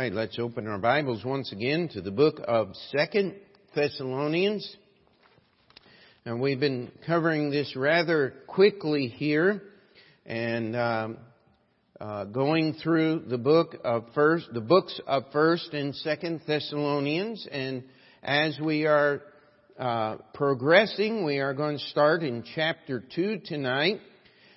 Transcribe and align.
right, 0.00 0.14
let's 0.14 0.38
open 0.38 0.66
our 0.66 0.78
Bibles 0.78 1.26
once 1.26 1.52
again 1.52 1.86
to 1.92 2.00
the 2.00 2.10
book 2.10 2.40
of 2.48 2.74
Second 2.90 3.34
Thessalonians. 3.74 4.74
And 6.24 6.40
we've 6.40 6.58
been 6.58 6.90
covering 7.06 7.50
this 7.50 7.76
rather 7.76 8.32
quickly 8.46 9.08
here 9.08 9.60
and 10.24 10.74
um, 10.74 11.18
uh, 12.00 12.24
going 12.24 12.72
through 12.82 13.24
the 13.28 13.36
book 13.36 13.76
of 13.84 14.06
first, 14.14 14.48
the 14.54 14.62
books 14.62 14.98
of 15.06 15.24
First 15.34 15.74
and 15.74 15.94
Second 15.94 16.40
Thessalonians. 16.46 17.46
And 17.52 17.84
as 18.22 18.58
we 18.58 18.86
are 18.86 19.20
uh, 19.78 20.16
progressing, 20.32 21.26
we 21.26 21.40
are 21.40 21.52
going 21.52 21.76
to 21.76 21.84
start 21.88 22.22
in 22.22 22.42
chapter 22.54 23.04
two 23.14 23.38
tonight. 23.44 24.00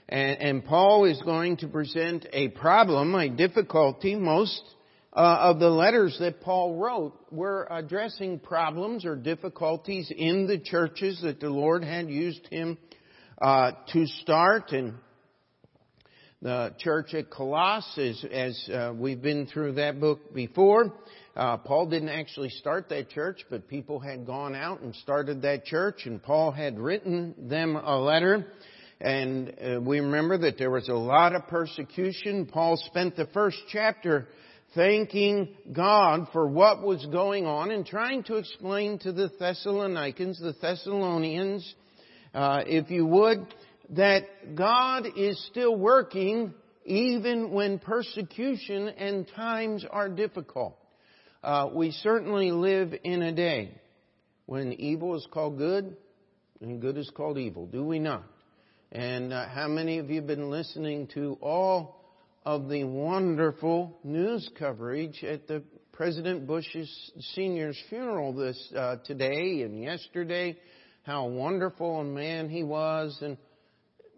And, 0.07 0.41
and 0.41 0.66
Paul 0.66 1.04
is 1.04 1.21
going 1.21 1.57
to 1.57 1.68
present 1.68 2.28
a 2.32 2.48
problem, 2.48 3.14
a 3.14 3.28
difficulty. 3.28 4.16
Most 4.16 4.62
uh, 5.16 5.52
of 5.52 5.59
the 5.59 5.70
letters 5.70 6.18
that 6.20 6.41
Paul 6.41 6.75
wrote 6.75 7.14
were 7.32 7.68
addressing 7.69 8.39
problems 8.39 9.06
or 9.06 9.15
difficulties 9.15 10.11
in 10.15 10.47
the 10.47 10.57
churches 10.57 11.21
that 11.21 11.39
the 11.39 11.50
Lord 11.50 11.83
had 11.83 12.10
used 12.10 12.47
him 12.47 12.78
uh, 13.39 13.71
to 13.93 14.07
start. 14.07 14.71
And 14.71 14.96
the 16.41 16.74
church 16.79 17.14
at 17.14 17.29
Colossus, 17.29 18.25
as 18.32 18.69
uh, 18.74 18.93
we've 18.96 19.21
been 19.21 19.46
through 19.46 19.74
that 19.74 20.00
book 20.00 20.33
before, 20.33 20.93
uh, 21.36 21.57
Paul 21.57 21.88
didn't 21.88 22.10
actually 22.10 22.50
start 22.50 22.89
that 22.89 23.10
church, 23.10 23.46
but 23.52 23.68
people 23.68 24.00
had 24.00 24.25
gone 24.25 24.55
out 24.55 24.82
and 24.82 24.96
started 24.96 25.43
that 25.43 25.66
church, 25.66 26.05
and 26.05 26.21
Paul 26.21 26.52
had 26.52 26.80
written 26.80 27.36
them 27.50 27.75
a 27.75 27.97
letter 27.97 28.47
and 29.04 29.54
uh, 29.61 29.82
we 29.82 30.00
remember 30.00 30.38
that 30.38 30.57
there 30.57 30.71
was 30.71 30.88
a 30.88 30.93
lot 30.93 31.36
of 31.36 31.47
persecution. 31.47 32.45
Paul 32.45 32.77
spent 32.77 33.17
the 33.17 33.25
first 33.33 33.58
chapter 33.69 34.30
thanking 34.75 35.55
God 35.72 36.27
for 36.33 36.47
what 36.47 36.81
was 36.81 37.05
going 37.08 37.45
on 37.45 37.72
and 37.72 37.86
trying 37.86 38.23
to 38.23 38.38
explain 38.38 38.99
to 38.99 39.11
the 39.11 39.31
Thessalonians, 39.39 40.39
the 40.39 40.55
Thessalonians, 40.59 41.75
uh, 42.33 42.63
if 42.65 42.89
you 42.89 43.05
would, 43.05 43.53
that 43.91 44.55
God 44.55 45.05
is 45.15 45.43
still 45.52 45.75
working 45.75 46.53
even 46.85 47.52
when 47.52 47.80
persecution 47.80 48.89
and 48.89 49.27
times 49.35 49.85
are 49.89 50.09
difficult. 50.09 50.77
Uh, 51.43 51.69
we 51.73 51.91
certainly 51.91 52.52
live 52.52 52.93
in 53.03 53.21
a 53.21 53.31
day 53.31 53.71
when 54.45 54.73
evil 54.73 55.15
is 55.15 55.27
called 55.31 55.58
good 55.58 55.95
and 56.61 56.81
good 56.81 56.97
is 56.97 57.11
called 57.15 57.37
evil, 57.37 57.67
do 57.67 57.83
we 57.83 57.99
not? 57.99 58.23
And 58.91 59.33
uh, 59.33 59.47
how 59.49 59.67
many 59.67 59.99
of 59.99 60.09
you 60.09 60.17
have 60.17 60.27
been 60.27 60.49
listening 60.49 61.08
to 61.15 61.37
all 61.41 62.02
of 62.45 62.69
the 62.69 62.83
wonderful 62.83 63.97
news 64.03 64.49
coverage 64.58 65.23
at 65.23 65.47
the 65.47 65.63
President 65.94 66.45
Bush's 66.45 67.11
senior's 67.33 67.80
funeral 67.89 68.33
this 68.33 68.73
uh, 68.75 68.97
today 69.05 69.61
and 69.61 69.81
yesterday? 69.81 70.58
How 71.03 71.27
wonderful 71.27 72.02
a 72.02 72.03
man 72.03 72.49
he 72.49 72.64
was. 72.64 73.17
And 73.21 73.38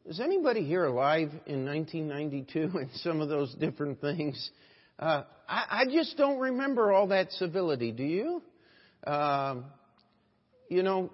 is 0.05 0.19
anybody 0.19 0.63
here 0.63 0.85
alive 0.85 1.29
in 1.45 1.65
1992 1.65 2.59
and 2.77 2.89
some 2.95 3.21
of 3.21 3.29
those 3.29 3.53
different 3.55 4.01
things? 4.01 4.49
Uh, 4.97 5.23
I, 5.47 5.65
I, 5.69 5.85
just 5.91 6.15
don't 6.15 6.39
remember 6.39 6.91
all 6.91 7.07
that 7.07 7.31
civility. 7.33 7.91
Do 7.91 8.03
you? 8.03 8.41
Um, 9.05 9.65
you 10.69 10.83
know, 10.83 11.11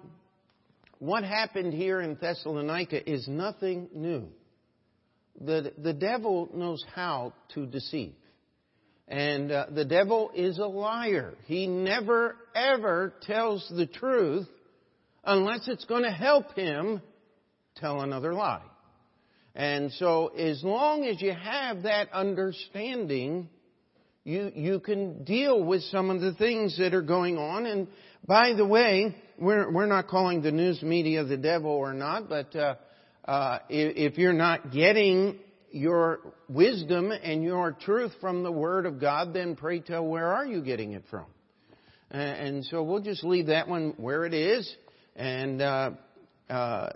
what 0.98 1.24
happened 1.24 1.74
here 1.74 2.00
in 2.00 2.14
Thessalonica 2.14 3.10
is 3.10 3.26
nothing 3.26 3.88
new. 3.92 4.28
The, 5.44 5.72
the 5.76 5.92
devil 5.92 6.48
knows 6.54 6.84
how 6.94 7.32
to 7.54 7.66
deceive. 7.66 8.14
And 9.08 9.50
uh, 9.50 9.66
the 9.70 9.84
devil 9.84 10.30
is 10.34 10.58
a 10.58 10.66
liar. 10.66 11.34
He 11.46 11.66
never, 11.66 12.36
ever 12.54 13.12
tells 13.22 13.70
the 13.74 13.86
truth 13.86 14.48
unless 15.24 15.68
it's 15.68 15.84
going 15.84 16.04
to 16.04 16.10
help 16.10 16.54
him 16.54 17.02
tell 17.76 18.00
another 18.00 18.32
lie. 18.32 18.62
And 19.54 19.92
so, 19.92 20.28
as 20.28 20.62
long 20.64 21.04
as 21.04 21.20
you 21.20 21.32
have 21.32 21.82
that 21.82 22.10
understanding, 22.12 23.50
you, 24.24 24.50
you 24.54 24.80
can 24.80 25.24
deal 25.24 25.62
with 25.62 25.82
some 25.84 26.08
of 26.08 26.20
the 26.20 26.32
things 26.34 26.78
that 26.78 26.94
are 26.94 27.02
going 27.02 27.36
on. 27.36 27.66
And 27.66 27.88
by 28.26 28.54
the 28.54 28.64
way, 28.64 29.14
we're, 29.38 29.70
we're 29.70 29.86
not 29.86 30.08
calling 30.08 30.40
the 30.40 30.52
news 30.52 30.80
media 30.82 31.24
the 31.24 31.36
devil 31.36 31.70
or 31.70 31.92
not, 31.92 32.30
but 32.30 32.56
uh, 32.56 32.76
uh, 33.24 33.58
if, 33.68 34.18
you're 34.18 34.32
not 34.32 34.72
getting 34.72 35.38
your 35.70 36.20
wisdom 36.48 37.10
and 37.10 37.42
your 37.42 37.72
truth 37.72 38.12
from 38.20 38.42
the 38.42 38.52
Word 38.52 38.86
of 38.86 39.00
God, 39.00 39.32
then 39.32 39.56
pray 39.56 39.80
tell, 39.80 40.04
where 40.04 40.32
are 40.32 40.44
you 40.44 40.62
getting 40.62 40.92
it 40.92 41.04
from? 41.10 41.26
And 42.10 42.64
so 42.66 42.82
we'll 42.82 43.00
just 43.00 43.24
leave 43.24 43.46
that 43.46 43.68
one 43.68 43.94
where 43.96 44.26
it 44.26 44.34
is. 44.34 44.70
And 45.16 45.62
uh, 45.62 45.90
uh, 46.50 46.90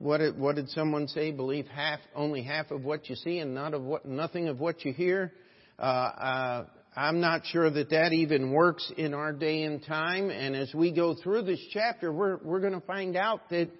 what, 0.00 0.18
did, 0.18 0.38
what 0.38 0.56
did 0.56 0.70
someone 0.70 1.06
say? 1.06 1.30
Believe 1.30 1.66
half, 1.68 2.00
only 2.14 2.42
half 2.42 2.70
of 2.70 2.84
what 2.84 3.08
you 3.08 3.14
see, 3.14 3.38
and 3.38 3.54
not 3.54 3.74
of 3.74 3.82
what, 3.82 4.04
nothing 4.04 4.48
of 4.48 4.58
what 4.58 4.84
you 4.84 4.92
hear. 4.92 5.32
Uh, 5.78 5.82
uh 5.82 6.64
I'm 6.94 7.20
not 7.20 7.46
sure 7.46 7.70
that 7.70 7.88
that 7.88 8.12
even 8.12 8.52
works 8.52 8.92
in 8.98 9.14
our 9.14 9.32
day 9.32 9.62
and 9.62 9.82
time. 9.82 10.28
And 10.28 10.54
as 10.54 10.74
we 10.74 10.92
go 10.92 11.14
through 11.14 11.42
this 11.42 11.60
chapter, 11.72 12.12
we're, 12.12 12.36
we're 12.44 12.60
going 12.60 12.74
to 12.74 12.86
find 12.86 13.16
out 13.16 13.48
that 13.48 13.70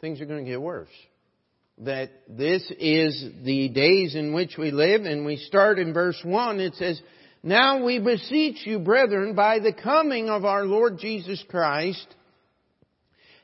things 0.00 0.20
are 0.20 0.26
going 0.26 0.44
to 0.44 0.50
get 0.50 0.60
worse. 0.60 0.88
That 1.78 2.10
this 2.28 2.62
is 2.78 3.24
the 3.42 3.68
days 3.70 4.14
in 4.14 4.34
which 4.34 4.56
we 4.58 4.70
live. 4.70 5.02
And 5.02 5.24
we 5.24 5.36
start 5.36 5.78
in 5.78 5.94
verse 5.94 6.20
1. 6.22 6.60
It 6.60 6.74
says, 6.74 7.00
Now 7.42 7.84
we 7.84 7.98
beseech 7.98 8.66
you, 8.66 8.78
brethren, 8.78 9.34
by 9.34 9.58
the 9.60 9.72
coming 9.72 10.28
of 10.28 10.44
our 10.44 10.64
Lord 10.64 10.98
Jesus 10.98 11.42
Christ, 11.48 12.06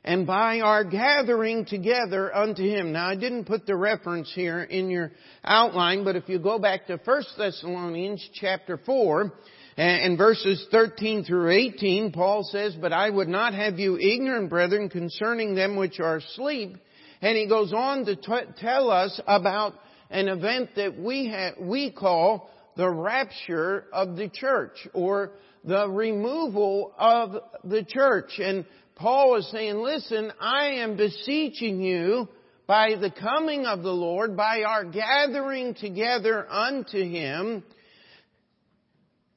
and 0.04 0.26
by 0.26 0.60
our 0.60 0.84
gathering 0.84 1.64
together 1.64 2.34
unto 2.34 2.62
Him. 2.62 2.92
Now 2.92 3.08
I 3.08 3.16
didn't 3.16 3.46
put 3.46 3.66
the 3.66 3.76
reference 3.76 4.30
here 4.34 4.62
in 4.62 4.90
your 4.90 5.12
outline, 5.44 6.04
but 6.04 6.14
if 6.14 6.28
you 6.28 6.38
go 6.38 6.58
back 6.58 6.86
to 6.86 7.00
1 7.02 7.22
Thessalonians 7.38 8.26
chapter 8.34 8.78
4, 8.84 9.32
and 9.76 10.16
verses 10.16 10.66
13 10.70 11.24
through 11.24 11.50
18, 11.50 12.12
Paul 12.12 12.44
says, 12.44 12.74
But 12.80 12.92
I 12.92 13.10
would 13.10 13.28
not 13.28 13.52
have 13.52 13.78
you 13.78 13.98
ignorant, 13.98 14.48
brethren, 14.48 14.88
concerning 14.88 15.54
them 15.54 15.76
which 15.76 16.00
are 16.00 16.16
asleep. 16.16 16.78
And 17.20 17.36
he 17.36 17.46
goes 17.46 17.72
on 17.74 18.04
to 18.06 18.16
t- 18.16 18.52
tell 18.58 18.90
us 18.90 19.20
about 19.26 19.74
an 20.10 20.28
event 20.28 20.70
that 20.76 20.98
we, 20.98 21.28
ha- 21.28 21.60
we 21.60 21.90
call 21.90 22.50
the 22.76 22.88
rapture 22.88 23.84
of 23.92 24.16
the 24.16 24.28
church, 24.28 24.88
or 24.94 25.32
the 25.64 25.88
removal 25.88 26.92
of 26.98 27.36
the 27.64 27.84
church. 27.84 28.38
And 28.38 28.64
Paul 28.94 29.36
is 29.36 29.50
saying, 29.50 29.76
listen, 29.76 30.32
I 30.40 30.68
am 30.76 30.96
beseeching 30.96 31.80
you 31.80 32.28
by 32.66 32.94
the 33.00 33.10
coming 33.10 33.66
of 33.66 33.82
the 33.82 33.92
Lord, 33.92 34.36
by 34.36 34.62
our 34.62 34.84
gathering 34.84 35.74
together 35.74 36.50
unto 36.50 36.98
Him. 36.98 37.62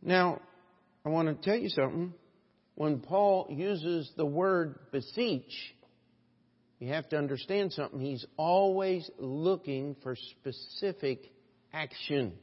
Now, 0.01 0.41
I 1.05 1.09
want 1.09 1.27
to 1.27 1.49
tell 1.49 1.59
you 1.59 1.69
something. 1.69 2.13
When 2.75 2.99
Paul 2.99 3.47
uses 3.49 4.09
the 4.15 4.25
word 4.25 4.79
beseech, 4.91 5.51
you 6.79 6.87
have 6.93 7.09
to 7.09 7.17
understand 7.17 7.73
something. 7.73 7.99
He's 7.99 8.25
always 8.37 9.09
looking 9.17 9.97
for 10.01 10.15
specific 10.15 11.29
action. 11.73 12.33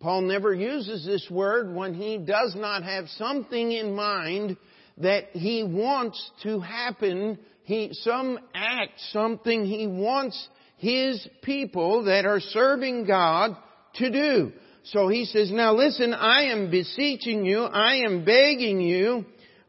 Paul 0.00 0.22
never 0.22 0.54
uses 0.54 1.04
this 1.04 1.26
word 1.30 1.74
when 1.74 1.94
he 1.94 2.18
does 2.18 2.54
not 2.54 2.84
have 2.84 3.08
something 3.16 3.72
in 3.72 3.94
mind 3.94 4.56
that 4.98 5.30
he 5.32 5.64
wants 5.64 6.30
to 6.42 6.60
happen, 6.60 7.38
he, 7.62 7.90
some 7.92 8.38
act, 8.54 9.00
something 9.12 9.64
he 9.64 9.86
wants 9.86 10.48
his 10.76 11.26
people 11.42 12.04
that 12.04 12.26
are 12.26 12.40
serving 12.40 13.06
God 13.06 13.56
to 13.94 14.10
do. 14.10 14.52
So 14.92 15.08
he 15.08 15.26
says, 15.26 15.50
now 15.50 15.74
listen, 15.74 16.14
I 16.14 16.44
am 16.44 16.70
beseeching 16.70 17.44
you, 17.44 17.62
I 17.62 18.06
am 18.06 18.24
begging 18.24 18.80
you 18.80 19.26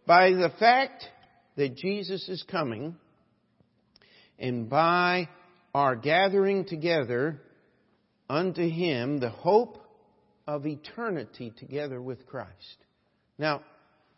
by 0.07 0.31
the 0.31 0.51
fact 0.60 1.04
that 1.57 1.75
Jesus 1.75 2.30
is 2.30 2.44
coming 2.50 2.95
and 4.38 4.69
by 4.69 5.27
our 5.74 5.98
gathering 5.98 6.63
together 6.63 7.42
unto 8.30 8.68
Him 8.68 9.19
the 9.19 9.30
hope 9.30 9.77
of 10.48 10.66
eternity 10.66 11.54
together 11.57 12.01
with 12.01 12.25
Christ. 12.25 12.77
Now, 13.38 13.62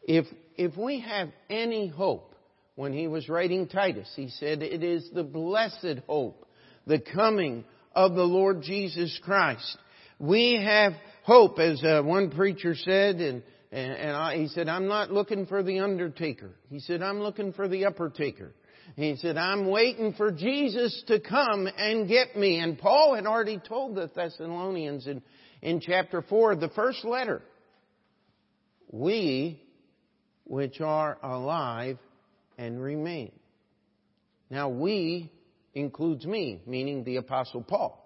if, 0.04 0.26
if 0.56 0.78
we 0.78 1.00
have 1.00 1.30
any 1.50 1.88
hope, 1.88 2.36
when 2.76 2.94
he 2.94 3.08
was 3.08 3.28
writing 3.28 3.68
Titus, 3.68 4.12
he 4.16 4.30
said, 4.30 4.64
it 4.64 4.84
is 4.84 5.10
the 5.14 5.24
blessed 5.24 6.00
hope, 6.08 6.46
the 6.88 7.00
coming 7.00 7.66
of 7.94 8.14
the 8.14 8.24
Lord 8.24 8.62
Jesus 8.62 9.20
Christ. 9.24 9.78
We 10.22 10.62
have 10.64 10.94
hope, 11.24 11.58
as 11.58 11.84
uh, 11.84 12.04
one 12.04 12.30
preacher 12.30 12.76
said, 12.76 13.16
and, 13.16 13.42
and, 13.72 13.92
and 13.92 14.12
I, 14.16 14.38
he 14.38 14.50
said, 14.50 14.70
I'm 14.70 14.88
not 14.88 15.12
looking 15.12 15.48
for 15.48 15.64
the 15.64 15.80
undertaker. 15.80 16.52
He 16.70 16.80
said, 16.80 17.02
I'm 17.02 17.22
looking 17.22 17.54
for 17.54 17.68
the 17.68 17.86
upper 17.86 18.12
taker. 18.12 18.54
He 18.96 19.16
said, 19.16 19.36
I'm 19.36 19.66
waiting 19.66 20.14
for 20.14 20.32
Jesus 20.32 21.04
to 21.08 21.20
come 21.20 21.68
and 21.76 22.08
get 22.08 22.36
me. 22.36 22.60
And 22.60 22.78
Paul 22.78 23.16
had 23.16 23.26
already 23.26 23.58
told 23.58 23.96
the 23.96 24.12
Thessalonians 24.14 25.08
in, 25.08 25.24
in 25.64 25.80
chapter 25.80 26.22
4, 26.22 26.58
the 26.58 26.70
first 26.70 27.04
letter. 27.04 27.42
We, 28.92 29.60
which 30.44 30.82
are 30.82 31.18
alive 31.24 31.98
and 32.60 32.80
remain. 32.80 33.32
Now, 34.52 34.70
we 34.70 35.32
includes 35.74 36.28
me, 36.28 36.62
meaning 36.68 37.04
the 37.06 37.16
Apostle 37.16 37.64
Paul. 37.64 38.01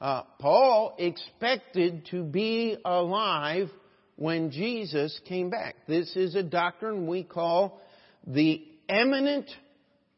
Uh, 0.00 0.22
Paul 0.38 0.94
expected 0.98 2.06
to 2.10 2.22
be 2.22 2.76
alive 2.84 3.68
when 4.16 4.50
Jesus 4.50 5.18
came 5.26 5.50
back. 5.50 5.76
This 5.86 6.16
is 6.16 6.34
a 6.34 6.42
doctrine 6.42 7.06
we 7.06 7.22
call 7.22 7.80
the 8.26 8.64
imminent 8.88 9.50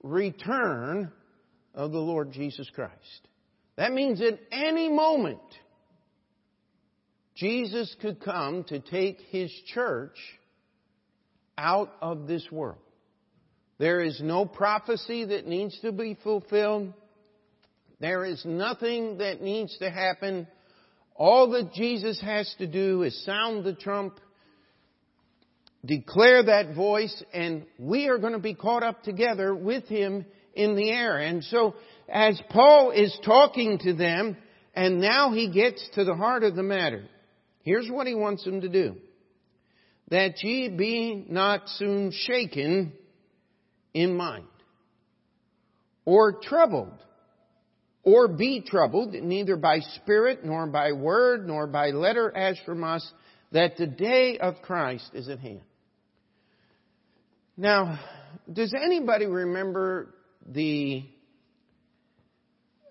return 0.03 1.11
of 1.75 1.91
the 1.91 1.99
Lord 1.99 2.33
Jesus 2.33 2.71
Christ. 2.75 3.29
That 3.77 3.93
means 3.93 4.21
at 4.21 4.39
any 4.53 4.89
moment, 4.89 5.41
Jesus 7.35 7.95
could 8.01 8.21
come 8.21 8.65
to 8.65 8.79
take 8.79 9.19
His 9.31 9.51
church 9.75 10.17
out 11.59 11.93
of 12.01 12.27
this 12.27 12.47
world. 12.53 12.79
There 13.79 14.01
is 14.01 14.21
no 14.23 14.45
prophecy 14.45 15.25
that 15.25 15.47
needs 15.47 15.79
to 15.81 15.91
be 15.91 16.17
fulfilled. 16.23 16.93
There 18.03 18.25
is 18.25 18.45
nothing 18.45 19.19
that 19.19 19.43
needs 19.43 19.79
to 19.79 19.89
happen. 19.89 20.49
All 21.15 21.53
that 21.53 21.73
Jesus 21.73 22.21
has 22.21 22.53
to 22.59 22.67
do 22.67 23.05
is 23.05 23.25
sound 23.25 23.65
the 23.65 23.75
trump, 23.75 24.19
declare 25.85 26.43
that 26.43 26.75
voice, 26.75 27.23
and 27.33 27.65
we 27.79 28.09
are 28.09 28.19
going 28.19 28.33
to 28.33 28.41
be 28.41 28.55
caught 28.55 28.83
up 28.83 29.05
together 29.05 29.55
with 29.55 29.85
Him 29.85 30.27
in 30.53 30.75
the 30.75 30.91
air. 30.91 31.19
And 31.19 31.45
so, 31.45 31.77
as 32.09 32.43
Paul 32.51 32.91
is 32.91 33.17
talking 33.25 33.79
to 33.85 33.95
them, 33.95 34.37
and 34.75 35.01
now 35.01 35.33
he 35.33 35.53
gets 35.53 35.89
to 35.95 36.03
the 36.03 36.17
heart 36.17 36.43
of 36.43 36.57
the 36.57 36.63
matter, 36.65 37.05
here's 37.63 37.89
what 37.89 38.09
he 38.09 38.17
wants 38.17 38.43
them 38.43 38.63
to 38.63 38.69
do. 38.69 38.97
That 40.09 40.43
ye 40.43 40.71
be 40.71 41.25
not 41.29 41.69
soon 41.69 42.11
shaken 42.13 42.95
in 43.95 44.17
mind, 44.17 44.49
or 46.05 46.41
troubled, 46.43 46.99
or 48.05 48.29
be 48.29 48.61
troubled, 48.61 49.15
neither 49.15 49.57
by 49.57 49.81
spirit, 49.81 50.45
nor 50.45 50.67
by 50.67 50.93
word, 50.93 51.47
nor 51.47 51.67
by 51.67 51.91
letter 51.91 52.35
as 52.37 52.59
from 52.67 52.83
us, 52.83 53.09
that 53.53 53.77
the 53.77 53.87
day 53.87 54.39
of 54.39 54.63
Christ 54.63 55.11
is 55.15 55.29
at 55.29 55.39
hand. 55.39 55.61
Now, 57.57 58.01
does 58.51 58.75
anybody 58.75 59.27
remember 59.27 60.15
the 60.47 61.05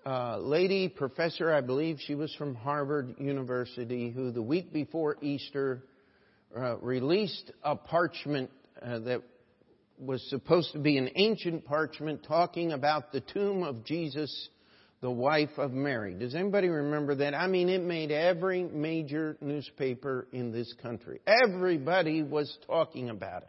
uh, 0.06 0.38
lady 0.38 0.88
professor, 0.88 1.52
I 1.52 1.60
believe 1.60 1.98
she 2.00 2.14
was 2.14 2.34
from 2.36 2.54
Harvard 2.54 3.14
University, 3.18 4.10
who 4.10 4.30
the 4.32 4.42
week 4.42 4.72
before 4.72 5.16
Easter 5.20 5.84
uh, 6.56 6.76
released 6.78 7.52
a 7.62 7.76
parchment 7.76 8.50
uh, 8.80 8.98
that 9.00 9.22
was 9.98 10.24
supposed 10.28 10.72
to 10.72 10.78
be 10.78 10.98
an 10.98 11.10
ancient 11.14 11.64
parchment 11.64 12.24
talking 12.26 12.72
about 12.72 13.12
the 13.12 13.20
tomb 13.20 13.62
of 13.62 13.84
Jesus, 13.84 14.48
the 15.02 15.10
wife 15.10 15.50
of 15.58 15.72
Mary. 15.72 16.14
Does 16.14 16.34
anybody 16.34 16.68
remember 16.68 17.16
that? 17.16 17.34
I 17.34 17.48
mean, 17.48 17.68
it 17.68 17.82
made 17.82 18.12
every 18.12 18.62
major 18.62 19.36
newspaper 19.40 20.28
in 20.32 20.52
this 20.52 20.72
country. 20.80 21.20
Everybody 21.26 22.22
was 22.22 22.56
talking 22.68 23.10
about 23.10 23.42
it. 23.42 23.48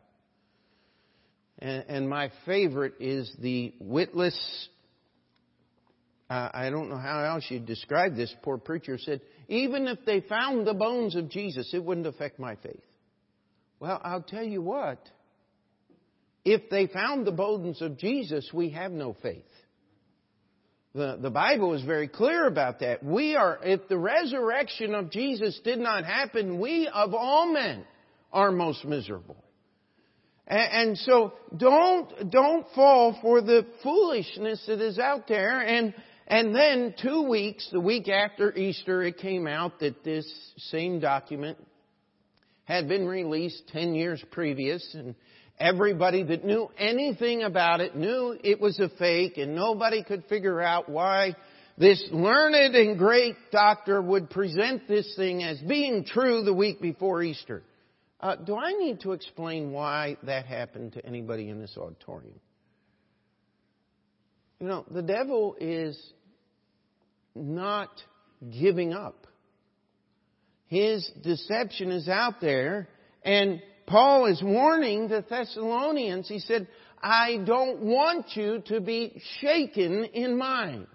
And, 1.59 1.85
and 1.87 2.09
my 2.09 2.31
favorite 2.47 2.95
is 2.99 3.31
the 3.39 3.71
witless. 3.79 4.67
Uh, 6.27 6.49
I 6.51 6.71
don't 6.71 6.89
know 6.89 6.97
how 6.97 7.23
else 7.23 7.45
you'd 7.49 7.67
describe 7.67 8.15
this. 8.15 8.33
Poor 8.41 8.57
preacher 8.57 8.97
said, 8.97 9.21
even 9.47 9.87
if 9.87 9.99
they 10.07 10.21
found 10.21 10.65
the 10.65 10.73
bones 10.73 11.15
of 11.15 11.29
Jesus, 11.29 11.71
it 11.71 11.83
wouldn't 11.83 12.07
affect 12.07 12.39
my 12.39 12.55
faith. 12.55 12.81
Well, 13.79 14.01
I'll 14.03 14.23
tell 14.23 14.43
you 14.43 14.63
what. 14.63 15.07
If 16.43 16.71
they 16.71 16.87
found 16.87 17.27
the 17.27 17.31
bones 17.31 17.79
of 17.83 17.99
Jesus, 17.99 18.49
we 18.51 18.71
have 18.71 18.91
no 18.91 19.15
faith. 19.21 19.45
The, 20.95 21.17
the 21.19 21.31
Bible 21.31 21.73
is 21.73 21.83
very 21.83 22.07
clear 22.07 22.45
about 22.45 22.79
that. 22.81 23.03
We 23.03 23.35
are, 23.35 23.59
if 23.63 23.87
the 23.87 23.97
resurrection 23.97 24.93
of 24.93 25.09
Jesus 25.09 25.59
did 25.63 25.79
not 25.79 26.05
happen, 26.05 26.59
we 26.59 26.87
of 26.87 27.15
all 27.15 27.51
men 27.51 27.83
are 28.31 28.51
most 28.51 28.85
miserable. 28.85 29.43
And, 30.45 30.89
and 30.89 30.97
so 30.99 31.33
don't, 31.57 32.29
don't 32.29 32.67
fall 32.75 33.17
for 33.23 33.41
the 33.41 33.65
foolishness 33.81 34.63
that 34.67 34.81
is 34.81 34.99
out 34.99 35.27
there. 35.27 35.61
And, 35.61 35.95
and 36.27 36.55
then 36.55 36.93
two 37.01 37.23
weeks, 37.23 37.67
the 37.71 37.79
week 37.79 38.07
after 38.07 38.55
Easter, 38.55 39.01
it 39.01 39.17
came 39.17 39.47
out 39.47 39.79
that 39.79 40.03
this 40.03 40.31
same 40.69 40.99
document 40.99 41.57
had 42.65 42.87
been 42.87 43.07
released 43.07 43.63
10 43.69 43.95
years 43.95 44.23
previous 44.31 44.87
and 44.93 45.15
Everybody 45.59 46.23
that 46.23 46.43
knew 46.43 46.69
anything 46.77 47.43
about 47.43 47.79
it 47.79 47.95
knew 47.95 48.37
it 48.43 48.59
was 48.59 48.79
a 48.79 48.89
fake 48.97 49.37
and 49.37 49.55
nobody 49.55 50.03
could 50.03 50.25
figure 50.25 50.61
out 50.61 50.89
why 50.89 51.35
this 51.77 52.03
learned 52.11 52.75
and 52.75 52.97
great 52.97 53.35
doctor 53.51 54.01
would 54.01 54.29
present 54.29 54.87
this 54.87 55.15
thing 55.15 55.43
as 55.43 55.59
being 55.59 56.05
true 56.05 56.43
the 56.43 56.53
week 56.53 56.81
before 56.81 57.23
Easter. 57.23 57.63
Uh, 58.19 58.35
do 58.35 58.55
I 58.55 58.73
need 58.73 59.01
to 59.01 59.11
explain 59.11 59.71
why 59.71 60.17
that 60.23 60.45
happened 60.45 60.93
to 60.93 61.05
anybody 61.05 61.49
in 61.49 61.59
this 61.59 61.75
auditorium? 61.77 62.39
You 64.59 64.67
know, 64.67 64.85
the 64.89 65.01
devil 65.01 65.55
is 65.59 66.01
not 67.35 67.89
giving 68.49 68.93
up. 68.93 69.27
His 70.67 71.09
deception 71.21 71.91
is 71.91 72.07
out 72.07 72.39
there 72.39 72.87
and 73.23 73.61
Paul 73.85 74.27
is 74.27 74.41
warning 74.41 75.07
the 75.07 75.23
Thessalonians. 75.27 76.27
He 76.27 76.39
said, 76.39 76.67
I 77.01 77.37
don't 77.45 77.81
want 77.81 78.27
you 78.35 78.63
to 78.67 78.79
be 78.79 79.21
shaken 79.39 80.05
in 80.05 80.37
mind. 80.37 80.87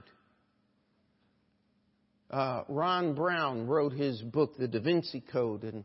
Uh, 2.30 2.62
Ron 2.68 3.14
Brown 3.14 3.66
wrote 3.66 3.92
his 3.92 4.20
book, 4.20 4.56
The 4.58 4.68
Da 4.68 4.80
Vinci 4.80 5.22
Code, 5.32 5.64
and 5.64 5.84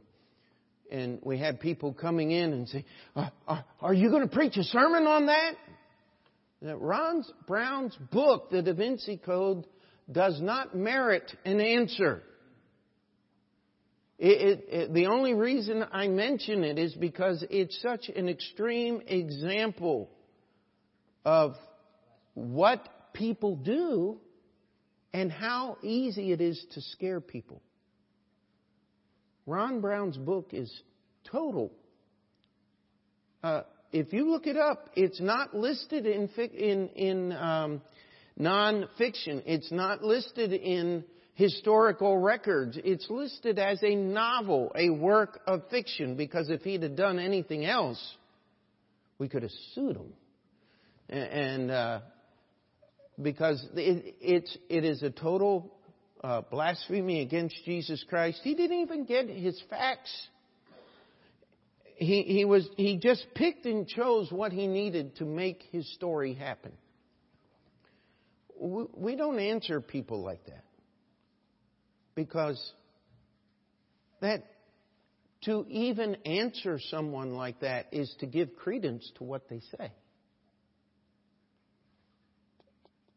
and 0.91 1.19
we 1.23 1.39
had 1.39 1.59
people 1.59 1.93
coming 1.93 2.31
in 2.31 2.53
and 2.53 2.69
say, 2.69 2.85
uh, 3.15 3.29
uh, 3.47 3.61
"Are 3.81 3.93
you 3.93 4.09
going 4.09 4.21
to 4.21 4.33
preach 4.33 4.57
a 4.57 4.63
sermon 4.63 5.07
on 5.07 5.25
that?" 5.25 5.55
That 6.61 6.77
Ron 6.77 7.23
Brown's 7.47 7.95
book, 8.11 8.51
The 8.51 8.61
Da 8.61 8.73
Vinci 8.73 9.17
Code, 9.17 9.65
does 10.11 10.39
not 10.41 10.75
merit 10.75 11.33
an 11.45 11.59
answer. 11.59 12.23
It, 14.23 14.41
it, 14.41 14.65
it, 14.69 14.93
the 14.93 15.07
only 15.07 15.33
reason 15.33 15.83
I 15.91 16.07
mention 16.07 16.63
it 16.63 16.79
is 16.79 16.93
because 16.93 17.43
it's 17.49 17.77
such 17.81 18.07
an 18.07 18.29
extreme 18.29 19.01
example 19.05 20.09
of 21.25 21.55
what 22.33 22.87
people 23.11 23.57
do 23.57 24.21
and 25.13 25.29
how 25.29 25.77
easy 25.83 26.31
it 26.31 26.39
is 26.39 26.65
to 26.71 26.79
scare 26.79 27.19
people. 27.19 27.61
Ron 29.45 29.81
Brown's 29.81 30.15
book 30.15 30.51
is 30.53 30.71
total. 31.29 31.73
Uh, 33.43 33.63
if 33.91 34.13
you 34.13 34.31
look 34.31 34.47
it 34.47 34.55
up, 34.55 34.89
it's 34.95 35.19
not 35.19 35.53
listed 35.53 36.05
in 36.05 36.29
in 36.37 36.87
in 36.95 37.31
um, 37.33 37.81
nonfiction. 38.39 39.43
It's 39.45 39.69
not 39.69 40.01
listed 40.01 40.53
in 40.53 41.03
historical 41.35 42.17
records. 42.17 42.77
It's 42.83 43.09
listed 43.09 43.57
as 43.57 43.81
a 43.83 43.95
novel, 43.95 44.71
a 44.75 44.89
work 44.89 45.41
of 45.47 45.67
fiction, 45.69 46.15
because 46.15 46.49
if 46.49 46.61
he'd 46.61 46.83
have 46.83 46.95
done 46.95 47.19
anything 47.19 47.65
else, 47.65 47.99
we 49.17 49.27
could 49.27 49.43
have 49.43 49.51
sued 49.73 49.97
him. 49.97 50.13
And 51.09 51.71
uh, 51.71 51.99
because 53.21 53.65
it, 53.75 54.15
it's, 54.21 54.57
it 54.69 54.83
is 54.83 55.03
a 55.03 55.09
total 55.09 55.73
uh, 56.23 56.41
blasphemy 56.41 57.21
against 57.21 57.55
Jesus 57.65 58.03
Christ. 58.07 58.39
He 58.43 58.55
didn't 58.55 58.79
even 58.79 59.05
get 59.05 59.27
his 59.27 59.61
facts. 59.69 60.27
He, 61.95 62.23
he, 62.23 62.45
was, 62.45 62.67
he 62.75 62.97
just 62.97 63.25
picked 63.35 63.65
and 63.65 63.87
chose 63.87 64.31
what 64.31 64.51
he 64.51 64.67
needed 64.67 65.17
to 65.17 65.25
make 65.25 65.63
his 65.71 65.91
story 65.93 66.33
happen. 66.33 66.71
We 68.59 69.15
don't 69.15 69.39
answer 69.39 69.81
people 69.81 70.23
like 70.23 70.45
that 70.45 70.63
because 72.15 72.73
that 74.21 74.45
to 75.43 75.65
even 75.69 76.15
answer 76.25 76.79
someone 76.89 77.33
like 77.33 77.59
that 77.59 77.87
is 77.91 78.13
to 78.19 78.25
give 78.25 78.55
credence 78.55 79.09
to 79.17 79.23
what 79.23 79.49
they 79.49 79.61
say. 79.77 79.91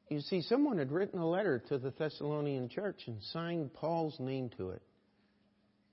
You 0.08 0.20
see, 0.20 0.42
someone 0.42 0.78
had 0.78 0.92
written 0.92 1.18
a 1.18 1.28
letter 1.28 1.62
to 1.68 1.78
the 1.78 1.90
Thessalonian 1.90 2.68
church 2.68 3.02
and 3.06 3.22
signed 3.32 3.72
Paul's 3.74 4.16
name 4.20 4.50
to 4.56 4.70
it 4.70 4.82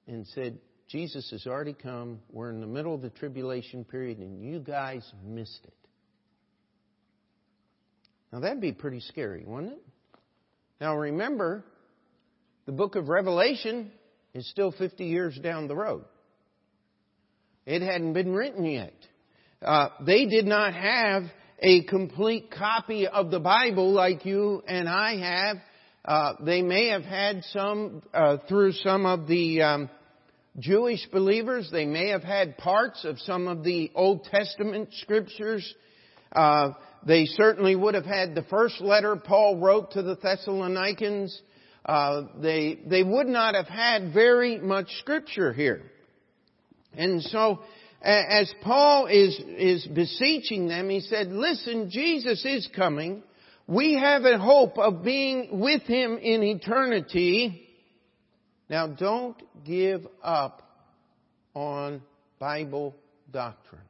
and 0.08 0.28
said, 0.28 0.60
Jesus 0.88 1.30
has 1.32 1.48
already 1.48 1.74
come. 1.74 2.20
We're 2.32 2.52
in 2.52 2.60
the 2.60 2.68
middle 2.68 2.94
of 2.94 3.02
the 3.02 3.10
tribulation 3.10 3.84
period, 3.84 4.20
and 4.20 4.44
you 4.44 4.60
guys 4.60 5.10
missed 5.26 5.62
it. 5.64 5.74
Now, 8.32 8.42
that'd 8.42 8.62
be 8.62 8.74
pretty 8.74 9.00
scary, 9.00 9.44
wouldn't 9.46 9.74
it? 9.74 9.84
Now, 10.82 10.96
remember, 10.98 11.64
the 12.66 12.72
book 12.72 12.96
of 12.96 13.10
Revelation 13.10 13.92
is 14.34 14.50
still 14.50 14.72
50 14.72 15.06
years 15.06 15.38
down 15.38 15.68
the 15.68 15.76
road. 15.76 16.06
It 17.66 17.82
hadn't 17.82 18.14
been 18.14 18.34
written 18.34 18.66
yet. 18.66 18.94
Uh, 19.62 19.90
they 20.06 20.26
did 20.26 20.46
not 20.46 20.74
have 20.74 21.24
a 21.60 21.84
complete 21.84 22.52
copy 22.52 23.08
of 23.08 23.32
the 23.32 23.40
Bible 23.40 23.94
like 23.94 24.26
you 24.26 24.62
and 24.68 24.90
I 24.90 25.18
have. 25.18 25.58
Uh, 26.06 26.34
they 26.46 26.62
may 26.62 26.90
have 26.90 27.04
had 27.04 27.44
some 27.52 28.02
uh, 28.14 28.38
through 28.50 28.74
some 28.74 29.06
of 29.06 29.28
the 29.28 29.62
um, 29.62 29.90
Jewish 30.60 31.08
believers. 31.12 31.70
They 31.72 31.86
may 31.86 32.10
have 32.10 32.24
had 32.24 32.58
parts 32.58 33.06
of 33.06 33.20
some 33.20 33.48
of 33.48 33.64
the 33.64 33.92
Old 33.96 34.26
Testament 34.26 34.90
scriptures. 35.00 35.74
Uh, 36.34 36.72
they 37.06 37.26
certainly 37.26 37.76
would 37.76 37.96
have 37.96 38.06
had 38.06 38.36
the 38.36 38.44
first 38.44 38.82
letter 38.82 39.16
Paul 39.16 39.60
wrote 39.60 39.92
to 39.92 40.02
the 40.02 40.16
Thessalonians. 40.16 41.42
Uh, 41.86 42.24
they 42.42 42.80
they 42.86 43.04
would 43.04 43.28
not 43.28 43.56
have 43.56 43.68
had 43.68 44.14
very 44.14 44.58
much 44.58 44.88
scripture 45.00 45.52
here, 45.52 45.82
and 46.96 47.22
so 47.24 47.60
as 48.04 48.54
Paul 48.62 49.08
is, 49.08 49.40
is 49.48 49.88
beseeching 49.88 50.68
them, 50.68 50.90
he 50.90 51.00
said, 51.00 51.28
listen, 51.30 51.90
Jesus 51.90 52.44
is 52.44 52.68
coming. 52.76 53.24
We 53.66 53.94
have 53.94 54.26
a 54.26 54.38
hope 54.38 54.78
of 54.78 55.04
being 55.04 55.62
with 55.62 55.84
Him 55.84 56.18
in 56.18 56.44
eternity. 56.44 57.66
Now 58.70 58.88
don't 58.88 59.42
give 59.66 60.06
up 60.22 60.62
on 61.54 62.02
Bible 62.40 62.94
doctrine. 63.32 63.82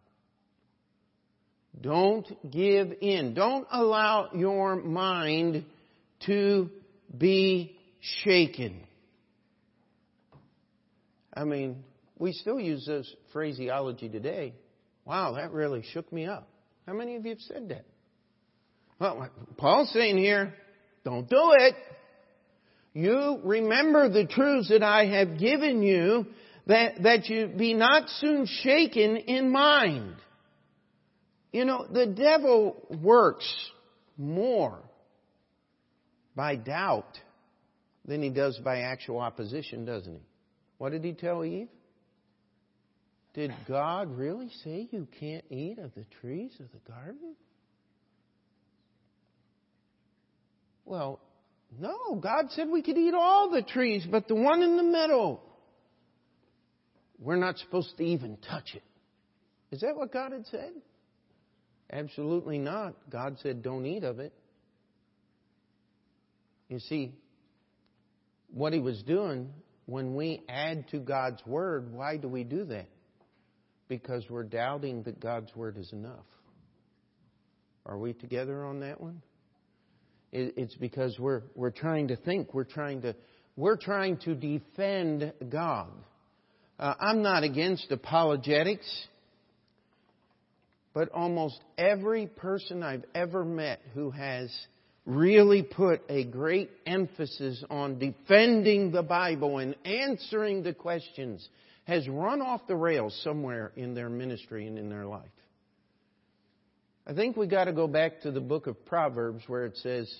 Don't 1.81 2.27
give 2.51 2.93
in. 3.01 3.33
Don't 3.33 3.65
allow 3.71 4.29
your 4.35 4.75
mind 4.75 5.65
to 6.27 6.69
be 7.17 7.75
shaken. 8.23 8.83
I 11.33 11.45
mean, 11.45 11.83
we 12.19 12.33
still 12.33 12.59
use 12.59 12.85
this 12.85 13.11
phraseology 13.31 14.09
today. 14.09 14.53
Wow, 15.05 15.33
that 15.33 15.51
really 15.51 15.83
shook 15.93 16.11
me 16.11 16.25
up. 16.25 16.47
How 16.85 16.93
many 16.93 17.15
of 17.15 17.25
you 17.25 17.31
have 17.31 17.41
said 17.41 17.69
that? 17.69 17.85
Well, 18.99 19.29
Paul's 19.57 19.91
saying 19.91 20.17
here, 20.17 20.53
don't 21.03 21.29
do 21.29 21.53
it. 21.57 21.75
You 22.93 23.39
remember 23.43 24.09
the 24.09 24.27
truths 24.27 24.69
that 24.69 24.83
I 24.83 25.05
have 25.05 25.39
given 25.39 25.81
you, 25.81 26.27
that, 26.67 27.01
that 27.03 27.27
you 27.27 27.47
be 27.47 27.73
not 27.73 28.07
soon 28.09 28.45
shaken 28.45 29.17
in 29.17 29.49
mind. 29.51 30.15
You 31.51 31.65
know, 31.65 31.87
the 31.91 32.05
devil 32.05 32.75
works 33.01 33.51
more 34.17 34.79
by 36.35 36.55
doubt 36.55 37.17
than 38.05 38.21
he 38.21 38.29
does 38.29 38.57
by 38.59 38.79
actual 38.79 39.19
opposition, 39.19 39.85
doesn't 39.85 40.13
he? 40.13 40.21
What 40.77 40.91
did 40.91 41.03
he 41.03 41.13
tell 41.13 41.43
Eve? 41.45 41.69
Did 43.33 43.51
God 43.67 44.15
really 44.15 44.49
say 44.63 44.87
you 44.91 45.07
can't 45.19 45.45
eat 45.49 45.79
of 45.79 45.93
the 45.95 46.05
trees 46.21 46.51
of 46.59 46.67
the 46.71 46.91
garden? 46.91 47.35
Well, 50.85 51.19
no. 51.79 52.15
God 52.15 52.47
said 52.51 52.69
we 52.69 52.83
could 52.83 52.97
eat 52.97 53.13
all 53.15 53.49
the 53.49 53.63
trees, 53.63 54.05
but 54.09 54.27
the 54.27 54.35
one 54.35 54.61
in 54.61 54.77
the 54.77 54.83
middle, 54.83 55.41
we're 57.19 57.37
not 57.37 57.57
supposed 57.57 57.97
to 57.97 58.03
even 58.03 58.37
touch 58.37 58.75
it. 58.75 58.83
Is 59.71 59.81
that 59.81 59.95
what 59.95 60.11
God 60.11 60.33
had 60.33 60.45
said? 60.47 60.73
Absolutely 61.91 62.59
not. 62.59 62.93
God 63.09 63.37
said, 63.41 63.63
don't 63.63 63.85
eat 63.85 64.03
of 64.03 64.19
it. 64.19 64.33
You 66.69 66.79
see, 66.79 67.13
what 68.53 68.73
he 68.73 68.79
was 68.79 69.01
doing, 69.03 69.49
when 69.85 70.15
we 70.15 70.41
add 70.47 70.87
to 70.89 70.99
God's 70.99 71.45
Word, 71.45 71.91
why 71.91 72.17
do 72.17 72.27
we 72.27 72.43
do 72.43 72.63
that? 72.65 72.87
because 73.87 74.27
we're 74.29 74.43
doubting 74.43 75.03
that 75.03 75.19
God's 75.19 75.55
Word 75.55 75.77
is 75.77 75.91
enough. 75.93 76.25
Are 77.85 77.97
we 77.97 78.13
together 78.13 78.65
on 78.65 78.79
that 78.79 78.99
one? 78.99 79.21
It's 80.31 80.73
because 80.75 81.19
we're, 81.19 81.43
we're 81.53 81.69
trying 81.69 82.07
to 82.07 82.15
think, 82.15 82.55
we're 82.55 82.63
trying 82.63 83.03
to, 83.03 83.15
we're 83.55 83.77
trying 83.77 84.17
to 84.25 84.33
defend 84.33 85.31
God. 85.47 85.91
Uh, 86.79 86.95
I'm 86.99 87.21
not 87.21 87.43
against 87.43 87.91
apologetics, 87.91 88.89
but 90.95 91.09
almost 91.09 91.59
every 91.77 92.25
person 92.25 92.81
I've 92.81 93.05
ever 93.13 93.45
met 93.45 93.79
who 93.93 94.09
has 94.09 94.49
really 95.05 95.63
put 95.63 96.01
a 96.09 96.23
great 96.23 96.69
emphasis 96.85 97.63
on 97.69 97.99
defending 97.99 98.91
the 98.91 99.03
Bible 99.03 99.57
and 99.57 99.75
answering 99.85 100.63
the 100.63 100.73
questions 100.73 101.47
has 101.85 102.07
run 102.07 102.41
off 102.41 102.61
the 102.67 102.75
rails 102.75 103.19
somewhere 103.23 103.71
in 103.75 103.93
their 103.93 104.09
ministry 104.09 104.67
and 104.67 104.77
in 104.77 104.89
their 104.89 105.05
life. 105.05 105.25
I 107.05 107.13
think 107.13 107.35
we 107.35 107.47
got 107.47 107.65
to 107.65 107.73
go 107.73 107.87
back 107.87 108.21
to 108.21 108.31
the 108.31 108.39
book 108.39 108.67
of 108.67 108.85
Proverbs 108.85 109.43
where 109.47 109.65
it 109.65 109.75
says, 109.77 110.13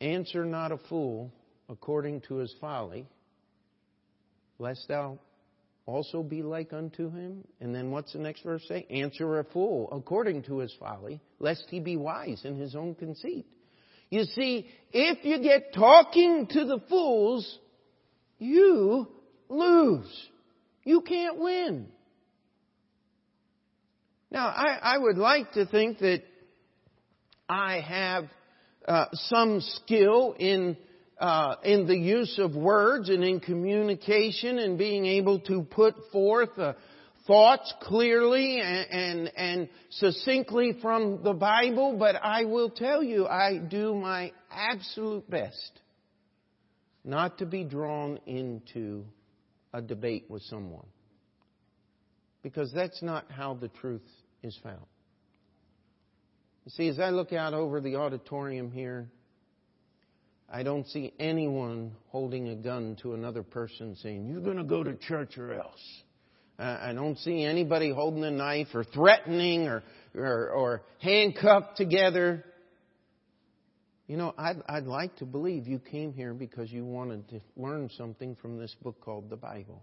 Answer 0.00 0.44
not 0.44 0.72
a 0.72 0.78
fool 0.88 1.30
according 1.68 2.22
to 2.22 2.36
his 2.36 2.52
folly, 2.60 3.06
lest 4.58 4.88
thou 4.88 5.18
also 5.88 6.22
be 6.22 6.42
like 6.42 6.74
unto 6.74 7.10
him. 7.10 7.44
And 7.60 7.74
then 7.74 7.90
what's 7.90 8.12
the 8.12 8.18
next 8.18 8.42
verse 8.42 8.62
say? 8.68 8.86
Answer 8.90 9.38
a 9.38 9.44
fool 9.44 9.88
according 9.90 10.42
to 10.42 10.58
his 10.58 10.74
folly, 10.78 11.20
lest 11.40 11.64
he 11.70 11.80
be 11.80 11.96
wise 11.96 12.42
in 12.44 12.56
his 12.56 12.76
own 12.76 12.94
conceit. 12.94 13.46
You 14.10 14.24
see, 14.24 14.68
if 14.92 15.24
you 15.24 15.42
get 15.42 15.72
talking 15.72 16.46
to 16.50 16.64
the 16.66 16.80
fools, 16.90 17.58
you 18.38 19.08
lose. 19.48 20.28
You 20.84 21.00
can't 21.00 21.38
win. 21.38 21.88
Now, 24.30 24.48
I, 24.48 24.78
I 24.82 24.98
would 24.98 25.16
like 25.16 25.52
to 25.52 25.64
think 25.64 26.00
that 26.00 26.22
I 27.48 27.80
have 27.80 28.24
uh, 28.86 29.06
some 29.12 29.62
skill 29.62 30.34
in 30.38 30.76
uh, 31.18 31.56
in 31.64 31.86
the 31.86 31.96
use 31.96 32.38
of 32.38 32.54
words 32.54 33.08
and 33.08 33.24
in 33.24 33.40
communication 33.40 34.58
and 34.58 34.78
being 34.78 35.06
able 35.06 35.40
to 35.40 35.62
put 35.62 35.94
forth 36.12 36.56
uh, 36.58 36.74
thoughts 37.26 37.72
clearly 37.82 38.60
and, 38.60 38.90
and, 38.90 39.32
and 39.36 39.68
succinctly 39.90 40.78
from 40.80 41.22
the 41.22 41.34
Bible, 41.34 41.96
but 41.98 42.16
I 42.16 42.44
will 42.44 42.70
tell 42.70 43.02
you, 43.02 43.26
I 43.26 43.58
do 43.58 43.94
my 43.94 44.32
absolute 44.50 45.28
best 45.28 45.80
not 47.04 47.38
to 47.38 47.46
be 47.46 47.64
drawn 47.64 48.18
into 48.26 49.04
a 49.72 49.80
debate 49.80 50.26
with 50.28 50.42
someone. 50.42 50.86
Because 52.42 52.72
that's 52.72 53.02
not 53.02 53.30
how 53.30 53.54
the 53.54 53.68
truth 53.68 54.06
is 54.42 54.56
found. 54.62 54.84
You 56.64 56.70
see, 56.70 56.88
as 56.88 57.00
I 57.00 57.10
look 57.10 57.32
out 57.32 57.54
over 57.54 57.80
the 57.80 57.96
auditorium 57.96 58.70
here, 58.70 59.08
I 60.50 60.62
don't 60.62 60.86
see 60.88 61.12
anyone 61.18 61.92
holding 62.08 62.48
a 62.48 62.56
gun 62.56 62.96
to 63.02 63.12
another 63.12 63.42
person 63.42 63.96
saying, 63.96 64.28
You're 64.28 64.40
going 64.40 64.56
to 64.56 64.64
go 64.64 64.82
to 64.82 64.96
church 64.96 65.36
or 65.36 65.52
else. 65.52 66.02
I 66.58 66.92
don't 66.92 67.16
see 67.18 67.44
anybody 67.44 67.92
holding 67.92 68.24
a 68.24 68.32
knife 68.32 68.68
or 68.74 68.82
threatening 68.82 69.68
or, 69.68 69.84
or, 70.16 70.50
or 70.50 70.82
handcuffed 71.00 71.76
together. 71.76 72.44
You 74.08 74.16
know, 74.16 74.34
I'd, 74.36 74.56
I'd 74.68 74.86
like 74.86 75.14
to 75.16 75.24
believe 75.24 75.68
you 75.68 75.78
came 75.78 76.12
here 76.12 76.34
because 76.34 76.72
you 76.72 76.84
wanted 76.84 77.28
to 77.28 77.40
learn 77.56 77.90
something 77.96 78.34
from 78.42 78.58
this 78.58 78.74
book 78.82 79.00
called 79.00 79.30
the 79.30 79.36
Bible. 79.36 79.82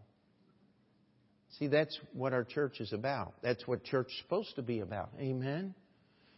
See, 1.59 1.67
that's 1.67 1.97
what 2.11 2.33
our 2.33 2.43
church 2.43 2.81
is 2.81 2.91
about. 2.91 3.35
That's 3.41 3.65
what 3.65 3.85
church 3.85 4.07
is 4.07 4.17
supposed 4.23 4.55
to 4.57 4.61
be 4.61 4.81
about. 4.81 5.11
Amen? 5.17 5.75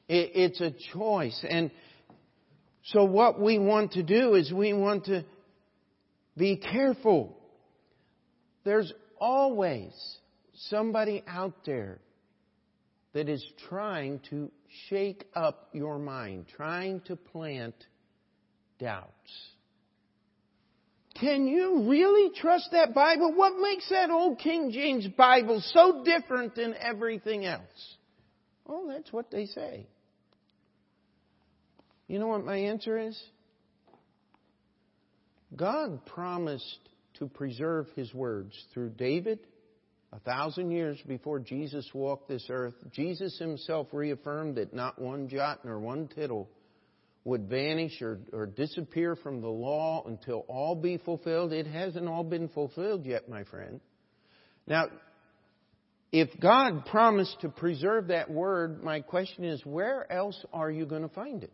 It, 0.08 0.32
it's 0.36 0.62
a 0.62 0.72
choice. 0.94 1.44
And 1.50 1.72
so 2.88 3.04
what 3.04 3.40
we 3.40 3.60
want 3.60 3.94
to 3.94 4.04
do 4.04 4.36
is 4.36 4.52
we 4.52 4.72
want 4.72 5.06
to 5.06 5.26
be 6.38 6.56
careful. 6.56 7.38
There's 8.64 8.94
always 9.20 9.92
somebody 10.70 11.22
out 11.28 11.66
there 11.66 12.00
that 13.14 13.28
is 13.28 13.46
trying 13.68 14.22
to 14.30 14.52
shake 14.88 15.26
up 15.36 15.70
your 15.74 16.00
mind, 16.00 16.46
trying 16.56 17.02
to 17.02 17.18
plant 17.18 17.76
doubts. 18.80 19.12
Can 21.20 21.48
you 21.48 21.90
really 21.90 22.32
trust 22.40 22.70
that 22.72 22.94
Bible? 22.94 23.34
What 23.34 23.60
makes 23.60 23.90
that 23.90 24.12
old 24.12 24.40
King 24.40 24.72
James 24.72 25.08
Bible 25.08 25.62
so 25.74 26.04
different 26.06 26.56
than 26.56 26.74
everything 26.80 27.44
else? 27.44 27.98
Oh, 28.66 28.88
that's 28.88 29.12
what 29.12 29.30
they 29.30 29.46
say. 29.46 29.88
You 32.08 32.20
know 32.20 32.28
what 32.28 32.46
my 32.46 32.58
answer 32.58 32.98
is? 32.98 33.22
God 35.56 36.06
promised 36.06 36.80
to 37.20 37.28
preserve 37.28 37.88
His 37.96 38.14
words 38.14 38.54
through 38.74 38.90
David, 38.92 39.40
a 40.14 40.20
thousand 40.20 40.72
years 40.72 40.98
before 41.08 41.40
Jesus 41.40 41.90
walked 41.94 42.30
this 42.30 42.46
earth, 42.50 42.76
Jesus 42.92 43.38
himself 43.38 43.88
reaffirmed 43.92 44.56
that 44.56 44.74
not 44.74 45.00
one 45.00 45.28
jot 45.28 45.66
nor 45.66 45.80
one 45.80 46.08
tittle 46.08 46.50
would 47.26 47.50
vanish 47.50 48.02
or, 48.02 48.20
or 48.32 48.46
disappear 48.46 49.18
from 49.18 49.42
the 49.42 49.50
law 49.50 50.06
until 50.08 50.46
all 50.48 50.76
be 50.76 50.98
fulfilled. 50.98 51.52
It 51.52 51.68
hasn't 51.68 52.08
all 52.08 52.24
been 52.24 52.48
fulfilled 52.48 53.06
yet, 53.06 53.28
my 53.28 53.44
friend. 53.44 53.82
Now, 54.66 54.88
if 56.14 56.30
God 56.40 56.86
promised 56.86 57.42
to 57.42 57.50
preserve 57.50 58.08
that 58.08 58.30
word, 58.30 58.82
my 58.82 59.02
question 59.02 59.44
is, 59.44 59.66
where 59.66 60.10
else 60.10 60.42
are 60.54 60.72
you 60.72 60.86
going 60.86 61.02
to 61.02 61.14
find 61.14 61.44
it? 61.44 61.52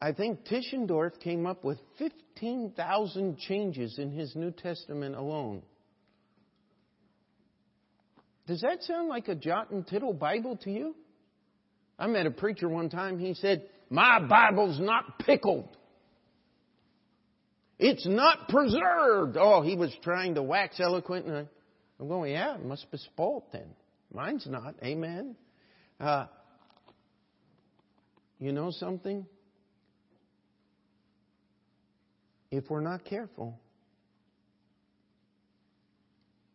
I 0.00 0.12
think 0.12 0.46
Tischendorf 0.46 1.20
came 1.20 1.46
up 1.46 1.62
with 1.62 1.78
15,000 1.98 3.38
changes 3.38 3.98
in 3.98 4.10
his 4.10 4.34
New 4.34 4.50
Testament 4.50 5.14
alone. 5.14 5.62
Does 8.46 8.62
that 8.62 8.82
sound 8.82 9.08
like 9.08 9.28
a 9.28 9.34
jot 9.34 9.70
and 9.70 9.86
tittle 9.86 10.14
Bible 10.14 10.56
to 10.64 10.70
you? 10.70 10.96
I 11.98 12.06
met 12.06 12.26
a 12.26 12.30
preacher 12.30 12.68
one 12.68 12.88
time, 12.88 13.18
he 13.18 13.34
said, 13.34 13.66
My 13.90 14.20
Bible's 14.26 14.80
not 14.80 15.18
pickled. 15.18 15.68
It's 17.78 18.06
not 18.06 18.48
preserved. 18.48 19.36
Oh, 19.38 19.62
he 19.62 19.76
was 19.76 19.94
trying 20.02 20.34
to 20.34 20.42
wax 20.42 20.80
eloquent, 20.80 21.26
and 21.26 21.46
I'm 21.98 22.08
going, 22.08 22.32
Yeah, 22.32 22.54
it 22.54 22.64
must 22.64 22.90
be 22.90 22.96
spoiled 22.98 23.44
then. 23.52 23.68
Mine's 24.12 24.46
not. 24.46 24.74
Amen. 24.82 25.36
Uh, 26.00 26.26
you 28.38 28.52
know 28.52 28.70
something? 28.70 29.26
If 32.50 32.68
we're 32.68 32.80
not 32.80 33.04
careful, 33.04 33.58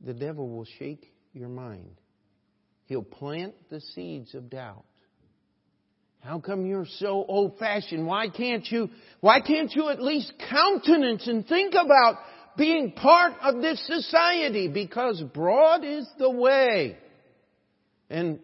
the 0.01 0.13
devil 0.13 0.49
will 0.49 0.67
shake 0.77 1.11
your 1.33 1.49
mind. 1.49 2.01
He'll 2.85 3.03
plant 3.03 3.55
the 3.69 3.81
seeds 3.81 4.35
of 4.35 4.49
doubt. 4.49 4.85
How 6.19 6.39
come 6.39 6.65
you're 6.65 6.87
so 6.97 7.23
old 7.27 7.59
fashioned? 7.59 8.05
Why 8.05 8.29
can't 8.29 8.65
you, 8.69 8.89
why 9.21 9.41
can't 9.41 9.71
you 9.73 9.89
at 9.89 10.01
least 10.01 10.33
countenance 10.49 11.27
and 11.27 11.47
think 11.47 11.73
about 11.73 12.17
being 12.57 12.93
part 12.93 13.33
of 13.41 13.61
this 13.61 13.85
society? 13.85 14.67
Because 14.67 15.21
broad 15.33 15.83
is 15.85 16.07
the 16.17 16.29
way. 16.29 16.97
And 18.09 18.39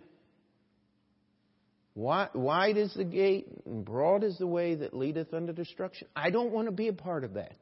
wide 1.95 2.77
is 2.77 2.93
the 2.93 3.03
gate 3.03 3.47
and 3.65 3.83
broad 3.83 4.23
is 4.23 4.37
the 4.37 4.47
way 4.47 4.75
that 4.75 4.95
leadeth 4.95 5.33
unto 5.33 5.53
destruction. 5.53 6.07
I 6.15 6.29
don't 6.29 6.51
want 6.51 6.67
to 6.67 6.71
be 6.71 6.87
a 6.87 6.93
part 6.93 7.23
of 7.23 7.33
that. 7.33 7.55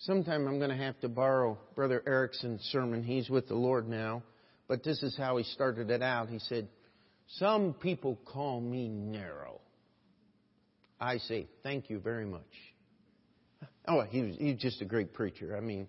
Sometime 0.00 0.46
I'm 0.46 0.58
going 0.58 0.70
to 0.70 0.76
have 0.76 1.00
to 1.00 1.08
borrow 1.08 1.58
Brother 1.74 2.02
Erickson's 2.06 2.60
sermon. 2.70 3.02
He's 3.02 3.30
with 3.30 3.48
the 3.48 3.54
Lord 3.54 3.88
now. 3.88 4.22
But 4.68 4.84
this 4.84 5.02
is 5.02 5.16
how 5.16 5.36
he 5.36 5.44
started 5.44 5.90
it 5.90 6.02
out. 6.02 6.28
He 6.28 6.38
said, 6.38 6.68
Some 7.38 7.72
people 7.74 8.18
call 8.24 8.60
me 8.60 8.88
narrow. 8.88 9.60
I 11.00 11.18
say, 11.18 11.46
Thank 11.62 11.88
you 11.88 11.98
very 11.98 12.26
much. 12.26 12.42
Oh, 13.88 14.02
he 14.02 14.22
was, 14.22 14.36
he's 14.36 14.58
just 14.58 14.82
a 14.82 14.84
great 14.84 15.14
preacher. 15.14 15.56
I 15.56 15.60
mean, 15.60 15.86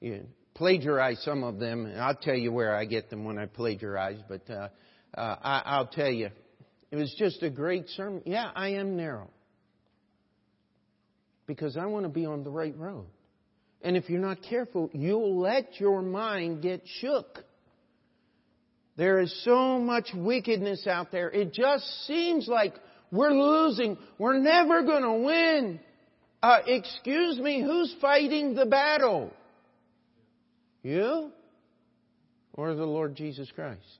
you 0.00 0.26
plagiarize 0.56 1.22
some 1.22 1.44
of 1.44 1.58
them. 1.58 1.86
And 1.86 2.00
I'll 2.00 2.16
tell 2.16 2.34
you 2.34 2.50
where 2.50 2.74
I 2.74 2.84
get 2.84 3.10
them 3.10 3.24
when 3.24 3.38
I 3.38 3.46
plagiarize, 3.46 4.18
but 4.28 4.48
uh, 4.50 4.68
uh, 5.16 5.36
I, 5.42 5.62
I'll 5.64 5.86
tell 5.86 6.10
you. 6.10 6.30
It 6.90 6.96
was 6.96 7.14
just 7.18 7.42
a 7.42 7.50
great 7.50 7.88
sermon. 7.90 8.22
Yeah, 8.24 8.50
I 8.54 8.70
am 8.70 8.96
narrow. 8.96 9.30
Because 11.46 11.76
I 11.76 11.86
want 11.86 12.04
to 12.04 12.08
be 12.08 12.26
on 12.26 12.42
the 12.42 12.50
right 12.50 12.76
road. 12.76 13.06
And 13.82 13.96
if 13.96 14.08
you're 14.08 14.20
not 14.20 14.38
careful, 14.42 14.90
you'll 14.92 15.38
let 15.38 15.78
your 15.78 16.02
mind 16.02 16.62
get 16.62 16.82
shook. 17.00 17.44
There 18.96 19.20
is 19.20 19.44
so 19.44 19.78
much 19.78 20.08
wickedness 20.14 20.86
out 20.86 21.12
there. 21.12 21.30
It 21.30 21.52
just 21.52 21.84
seems 22.06 22.48
like 22.48 22.74
we're 23.12 23.32
losing. 23.32 23.98
We're 24.18 24.38
never 24.38 24.82
going 24.82 25.02
to 25.02 25.26
win. 25.26 25.80
Uh, 26.42 26.60
excuse 26.66 27.38
me, 27.38 27.62
who's 27.62 27.94
fighting 28.00 28.54
the 28.54 28.66
battle? 28.66 29.32
You? 30.86 31.32
Or 32.52 32.76
the 32.76 32.86
Lord 32.86 33.16
Jesus 33.16 33.50
Christ? 33.52 33.98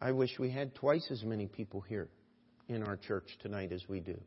I 0.00 0.10
wish 0.10 0.36
we 0.36 0.50
had 0.50 0.74
twice 0.74 1.06
as 1.12 1.22
many 1.22 1.46
people 1.46 1.80
here 1.80 2.08
in 2.68 2.82
our 2.82 2.96
church 2.96 3.28
tonight 3.40 3.70
as 3.70 3.88
we 3.88 4.00
do. 4.00 4.20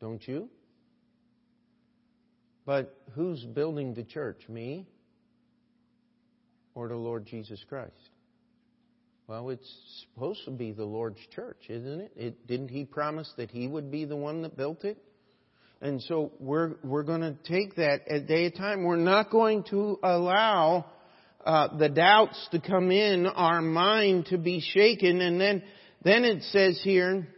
Don't 0.00 0.26
you? 0.28 0.48
But 2.64 2.96
who's 3.16 3.42
building 3.42 3.94
the 3.94 4.04
church? 4.04 4.48
Me 4.48 4.86
or 6.76 6.86
the 6.86 6.94
Lord 6.94 7.26
Jesus 7.26 7.64
Christ? 7.68 7.90
Well, 9.26 9.50
it's 9.50 10.04
supposed 10.14 10.44
to 10.44 10.52
be 10.52 10.70
the 10.70 10.84
Lord's 10.84 11.26
church, 11.34 11.64
isn't 11.68 12.02
it? 12.02 12.12
it 12.14 12.46
didn't 12.46 12.68
He 12.68 12.84
promise 12.84 13.32
that 13.36 13.50
He 13.50 13.66
would 13.66 13.90
be 13.90 14.04
the 14.04 14.14
one 14.14 14.42
that 14.42 14.56
built 14.56 14.84
it? 14.84 15.02
And 15.80 16.02
so 16.02 16.32
we're, 16.40 16.76
we're 16.82 17.02
going 17.02 17.20
to 17.20 17.36
take 17.44 17.76
that 17.76 18.02
a 18.08 18.20
day 18.20 18.46
at 18.46 18.56
time. 18.56 18.84
We're 18.84 18.96
not 18.96 19.30
going 19.30 19.64
to 19.70 19.98
allow 20.02 20.86
uh, 21.44 21.76
the 21.76 21.88
doubts 21.88 22.48
to 22.52 22.60
come 22.60 22.90
in, 22.90 23.26
our 23.26 23.60
mind 23.60 24.26
to 24.26 24.38
be 24.38 24.60
shaken. 24.60 25.20
And 25.20 25.40
then, 25.40 25.62
then 26.02 26.24
it 26.24 26.42
says 26.44 26.80
here, 26.82 27.28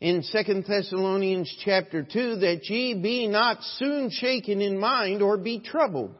in 0.00 0.22
2 0.22 0.62
Thessalonians 0.68 1.52
chapter 1.64 2.02
2 2.02 2.36
that 2.36 2.64
ye 2.64 2.94
be 2.94 3.26
not 3.26 3.62
soon 3.78 4.10
shaken 4.10 4.60
in 4.60 4.78
mind 4.78 5.22
or 5.22 5.38
be 5.38 5.60
troubled, 5.60 6.14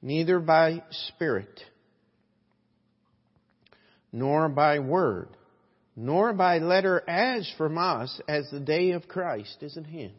neither 0.00 0.40
by 0.40 0.82
spirit, 1.08 1.60
nor 4.12 4.48
by 4.48 4.78
word, 4.78 5.28
nor 5.96 6.32
by 6.32 6.58
letter 6.58 7.02
as 7.08 7.50
from 7.56 7.78
us, 7.78 8.20
as 8.28 8.48
the 8.50 8.60
day 8.60 8.92
of 8.92 9.08
Christ 9.08 9.58
is 9.62 9.76
at 9.76 9.86
hand. 9.86 10.12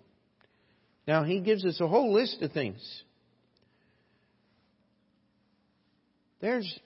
Now 1.07 1.23
he 1.23 1.39
gives 1.41 1.65
us 1.65 1.79
a 1.79 1.87
whole 1.87 2.13
list 2.13 2.41
of 2.41 2.51
things. 2.51 3.03
There's 6.41 6.79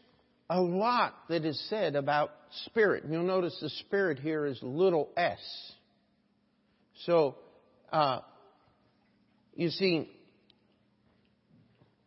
a 0.49 0.61
lot 0.61 1.13
that 1.29 1.45
is 1.45 1.61
said 1.69 1.95
about 1.95 2.31
spirit. 2.65 3.03
You'll 3.09 3.23
notice 3.23 3.57
the 3.61 3.69
spirit 3.69 4.19
here 4.19 4.45
is 4.45 4.59
little 4.61 5.09
s. 5.15 5.39
So, 7.05 7.35
uh, 7.91 8.19
you 9.55 9.69
see, 9.69 10.09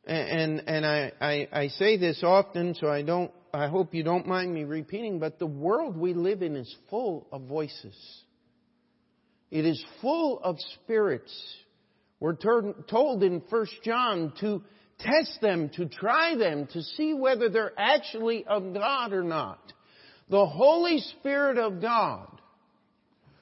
and 0.07 0.63
and 0.67 0.85
I, 0.85 1.13
I, 1.21 1.49
I 1.53 1.69
say 1.69 1.97
this 1.97 2.23
often, 2.23 2.75
so 2.75 2.89
I 2.89 3.03
don't. 3.03 3.31
I 3.55 3.69
hope 3.69 3.95
you 3.95 4.03
don't 4.03 4.27
mind 4.27 4.55
me 4.55 4.65
repeating, 4.65 5.19
but 5.19 5.39
the 5.39 5.47
world 5.47 5.97
we 5.97 6.15
live 6.15 6.43
in 6.43 6.57
is 6.57 6.75
full 6.89 7.27
of 7.31 7.43
voices. 7.43 7.95
It 9.51 9.67
is 9.67 9.85
full 10.01 10.41
of 10.43 10.57
spirits. 10.75 11.33
We're 12.19 12.37
told 12.37 13.23
in 13.23 13.43
First 13.51 13.75
John 13.85 14.33
to 14.41 14.63
test 14.99 15.39
them, 15.43 15.69
to 15.77 15.87
try 15.87 16.35
them, 16.37 16.67
to 16.69 16.83
see 16.83 17.13
whether 17.13 17.51
they're 17.51 17.79
actually 17.79 18.47
of 18.47 18.73
God 18.73 19.13
or 19.13 19.23
not. 19.23 19.73
The 20.31 20.47
Holy 20.47 21.01
Spirit 21.19 21.59
of 21.59 21.83
God 21.83 22.41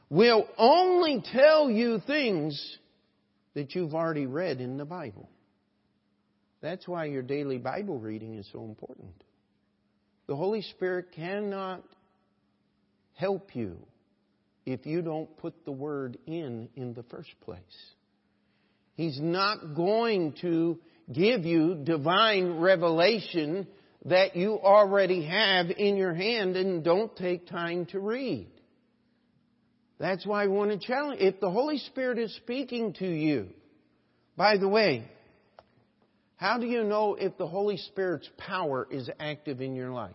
will 0.08 0.48
only 0.58 1.22
tell 1.32 1.70
you 1.70 2.00
things 2.04 2.78
that 3.54 3.76
you've 3.76 3.94
already 3.94 4.26
read 4.26 4.60
in 4.60 4.76
the 4.76 4.84
Bible. 4.84 5.28
That's 6.60 6.88
why 6.88 7.04
your 7.04 7.22
daily 7.22 7.58
Bible 7.58 7.98
reading 7.98 8.34
is 8.34 8.48
so 8.52 8.64
important. 8.64 9.14
The 10.30 10.36
Holy 10.36 10.62
Spirit 10.62 11.06
cannot 11.10 11.82
help 13.14 13.56
you 13.56 13.78
if 14.64 14.86
you 14.86 15.02
don't 15.02 15.36
put 15.38 15.64
the 15.64 15.72
Word 15.72 16.18
in 16.24 16.68
in 16.76 16.94
the 16.94 17.02
first 17.02 17.32
place. 17.40 17.58
He's 18.94 19.18
not 19.20 19.74
going 19.74 20.34
to 20.40 20.78
give 21.12 21.44
you 21.44 21.80
divine 21.82 22.60
revelation 22.60 23.66
that 24.04 24.36
you 24.36 24.52
already 24.52 25.26
have 25.26 25.66
in 25.76 25.96
your 25.96 26.14
hand 26.14 26.54
and 26.54 26.84
don't 26.84 27.16
take 27.16 27.48
time 27.48 27.86
to 27.86 27.98
read. 27.98 28.46
That's 29.98 30.24
why 30.24 30.44
I 30.44 30.46
want 30.46 30.70
to 30.70 30.78
challenge. 30.78 31.20
If 31.20 31.40
the 31.40 31.50
Holy 31.50 31.78
Spirit 31.78 32.20
is 32.20 32.32
speaking 32.36 32.92
to 33.00 33.08
you, 33.08 33.48
by 34.36 34.58
the 34.58 34.68
way, 34.68 35.10
how 36.40 36.56
do 36.56 36.64
you 36.64 36.84
know 36.84 37.16
if 37.16 37.36
the 37.36 37.46
Holy 37.46 37.76
Spirit's 37.76 38.26
power 38.38 38.88
is 38.90 39.10
active 39.20 39.60
in 39.60 39.74
your 39.74 39.90
life? 39.90 40.14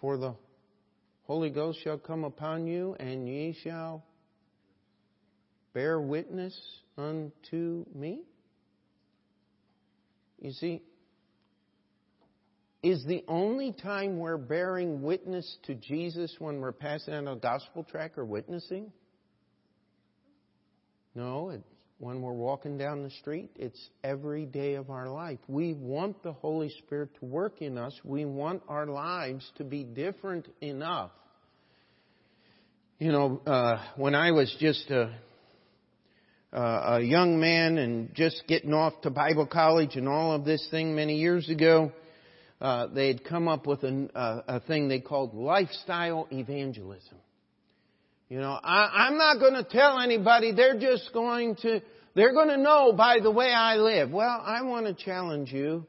For 0.00 0.16
the 0.16 0.36
Holy 1.24 1.50
Ghost 1.50 1.80
shall 1.82 1.98
come 1.98 2.22
upon 2.22 2.68
you, 2.68 2.94
and 3.00 3.26
ye 3.26 3.56
shall 3.64 4.04
bear 5.74 6.00
witness 6.00 6.56
unto 6.96 7.84
me? 7.92 8.20
You 10.40 10.52
see, 10.52 10.82
is 12.80 13.04
the 13.06 13.24
only 13.26 13.72
time 13.72 14.20
we're 14.20 14.36
bearing 14.36 15.02
witness 15.02 15.58
to 15.64 15.74
Jesus 15.74 16.36
when 16.38 16.60
we're 16.60 16.70
passing 16.70 17.14
out 17.14 17.26
a 17.26 17.34
gospel 17.34 17.82
tract 17.82 18.18
or 18.18 18.24
witnessing? 18.24 18.92
No, 21.18 21.50
it's 21.50 21.64
when 21.98 22.22
we're 22.22 22.32
walking 22.32 22.78
down 22.78 23.02
the 23.02 23.10
street. 23.10 23.50
It's 23.56 23.90
every 24.04 24.46
day 24.46 24.74
of 24.74 24.88
our 24.88 25.08
life. 25.08 25.40
We 25.48 25.74
want 25.74 26.22
the 26.22 26.32
Holy 26.32 26.70
Spirit 26.78 27.10
to 27.18 27.24
work 27.24 27.60
in 27.60 27.76
us. 27.76 27.92
We 28.04 28.24
want 28.24 28.62
our 28.68 28.86
lives 28.86 29.50
to 29.56 29.64
be 29.64 29.82
different 29.82 30.46
enough. 30.60 31.10
You 33.00 33.10
know, 33.10 33.42
uh, 33.44 33.84
when 33.96 34.14
I 34.14 34.30
was 34.30 34.54
just 34.60 34.88
a, 34.92 35.12
a 36.52 37.00
young 37.00 37.40
man 37.40 37.78
and 37.78 38.14
just 38.14 38.44
getting 38.46 38.72
off 38.72 39.00
to 39.00 39.10
Bible 39.10 39.46
college 39.46 39.96
and 39.96 40.08
all 40.08 40.30
of 40.30 40.44
this 40.44 40.64
thing 40.70 40.94
many 40.94 41.16
years 41.16 41.48
ago, 41.48 41.90
uh, 42.60 42.86
they 42.94 43.08
had 43.08 43.24
come 43.24 43.48
up 43.48 43.66
with 43.66 43.82
a, 43.82 44.08
a 44.46 44.60
thing 44.60 44.86
they 44.86 45.00
called 45.00 45.34
lifestyle 45.34 46.28
evangelism. 46.30 47.18
You 48.28 48.40
know, 48.40 48.58
I, 48.62 49.06
I'm 49.06 49.16
not 49.16 49.38
going 49.38 49.54
to 49.54 49.64
tell 49.64 49.98
anybody. 49.98 50.52
They're 50.52 50.78
just 50.78 51.12
going 51.14 51.56
to, 51.62 51.80
they're 52.14 52.34
going 52.34 52.48
to 52.48 52.58
know 52.58 52.92
by 52.92 53.18
the 53.22 53.30
way 53.30 53.50
I 53.50 53.76
live. 53.76 54.10
Well, 54.10 54.42
I 54.44 54.62
want 54.62 54.86
to 54.86 54.94
challenge 54.94 55.52
you. 55.52 55.86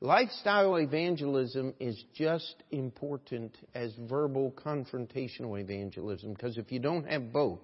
Lifestyle 0.00 0.76
evangelism 0.76 1.74
is 1.80 2.00
just 2.14 2.54
important 2.70 3.56
as 3.74 3.92
verbal 4.08 4.52
confrontational 4.52 5.60
evangelism 5.60 6.34
because 6.34 6.56
if 6.56 6.70
you 6.70 6.78
don't 6.78 7.08
have 7.08 7.32
both, 7.32 7.60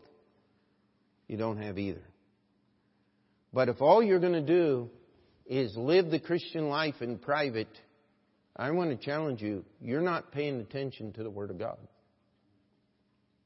you 1.29 1.37
don't 1.37 1.59
have 1.59 1.79
either. 1.79 2.03
But 3.53 3.69
if 3.69 3.81
all 3.81 4.03
you're 4.03 4.19
going 4.19 4.33
to 4.33 4.41
do 4.41 4.91
is 5.47 5.77
live 5.77 6.11
the 6.11 6.19
Christian 6.19 6.69
life 6.69 6.97
in 7.01 7.19
private, 7.19 7.69
I 8.57 8.71
want 8.73 8.91
to 8.91 8.97
challenge 8.97 9.41
you, 9.41 9.65
you're 9.81 10.01
not 10.01 10.33
paying 10.33 10.61
attention 10.61 11.13
to 11.13 11.23
the 11.23 11.31
Word 11.31 11.51
of 11.51 11.59
God. 11.59 11.79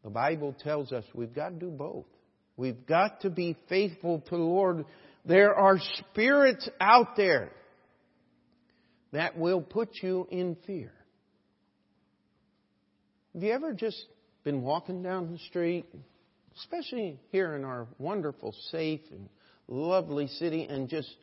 The 0.09 0.15
Bible 0.15 0.57
tells 0.65 0.91
us 0.91 1.05
we've 1.13 1.35
got 1.35 1.51
to 1.51 1.55
do 1.57 1.69
both. 1.69 2.07
We've 2.57 2.87
got 2.87 3.21
to 3.21 3.29
be 3.29 3.59
faithful 3.69 4.21
to 4.21 4.31
the 4.31 4.43
Lord. 4.43 4.87
There 5.27 5.55
are 5.55 5.79
spirits 5.79 6.67
out 6.81 7.15
there 7.15 7.53
that 9.13 9.37
will 9.37 9.61
put 9.61 9.91
you 10.03 10.27
in 10.31 10.57
fear. 10.67 10.95
Have 13.35 13.43
you 13.43 13.53
ever 13.53 13.75
just 13.75 14.03
been 14.45 14.63
walking 14.63 15.03
down 15.03 15.31
the 15.31 15.39
street, 15.51 15.85
especially 16.57 17.21
here 17.31 17.55
in 17.55 17.67
our 17.67 17.87
wonderful, 17.99 18.55
safe, 18.71 19.03
and 19.11 19.29
lovely 19.69 20.27
city, 20.27 20.65
and 20.65 20.89
just 20.89 21.15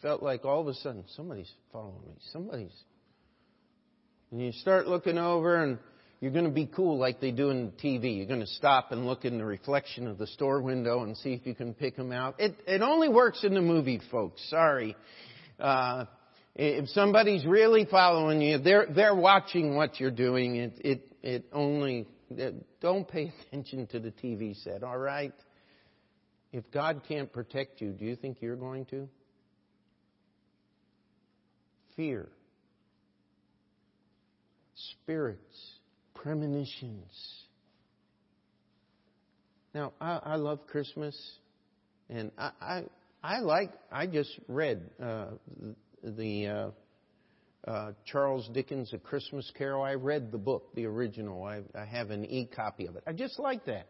felt 0.00 0.22
like 0.22 0.46
all 0.46 0.62
of 0.62 0.68
a 0.68 0.74
sudden 0.76 1.04
somebody's 1.14 1.52
following 1.72 2.00
me? 2.06 2.14
Somebody's. 2.32 2.84
And 4.30 4.40
you 4.40 4.52
start 4.52 4.88
looking 4.88 5.18
over 5.18 5.62
and 5.62 5.78
you're 6.24 6.32
going 6.32 6.46
to 6.46 6.50
be 6.50 6.64
cool 6.64 6.96
like 6.96 7.20
they 7.20 7.32
do 7.32 7.50
in 7.50 7.70
TV. 7.72 8.16
You're 8.16 8.26
going 8.26 8.40
to 8.40 8.46
stop 8.46 8.92
and 8.92 9.04
look 9.04 9.26
in 9.26 9.36
the 9.36 9.44
reflection 9.44 10.06
of 10.06 10.16
the 10.16 10.26
store 10.26 10.62
window 10.62 11.02
and 11.02 11.14
see 11.18 11.34
if 11.34 11.46
you 11.46 11.54
can 11.54 11.74
pick 11.74 11.96
them 11.96 12.12
out. 12.12 12.36
It, 12.40 12.56
it 12.66 12.80
only 12.80 13.10
works 13.10 13.44
in 13.44 13.52
the 13.52 13.60
movie, 13.60 14.00
folks. 14.10 14.42
Sorry. 14.48 14.96
Uh, 15.60 16.06
if 16.54 16.88
somebody's 16.88 17.44
really 17.44 17.84
following 17.84 18.40
you, 18.40 18.56
they're, 18.56 18.86
they're 18.86 19.14
watching 19.14 19.76
what 19.76 20.00
you're 20.00 20.10
doing. 20.10 20.56
It, 20.56 20.80
it, 20.82 21.12
it 21.22 21.44
only, 21.52 22.08
don't 22.80 23.06
pay 23.06 23.30
attention 23.46 23.86
to 23.88 24.00
the 24.00 24.10
TV 24.10 24.56
set, 24.64 24.82
alright? 24.82 25.34
If 26.52 26.70
God 26.70 27.02
can't 27.06 27.30
protect 27.30 27.82
you, 27.82 27.90
do 27.90 28.06
you 28.06 28.16
think 28.16 28.38
you're 28.40 28.56
going 28.56 28.86
to? 28.86 29.10
Fear. 31.96 32.30
Spirits 35.02 35.73
premonitions. 36.24 37.12
Now, 39.74 39.92
I, 40.00 40.20
I 40.24 40.36
love 40.36 40.66
Christmas, 40.66 41.14
and 42.08 42.30
I, 42.38 42.50
I, 42.62 42.82
I 43.22 43.40
like. 43.40 43.70
I 43.92 44.06
just 44.06 44.30
read 44.48 44.88
uh, 45.02 45.26
the 46.02 46.46
uh, 46.46 46.70
uh, 47.70 47.92
Charles 48.06 48.48
Dickens' 48.54 48.94
A 48.94 48.98
Christmas 48.98 49.52
Carol. 49.58 49.82
I 49.82 49.94
read 49.94 50.32
the 50.32 50.38
book, 50.38 50.74
the 50.74 50.86
original. 50.86 51.44
I, 51.44 51.60
I 51.78 51.84
have 51.84 52.10
an 52.10 52.24
e-copy 52.24 52.86
of 52.86 52.96
it. 52.96 53.02
I 53.06 53.12
just 53.12 53.38
like 53.38 53.66
that. 53.66 53.86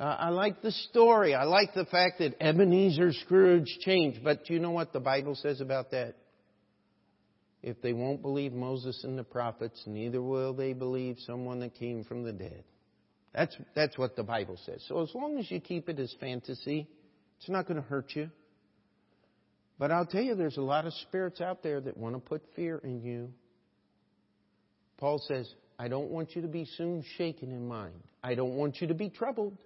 Uh, 0.00 0.16
I 0.18 0.30
like 0.30 0.62
the 0.62 0.72
story. 0.72 1.36
I 1.36 1.44
like 1.44 1.74
the 1.74 1.86
fact 1.86 2.18
that 2.18 2.34
Ebenezer 2.42 3.12
Scrooge 3.12 3.68
changed. 3.82 4.24
But 4.24 4.50
you 4.50 4.58
know 4.58 4.72
what 4.72 4.92
the 4.92 5.00
Bible 5.00 5.36
says 5.36 5.60
about 5.60 5.92
that? 5.92 6.16
If 7.66 7.82
they 7.82 7.92
won't 7.92 8.22
believe 8.22 8.52
Moses 8.52 9.02
and 9.02 9.18
the 9.18 9.24
prophets, 9.24 9.82
neither 9.86 10.22
will 10.22 10.54
they 10.54 10.72
believe 10.72 11.16
someone 11.26 11.58
that 11.60 11.74
came 11.74 12.04
from 12.04 12.22
the 12.22 12.32
dead. 12.32 12.62
That's, 13.34 13.56
that's 13.74 13.98
what 13.98 14.14
the 14.14 14.22
Bible 14.22 14.56
says. 14.64 14.84
So 14.86 15.02
as 15.02 15.12
long 15.16 15.36
as 15.36 15.50
you 15.50 15.58
keep 15.58 15.88
it 15.88 15.98
as 15.98 16.14
fantasy, 16.20 16.86
it's 17.36 17.48
not 17.48 17.66
going 17.66 17.82
to 17.82 17.88
hurt 17.88 18.12
you. 18.14 18.30
But 19.80 19.90
I'll 19.90 20.06
tell 20.06 20.22
you, 20.22 20.36
there's 20.36 20.58
a 20.58 20.62
lot 20.62 20.86
of 20.86 20.92
spirits 20.92 21.40
out 21.40 21.64
there 21.64 21.80
that 21.80 21.96
want 21.96 22.14
to 22.14 22.20
put 22.20 22.40
fear 22.54 22.78
in 22.78 23.02
you. 23.02 23.32
Paul 24.98 25.20
says, 25.26 25.52
I 25.76 25.88
don't 25.88 26.10
want 26.12 26.36
you 26.36 26.42
to 26.42 26.48
be 26.48 26.66
soon 26.76 27.04
shaken 27.18 27.50
in 27.50 27.66
mind. 27.66 28.00
I 28.22 28.36
don't 28.36 28.54
want 28.54 28.80
you 28.80 28.86
to 28.86 28.94
be 28.94 29.10
troubled. 29.10 29.58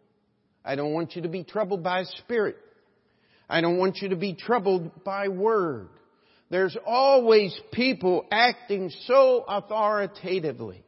I 0.65 0.75
don't 0.75 0.95
want 0.95 1.17
you 1.17 1.21
to 1.23 1.29
be 1.29 1.45
troubled 1.45 1.83
by 1.83 2.05
spirit. 2.05 2.57
I 3.47 3.61
don't 3.61 3.77
want 3.77 3.99
you 3.99 4.09
to 4.09 4.17
be 4.17 4.35
troubled 4.35 5.05
by 5.05 5.29
word. 5.29 5.91
There's 6.51 6.77
always 6.85 7.59
people 7.73 8.27
acting 8.31 8.91
so 9.05 9.45
authoritatively. 9.47 10.85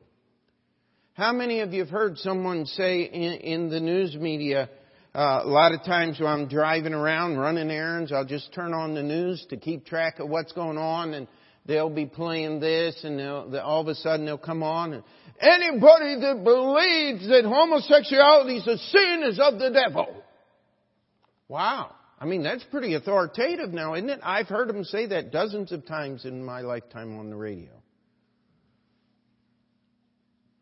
How 1.15 1.33
many 1.33 1.61
of 1.61 1.73
you 1.73 1.81
have 1.81 1.91
heard 1.91 2.19
someone 2.19 2.67
say 2.67 3.03
in, 3.03 3.33
in 3.33 3.71
the 3.71 3.79
news 3.79 4.17
media, 4.17 4.69
uh, 5.15 5.43
a 5.45 5.47
lot 5.47 5.73
of 5.73 5.85
times 5.85 6.19
when 6.19 6.29
I'm 6.29 6.49
driving 6.49 6.95
around 6.95 7.37
running 7.37 7.71
errands, 7.71 8.11
I'll 8.11 8.25
just 8.25 8.53
turn 8.53 8.75
on 8.75 8.95
the 8.95 9.05
news 9.05 9.47
to 9.51 9.57
keep 9.57 9.87
track 9.87 10.19
of 10.19 10.29
what's 10.29 10.53
going 10.53 10.79
on 10.79 11.15
and 11.15 11.29
they'll 11.65 11.91
be 11.91 12.07
playing 12.07 12.59
this 12.59 12.99
and 13.05 13.19
they'll, 13.19 13.61
all 13.63 13.83
of 13.83 13.89
a 13.89 13.95
sudden 13.95 14.27
they'll 14.27 14.39
come 14.39 14.65
on 14.65 14.95
and 14.95 15.05
anybody 15.39 16.19
that 16.23 16.43
believes 16.43 17.29
that 17.29 17.45
homosexuality 17.45 18.57
is 18.57 18.67
a 18.67 18.79
sin 18.79 19.23
is 19.29 19.39
of 19.39 19.61
the 19.61 19.71
devil. 19.71 20.09
Wow. 21.47 21.95
I 22.23 22.25
mean, 22.25 22.45
that's 22.45 22.63
pretty 22.71 22.95
authoritative 22.95 23.73
now, 23.73 23.95
isn't 23.95 24.09
it? 24.09 24.21
I've 24.23 24.47
heard 24.47 24.71
him 24.71 24.85
say 24.85 25.07
that 25.07 25.33
dozens 25.33 25.73
of 25.73 25.85
times 25.85 26.25
in 26.25 26.45
my 26.45 26.61
lifetime 26.61 27.19
on 27.19 27.31
the 27.31 27.35
radio. 27.35 27.73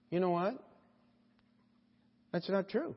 You 0.09 0.20
know 0.20 0.31
what? 0.31 0.55
That's 2.33 2.49
not 2.49 2.70
true. 2.70 2.96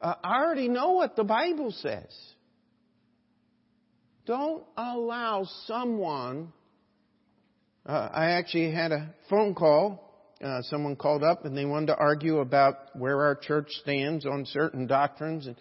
Uh, 0.00 0.14
I 0.24 0.38
already 0.38 0.68
know 0.68 0.92
what 0.92 1.16
the 1.16 1.24
Bible 1.24 1.70
says. 1.70 2.08
Don't 4.24 4.64
allow 4.74 5.46
someone. 5.66 6.50
Uh, 7.84 8.08
I 8.10 8.30
actually 8.30 8.72
had 8.72 8.90
a 8.90 9.14
phone 9.28 9.54
call. 9.54 10.02
Uh, 10.42 10.62
someone 10.62 10.96
called 10.96 11.22
up 11.22 11.44
and 11.44 11.54
they 11.54 11.66
wanted 11.66 11.86
to 11.86 11.96
argue 11.96 12.38
about 12.38 12.76
where 12.94 13.20
our 13.22 13.34
church 13.34 13.68
stands 13.82 14.24
on 14.24 14.46
certain 14.46 14.86
doctrines. 14.86 15.46
And 15.46 15.56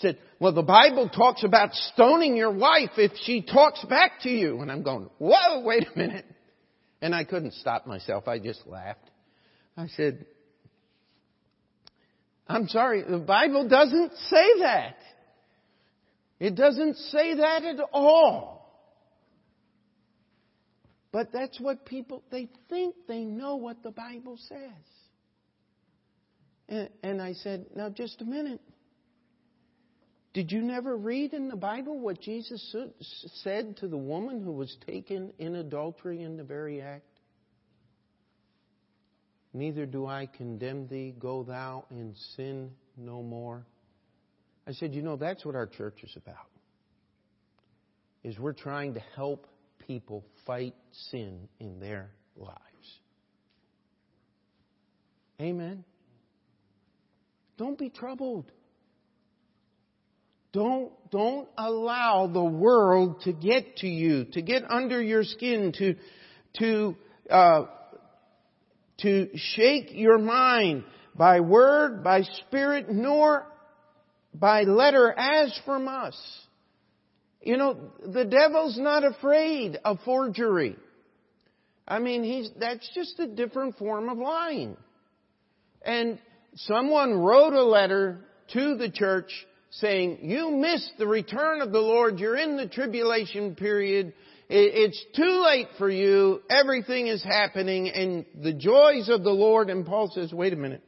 said, 0.00 0.18
well, 0.40 0.52
the 0.52 0.62
Bible 0.62 1.08
talks 1.08 1.44
about 1.44 1.74
stoning 1.74 2.36
your 2.36 2.52
wife 2.52 2.90
if 2.96 3.12
she 3.24 3.42
talks 3.42 3.84
back 3.84 4.20
to 4.22 4.30
you. 4.30 4.60
And 4.60 4.70
I'm 4.70 4.82
going, 4.82 5.08
whoa, 5.18 5.60
wait 5.62 5.86
a 5.94 5.98
minute. 5.98 6.26
And 7.00 7.14
I 7.14 7.24
couldn't 7.24 7.54
stop 7.54 7.86
myself. 7.86 8.28
I 8.28 8.38
just 8.38 8.66
laughed. 8.66 9.10
I 9.76 9.86
said, 9.88 10.26
I'm 12.48 12.66
sorry, 12.68 13.02
the 13.08 13.18
Bible 13.18 13.68
doesn't 13.68 14.12
say 14.28 14.60
that. 14.60 14.96
It 16.40 16.54
doesn't 16.54 16.96
say 16.96 17.34
that 17.34 17.64
at 17.64 17.76
all. 17.92 18.58
But 21.12 21.32
that's 21.32 21.58
what 21.60 21.84
people, 21.84 22.22
they 22.30 22.48
think 22.68 22.94
they 23.06 23.24
know 23.24 23.56
what 23.56 23.82
the 23.82 23.90
Bible 23.90 24.38
says. 24.48 24.58
And, 26.68 26.90
and 27.02 27.22
I 27.22 27.32
said, 27.32 27.66
now 27.74 27.88
just 27.88 28.20
a 28.20 28.24
minute. 28.24 28.60
Did 30.38 30.52
you 30.52 30.62
never 30.62 30.96
read 30.96 31.34
in 31.34 31.48
the 31.48 31.56
Bible 31.56 31.98
what 31.98 32.20
Jesus 32.20 32.76
said 33.42 33.76
to 33.78 33.88
the 33.88 33.96
woman 33.96 34.40
who 34.40 34.52
was 34.52 34.76
taken 34.86 35.32
in 35.40 35.56
adultery 35.56 36.22
in 36.22 36.36
the 36.36 36.44
very 36.44 36.80
act? 36.80 37.18
Neither 39.52 39.84
do 39.84 40.06
I 40.06 40.26
condemn 40.26 40.86
thee. 40.86 41.12
Go 41.18 41.42
thou 41.42 41.86
and 41.90 42.14
sin 42.36 42.70
no 42.96 43.20
more. 43.20 43.66
I 44.64 44.74
said, 44.74 44.94
you 44.94 45.02
know, 45.02 45.16
that's 45.16 45.44
what 45.44 45.56
our 45.56 45.66
church 45.66 46.04
is 46.04 46.16
about. 46.16 46.46
Is 48.22 48.38
we're 48.38 48.52
trying 48.52 48.94
to 48.94 49.00
help 49.16 49.48
people 49.88 50.24
fight 50.46 50.76
sin 51.10 51.48
in 51.58 51.80
their 51.80 52.12
lives. 52.36 52.60
Amen. 55.40 55.82
Don't 57.56 57.76
be 57.76 57.90
troubled. 57.90 58.52
Don't, 60.52 60.90
don't 61.10 61.48
allow 61.58 62.26
the 62.26 62.44
world 62.44 63.20
to 63.22 63.32
get 63.32 63.76
to 63.78 63.86
you, 63.86 64.24
to 64.32 64.42
get 64.42 64.62
under 64.68 65.02
your 65.02 65.22
skin, 65.22 65.72
to, 65.78 65.94
to, 66.58 66.96
uh, 67.30 67.66
to 69.02 69.28
shake 69.34 69.90
your 69.92 70.18
mind 70.18 70.84
by 71.14 71.40
word, 71.40 72.02
by 72.02 72.22
spirit, 72.22 72.90
nor 72.90 73.46
by 74.32 74.62
letter 74.62 75.12
as 75.12 75.58
from 75.66 75.86
us. 75.86 76.16
You 77.42 77.56
know, 77.56 77.78
the 78.04 78.24
devil's 78.24 78.78
not 78.78 79.04
afraid 79.04 79.78
of 79.84 79.98
forgery. 80.04 80.76
I 81.86 81.98
mean, 81.98 82.22
he's, 82.22 82.50
that's 82.58 82.88
just 82.94 83.18
a 83.18 83.26
different 83.26 83.76
form 83.76 84.08
of 84.08 84.18
lying. 84.18 84.76
And 85.82 86.18
someone 86.54 87.14
wrote 87.14 87.54
a 87.54 87.62
letter 87.62 88.20
to 88.52 88.76
the 88.76 88.90
church 88.90 89.30
saying, 89.70 90.18
you 90.22 90.50
missed 90.50 90.92
the 90.98 91.06
return 91.06 91.60
of 91.60 91.72
the 91.72 91.80
Lord, 91.80 92.18
you're 92.18 92.36
in 92.36 92.56
the 92.56 92.68
tribulation 92.68 93.54
period, 93.54 94.14
it's 94.48 95.04
too 95.14 95.44
late 95.44 95.68
for 95.76 95.90
you, 95.90 96.40
everything 96.48 97.06
is 97.06 97.22
happening, 97.22 97.88
and 97.88 98.24
the 98.42 98.54
joys 98.54 99.08
of 99.10 99.22
the 99.22 99.30
Lord, 99.30 99.68
and 99.68 99.84
Paul 99.84 100.10
says, 100.14 100.32
wait 100.32 100.52
a 100.52 100.56
minute, 100.56 100.82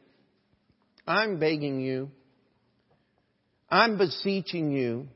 I'm 1.06 1.38
begging 1.38 1.80
you, 1.80 2.10
I'm 3.68 3.98
beseeching 3.98 4.72
you, 4.72 5.08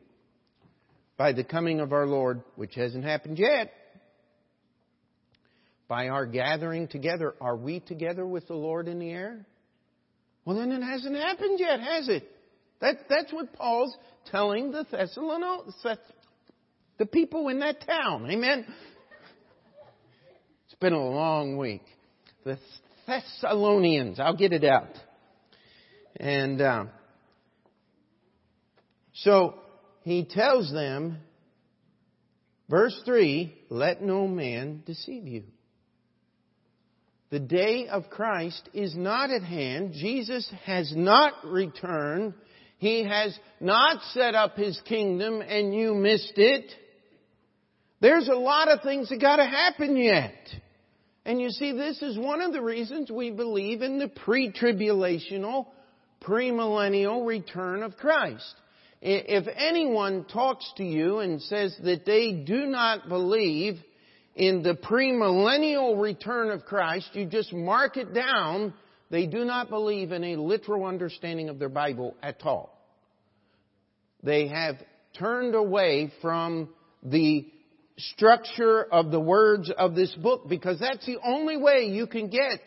by 1.16 1.32
the 1.32 1.44
coming 1.44 1.80
of 1.80 1.92
our 1.92 2.06
Lord, 2.06 2.42
which 2.56 2.74
hasn't 2.74 3.04
happened 3.04 3.38
yet, 3.38 3.72
by 5.88 6.08
our 6.08 6.26
gathering 6.26 6.88
together, 6.88 7.34
are 7.40 7.56
we 7.56 7.80
together 7.80 8.26
with 8.26 8.46
the 8.48 8.54
Lord 8.54 8.88
in 8.88 8.98
the 8.98 9.10
air? 9.10 9.46
Well, 10.44 10.58
then 10.58 10.72
it 10.72 10.82
hasn't 10.82 11.14
happened 11.14 11.60
yet, 11.60 11.80
has 11.80 12.08
it? 12.08 12.30
That, 12.80 12.96
that's 13.08 13.32
what 13.32 13.52
Paul's 13.54 13.96
telling 14.30 14.72
the 14.72 14.86
Thessalonians, 14.90 15.74
the 16.98 17.06
people 17.06 17.48
in 17.48 17.60
that 17.60 17.86
town. 17.86 18.30
Amen? 18.30 18.66
It's 20.66 20.74
been 20.80 20.92
a 20.92 21.08
long 21.08 21.56
week. 21.56 21.82
The 22.44 22.58
Thessalonians, 23.06 24.20
I'll 24.20 24.36
get 24.36 24.52
it 24.52 24.64
out. 24.64 24.88
And 26.16 26.60
uh, 26.60 26.84
so 29.14 29.54
he 30.02 30.24
tells 30.24 30.72
them, 30.72 31.18
verse 32.68 32.98
3, 33.04 33.54
let 33.70 34.02
no 34.02 34.26
man 34.28 34.82
deceive 34.86 35.26
you. 35.26 35.44
The 37.30 37.40
day 37.40 37.88
of 37.88 38.10
Christ 38.10 38.68
is 38.72 38.94
not 38.94 39.30
at 39.30 39.42
hand. 39.42 39.92
Jesus 39.94 40.48
has 40.66 40.92
not 40.94 41.32
returned. 41.44 42.34
He 42.84 43.02
has 43.04 43.34
not 43.60 44.02
set 44.12 44.34
up 44.34 44.58
his 44.58 44.78
kingdom 44.84 45.40
and 45.40 45.74
you 45.74 45.94
missed 45.94 46.34
it. 46.36 46.70
There's 48.02 48.28
a 48.28 48.34
lot 48.34 48.68
of 48.68 48.82
things 48.82 49.08
that 49.08 49.22
gotta 49.22 49.46
happen 49.46 49.96
yet. 49.96 50.34
And 51.24 51.40
you 51.40 51.48
see, 51.48 51.72
this 51.72 52.02
is 52.02 52.18
one 52.18 52.42
of 52.42 52.52
the 52.52 52.60
reasons 52.60 53.10
we 53.10 53.30
believe 53.30 53.80
in 53.80 53.98
the 53.98 54.08
pre-tribulational, 54.08 55.66
premillennial 56.22 57.26
return 57.26 57.82
of 57.82 57.96
Christ. 57.96 58.54
If 59.00 59.46
anyone 59.56 60.26
talks 60.26 60.70
to 60.76 60.84
you 60.84 61.20
and 61.20 61.40
says 61.40 61.74
that 61.84 62.04
they 62.04 62.32
do 62.32 62.66
not 62.66 63.08
believe 63.08 63.78
in 64.34 64.62
the 64.62 64.74
premillennial 64.74 65.98
return 65.98 66.50
of 66.50 66.66
Christ, 66.66 67.08
you 67.14 67.24
just 67.24 67.50
mark 67.50 67.96
it 67.96 68.12
down. 68.12 68.74
They 69.08 69.26
do 69.26 69.46
not 69.46 69.70
believe 69.70 70.12
in 70.12 70.22
a 70.22 70.36
literal 70.36 70.84
understanding 70.84 71.48
of 71.48 71.58
their 71.58 71.70
Bible 71.70 72.14
at 72.22 72.42
all. 72.44 72.73
They 74.24 74.48
have 74.48 74.76
turned 75.18 75.54
away 75.54 76.10
from 76.22 76.70
the 77.02 77.46
structure 77.98 78.82
of 78.82 79.10
the 79.10 79.20
words 79.20 79.70
of 79.70 79.94
this 79.94 80.12
book 80.14 80.48
because 80.48 80.80
that's 80.80 81.06
the 81.06 81.18
only 81.24 81.56
way 81.56 81.84
you 81.90 82.06
can 82.06 82.28
get 82.28 82.60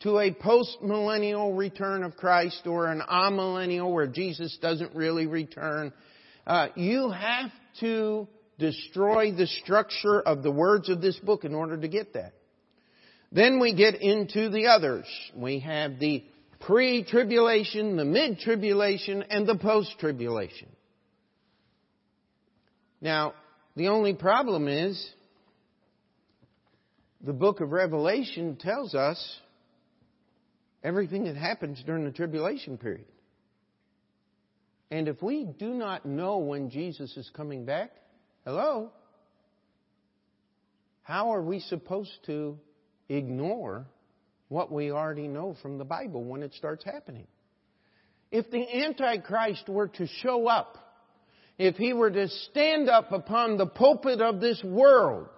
to 0.00 0.18
a 0.18 0.32
post-millennial 0.32 1.54
return 1.54 2.02
of 2.02 2.16
Christ 2.16 2.66
or 2.66 2.86
an 2.86 3.02
amillennial 3.08 3.92
where 3.92 4.06
Jesus 4.06 4.56
doesn't 4.62 4.94
really 4.94 5.26
return. 5.26 5.92
Uh, 6.46 6.68
you 6.76 7.10
have 7.10 7.50
to 7.80 8.26
destroy 8.58 9.32
the 9.32 9.46
structure 9.46 10.20
of 10.20 10.42
the 10.42 10.50
words 10.50 10.88
of 10.88 11.00
this 11.00 11.18
book 11.18 11.44
in 11.44 11.54
order 11.54 11.76
to 11.76 11.88
get 11.88 12.14
that. 12.14 12.32
Then 13.30 13.60
we 13.60 13.74
get 13.74 14.00
into 14.00 14.48
the 14.48 14.66
others. 14.66 15.06
We 15.34 15.60
have 15.60 15.98
the 15.98 16.24
pre-tribulation, 16.66 17.96
the 17.96 18.04
mid-tribulation, 18.04 19.24
and 19.30 19.46
the 19.46 19.56
post-tribulation. 19.56 20.68
Now, 23.00 23.34
the 23.74 23.88
only 23.88 24.14
problem 24.14 24.68
is 24.68 25.10
the 27.20 27.32
book 27.32 27.60
of 27.60 27.72
Revelation 27.72 28.56
tells 28.56 28.94
us 28.94 29.40
everything 30.84 31.24
that 31.24 31.36
happens 31.36 31.82
during 31.84 32.04
the 32.04 32.12
tribulation 32.12 32.78
period. 32.78 33.06
And 34.90 35.08
if 35.08 35.22
we 35.22 35.44
do 35.44 35.74
not 35.74 36.04
know 36.04 36.38
when 36.38 36.70
Jesus 36.70 37.16
is 37.16 37.30
coming 37.34 37.64
back, 37.64 37.90
hello, 38.44 38.90
how 41.02 41.32
are 41.32 41.42
we 41.42 41.60
supposed 41.60 42.12
to 42.26 42.58
ignore 43.08 43.86
what 44.52 44.70
we 44.70 44.92
already 44.92 45.28
know 45.28 45.56
from 45.62 45.78
the 45.78 45.84
Bible 45.84 46.22
when 46.22 46.42
it 46.42 46.52
starts 46.54 46.84
happening? 46.84 47.26
If 48.30 48.50
the 48.50 48.84
Antichrist 48.84 49.68
were 49.68 49.88
to 49.88 50.06
show 50.06 50.46
up, 50.46 50.76
if 51.58 51.76
he 51.76 51.92
were 51.92 52.10
to 52.10 52.28
stand 52.28 52.88
up 52.88 53.12
upon 53.12 53.56
the 53.56 53.66
pulpit 53.66 54.20
of 54.20 54.40
this 54.40 54.62
world 54.62 55.28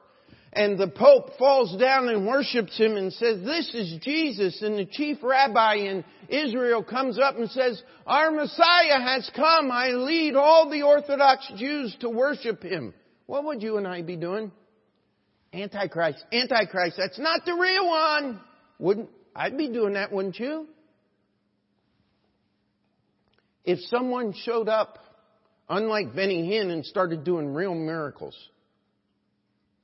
and 0.53 0.79
the 0.79 0.88
Pope 0.88 1.37
falls 1.38 1.77
down 1.81 2.09
and 2.09 2.27
worships 2.27 2.77
him 2.77 2.96
and 2.96 3.12
says, 3.12 3.40
this 3.44 3.72
is 3.74 3.98
Jesus, 4.03 4.62
and 4.62 4.79
the 4.79 4.85
chief 4.85 5.18
rabbi 5.22 5.74
in 5.77 6.05
Israel 6.29 6.83
comes 6.83 7.18
up 7.18 7.37
and 7.37 7.50
says, 7.50 7.83
our 8.07 8.31
Messiah 8.31 9.00
has 9.00 9.29
come, 9.35 9.70
I 9.70 9.88
lead 9.88 10.37
all 10.37 10.70
the 10.70 10.83
Orthodox 10.83 11.50
Jews 11.57 11.96
to 12.00 12.09
worship 12.09 12.62
him. 12.62 12.94
What 13.27 13.44
would 13.44 13.62
you 13.62 13.79
and 13.79 13.87
I 13.87 14.03
be 14.03 14.16
doing? 14.16 14.53
Antichrist, 15.53 16.24
Antichrist, 16.33 16.96
that's 16.96 17.18
not 17.18 17.44
the 17.44 17.55
real 17.55 17.88
one. 17.88 18.40
Wouldn't, 18.78 19.08
I'd 19.34 19.56
be 19.56 19.68
doing 19.68 19.94
that, 19.94 20.12
wouldn't 20.12 20.38
you? 20.38 20.66
If 23.64 23.78
someone 23.88 24.34
showed 24.44 24.68
up, 24.68 24.98
unlike 25.68 26.14
Benny 26.14 26.48
Hinn, 26.48 26.70
and 26.70 26.84
started 26.84 27.24
doing 27.24 27.54
real 27.54 27.74
miracles, 27.74 28.37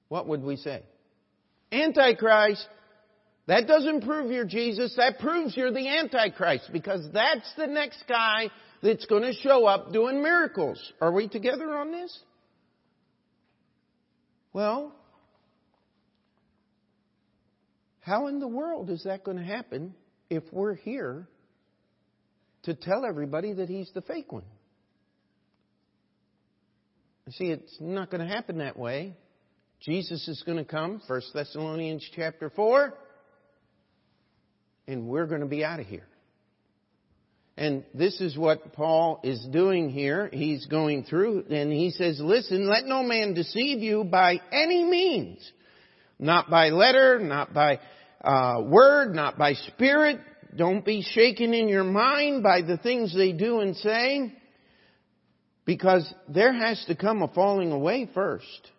what 0.08 0.26
would 0.26 0.42
we 0.42 0.56
say? 0.56 0.82
Antichrist. 1.72 2.66
That 3.46 3.66
doesn't 3.66 4.02
prove 4.02 4.30
you're 4.30 4.44
Jesus. 4.44 4.94
That 4.96 5.18
proves 5.18 5.56
you're 5.56 5.72
the 5.72 5.88
Antichrist 5.88 6.70
because 6.72 7.08
that's 7.12 7.52
the 7.56 7.66
next 7.66 8.04
guy 8.08 8.50
that's 8.82 9.06
going 9.06 9.22
to 9.22 9.32
show 9.32 9.66
up 9.66 9.92
doing 9.92 10.22
miracles. 10.22 10.80
Are 11.00 11.12
we 11.12 11.26
together 11.26 11.74
on 11.76 11.90
this? 11.90 12.16
Well, 14.52 14.92
how 18.10 18.26
in 18.26 18.40
the 18.40 18.48
world 18.48 18.90
is 18.90 19.04
that 19.04 19.22
going 19.22 19.36
to 19.36 19.44
happen 19.44 19.94
if 20.28 20.42
we're 20.50 20.74
here 20.74 21.28
to 22.64 22.74
tell 22.74 23.06
everybody 23.06 23.52
that 23.52 23.68
he's 23.68 23.88
the 23.94 24.00
fake 24.02 24.32
one? 24.32 24.42
See, 27.28 27.44
it's 27.44 27.76
not 27.78 28.10
going 28.10 28.26
to 28.26 28.34
happen 28.34 28.58
that 28.58 28.76
way. 28.76 29.14
Jesus 29.80 30.26
is 30.26 30.42
going 30.44 30.58
to 30.58 30.64
come, 30.64 31.00
1 31.06 31.22
Thessalonians 31.32 32.04
chapter 32.16 32.50
4, 32.50 32.92
and 34.88 35.06
we're 35.06 35.26
going 35.26 35.42
to 35.42 35.46
be 35.46 35.64
out 35.64 35.78
of 35.78 35.86
here. 35.86 36.08
And 37.56 37.84
this 37.94 38.20
is 38.20 38.36
what 38.36 38.72
Paul 38.72 39.20
is 39.22 39.46
doing 39.52 39.88
here. 39.88 40.28
He's 40.32 40.66
going 40.66 41.04
through 41.04 41.44
and 41.48 41.72
he 41.72 41.90
says, 41.90 42.18
listen, 42.20 42.68
let 42.68 42.86
no 42.86 43.04
man 43.04 43.34
deceive 43.34 43.78
you 43.78 44.02
by 44.02 44.40
any 44.50 44.82
means. 44.82 45.48
Not 46.18 46.50
by 46.50 46.70
letter, 46.70 47.18
not 47.18 47.54
by 47.54 47.78
uh, 48.22 48.62
word, 48.64 49.14
not 49.14 49.38
by 49.38 49.54
spirit. 49.54 50.20
Don't 50.56 50.84
be 50.84 51.02
shaken 51.02 51.54
in 51.54 51.68
your 51.68 51.84
mind 51.84 52.42
by 52.42 52.62
the 52.62 52.76
things 52.76 53.14
they 53.14 53.30
do 53.32 53.60
and 53.60 53.76
say. 53.76 54.34
Because 55.64 56.12
there 56.28 56.52
has 56.52 56.84
to 56.86 56.96
come 56.96 57.22
a 57.22 57.28
falling 57.28 57.72
away 57.72 58.10
first 58.12 58.72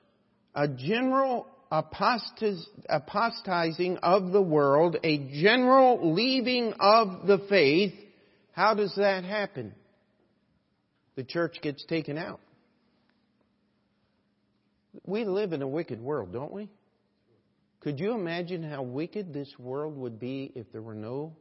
a 0.54 0.68
general 0.68 1.48
apostatizing 1.72 3.98
of 4.04 4.32
the 4.32 4.42
world, 4.42 4.98
a 5.04 5.18
general 5.42 6.14
leaving 6.14 6.74
of 6.80 7.26
the 7.26 7.40
faith, 7.48 7.94
how 8.52 8.74
does 8.74 8.94
that 8.98 9.24
happen? 9.24 9.74
The 11.16 11.24
church 11.24 11.60
gets 11.62 11.86
taken 11.86 12.18
out. 12.18 12.42
We 15.06 15.24
live 15.24 15.54
in 15.54 15.62
a 15.62 15.68
wicked 15.68 16.02
world, 16.02 16.34
don't 16.34 16.52
we? 16.52 16.68
Could 17.82 18.00
you 18.00 18.14
imagine 18.14 18.64
how 18.64 18.84
wicked 18.84 19.34
this 19.34 19.54
world 19.60 19.98
would 19.98 20.20
be 20.20 20.52
if 20.56 20.72
there 20.72 20.82
were 20.82 20.96
no, 20.96 21.36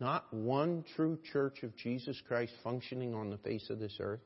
not 0.00 0.32
one 0.32 0.84
true 0.96 1.18
church 1.32 1.62
of 1.62 1.76
Jesus 1.76 2.20
Christ 2.26 2.52
functioning 2.62 3.14
on 3.14 3.30
the 3.30 3.38
face 3.38 3.68
of 3.70 3.78
this 3.78 3.96
earth? 4.00 4.20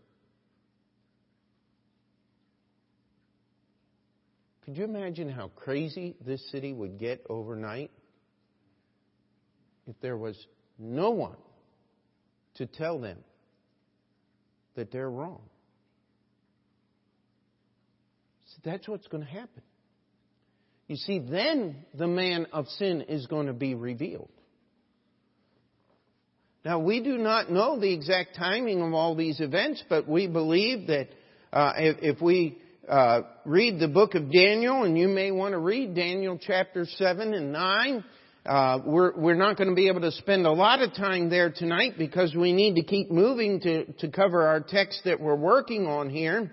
Could 4.65 4.77
you 4.77 4.85
imagine 4.85 5.29
how 5.31 5.49
crazy 5.49 6.15
this 6.25 6.51
city 6.51 6.73
would 6.73 6.99
get 6.99 7.25
overnight 7.29 7.91
if 9.87 9.99
there 10.01 10.17
was 10.17 10.37
no 10.79 11.11
one 11.11 11.37
to 12.57 12.67
tell 12.67 12.99
them 12.99 13.19
that 14.79 14.93
they're 14.93 15.11
wrong. 15.11 15.41
So 18.47 18.59
that's 18.65 18.87
what's 18.87 19.09
going 19.09 19.25
to 19.25 19.29
happen. 19.29 19.63
You 20.89 20.97
see, 20.97 21.19
then 21.19 21.77
the 21.95 22.07
man 22.07 22.47
of 22.53 22.67
sin 22.69 23.03
is 23.03 23.27
going 23.27 23.47
to 23.47 23.53
be 23.53 23.75
revealed. 23.75 24.31
Now, 26.65 26.79
we 26.79 27.01
do 27.01 27.19
not 27.19 27.51
know 27.51 27.79
the 27.79 27.93
exact 27.93 28.37
timing 28.37 28.83
of 28.83 28.95
all 28.95 29.15
these 29.15 29.41
events, 29.41 29.83
but 29.89 30.09
we 30.09 30.27
believe 30.27 30.89
that 30.89 31.09
uh, 31.53 31.73
if, 31.77 32.17
if, 32.17 32.23
we 32.23 32.59
uh, 32.89 33.21
read 33.45 33.79
the 33.79 33.89
book 33.89 34.15
of 34.15 34.33
Daniel, 34.33 34.83
and 34.83 34.99
you 34.99 35.09
may 35.09 35.31
want 35.31 35.53
to 35.53 35.59
read 35.59 35.95
Daniel 35.95 36.39
chapter 36.41 36.85
7 36.85 37.33
and 37.33 37.53
9, 37.53 38.05
uh, 38.47 38.79
we're, 38.85 39.15
we're 39.15 39.35
not 39.35 39.59
going 39.59 39.69
to 39.69 39.75
be 39.75 39.89
able 39.89 40.01
to 40.01 40.13
spend 40.13 40.47
a 40.47 40.53
lot 40.53 40.81
of 40.81 40.95
time 40.95 41.29
there 41.29 41.51
tonight 41.51 41.95
because 41.99 42.35
we 42.35 42.53
need 42.55 42.77
to 42.77 42.83
keep 42.83 43.11
moving 43.11 43.61
to, 43.61 43.93
to 43.93 44.09
cover 44.09 44.47
our 44.47 44.61
text 44.61 45.03
that 45.05 45.21
we're 45.21 45.37
working 45.37 45.87
on 45.87 46.09
here. 46.09 46.51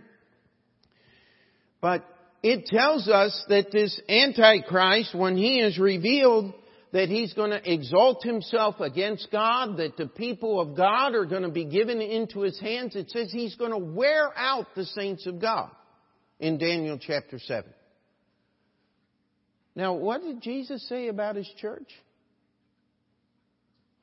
But 1.80 2.06
it 2.48 2.68
tells 2.68 3.08
us 3.08 3.44
that 3.50 3.72
this 3.72 4.00
Antichrist, 4.08 5.16
when 5.16 5.36
he 5.36 5.62
is 5.62 5.80
revealed, 5.80 6.54
that 6.94 7.10
he's 7.10 7.34
going 7.34 7.50
to 7.50 7.74
exalt 7.74 8.22
himself 8.22 8.80
against 8.82 9.30
God, 9.32 9.78
that 9.78 9.98
the 9.98 10.06
people 10.06 10.62
of 10.62 10.78
God 10.78 11.16
are 11.16 11.26
going 11.26 11.42
to 11.42 11.50
be 11.50 11.66
given 11.66 12.00
into 12.00 12.42
his 12.42 12.60
hands. 12.60 12.96
It 12.96 13.10
says 13.10 13.32
he's 13.32 13.56
going 13.56 13.72
to 13.72 13.80
wear 13.80 14.32
out 14.38 14.68
the 14.76 14.86
saints 14.86 15.26
of 15.26 15.42
God 15.42 15.72
in 16.40 16.60
Daniel 16.60 17.00
chapter 17.02 17.40
7. 17.40 17.68
Now, 19.76 19.94
what 19.94 20.22
did 20.22 20.44
Jesus 20.44 20.88
say 20.88 21.08
about 21.08 21.38
his 21.38 21.50
church? 21.58 21.90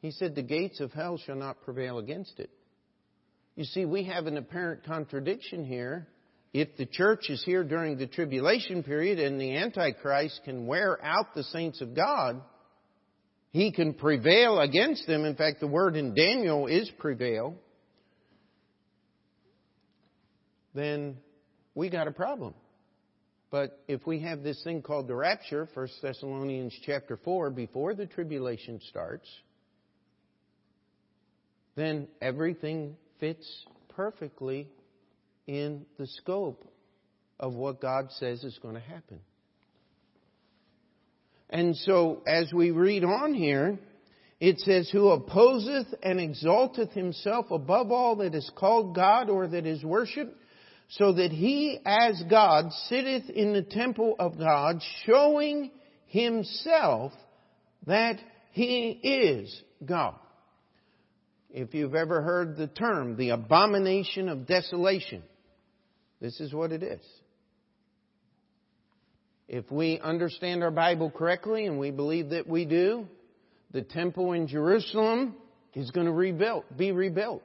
He 0.00 0.10
said, 0.10 0.34
The 0.34 0.42
gates 0.42 0.80
of 0.80 0.90
hell 0.90 1.16
shall 1.16 1.36
not 1.36 1.62
prevail 1.62 1.98
against 1.98 2.40
it. 2.40 2.50
You 3.54 3.66
see, 3.66 3.84
we 3.84 4.02
have 4.02 4.26
an 4.26 4.36
apparent 4.36 4.82
contradiction 4.82 5.64
here. 5.64 6.08
If 6.52 6.76
the 6.76 6.86
church 6.86 7.30
is 7.30 7.42
here 7.44 7.64
during 7.64 7.96
the 7.96 8.06
tribulation 8.06 8.82
period 8.82 9.18
and 9.18 9.40
the 9.40 9.56
Antichrist 9.56 10.40
can 10.44 10.66
wear 10.66 11.02
out 11.02 11.34
the 11.34 11.44
saints 11.44 11.80
of 11.80 11.94
God, 11.94 12.42
he 13.50 13.72
can 13.72 13.94
prevail 13.94 14.60
against 14.60 15.06
them. 15.06 15.24
In 15.24 15.34
fact, 15.34 15.60
the 15.60 15.66
word 15.66 15.96
in 15.96 16.14
Daniel 16.14 16.66
is 16.66 16.90
prevail. 16.98 17.54
Then 20.74 21.18
we 21.74 21.88
got 21.88 22.06
a 22.06 22.12
problem. 22.12 22.54
But 23.50 23.78
if 23.88 24.06
we 24.06 24.20
have 24.20 24.42
this 24.42 24.62
thing 24.64 24.80
called 24.80 25.08
the 25.08 25.14
rapture, 25.14 25.68
1 25.74 25.88
Thessalonians 26.00 26.74
chapter 26.84 27.18
4, 27.22 27.50
before 27.50 27.94
the 27.94 28.06
tribulation 28.06 28.80
starts, 28.88 29.28
then 31.76 32.08
everything 32.22 32.96
fits 33.20 33.46
perfectly 33.90 34.68
in 35.52 35.84
the 35.98 36.06
scope 36.06 36.64
of 37.38 37.52
what 37.54 37.80
God 37.80 38.10
says 38.12 38.42
is 38.42 38.58
going 38.62 38.74
to 38.74 38.80
happen. 38.80 39.20
And 41.50 41.76
so, 41.76 42.22
as 42.26 42.50
we 42.52 42.70
read 42.70 43.04
on 43.04 43.34
here, 43.34 43.78
it 44.40 44.58
says, 44.60 44.88
Who 44.90 45.10
opposeth 45.10 45.88
and 46.02 46.18
exalteth 46.18 46.92
himself 46.92 47.50
above 47.50 47.92
all 47.92 48.16
that 48.16 48.34
is 48.34 48.50
called 48.56 48.94
God 48.94 49.28
or 49.28 49.46
that 49.46 49.66
is 49.66 49.84
worshipped, 49.84 50.34
so 50.88 51.12
that 51.12 51.30
he 51.30 51.78
as 51.84 52.22
God 52.30 52.72
sitteth 52.88 53.28
in 53.28 53.52
the 53.52 53.62
temple 53.62 54.16
of 54.18 54.38
God, 54.38 54.80
showing 55.04 55.70
himself 56.06 57.12
that 57.86 58.18
he 58.52 58.90
is 58.90 59.62
God. 59.84 60.14
If 61.50 61.74
you've 61.74 61.94
ever 61.94 62.22
heard 62.22 62.56
the 62.56 62.68
term, 62.68 63.16
the 63.16 63.30
abomination 63.30 64.30
of 64.30 64.46
desolation, 64.46 65.22
this 66.22 66.40
is 66.40 66.54
what 66.54 66.70
it 66.70 66.84
is. 66.84 67.04
If 69.48 69.70
we 69.72 69.98
understand 69.98 70.62
our 70.62 70.70
Bible 70.70 71.10
correctly, 71.10 71.66
and 71.66 71.80
we 71.80 71.90
believe 71.90 72.30
that 72.30 72.46
we 72.46 72.64
do, 72.64 73.08
the 73.72 73.82
temple 73.82 74.32
in 74.32 74.46
Jerusalem 74.46 75.34
is 75.74 75.90
going 75.90 76.06
to 76.06 76.12
rebuild, 76.12 76.64
be 76.76 76.92
rebuilt. 76.92 77.42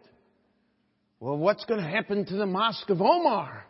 Well, 1.20 1.38
what's 1.38 1.66
going 1.66 1.82
to 1.82 1.90
happen 1.90 2.26
to 2.28 2.36
the 2.36 2.46
Mosque 2.46 2.90
of 2.90 3.02
Omar? 3.02 3.66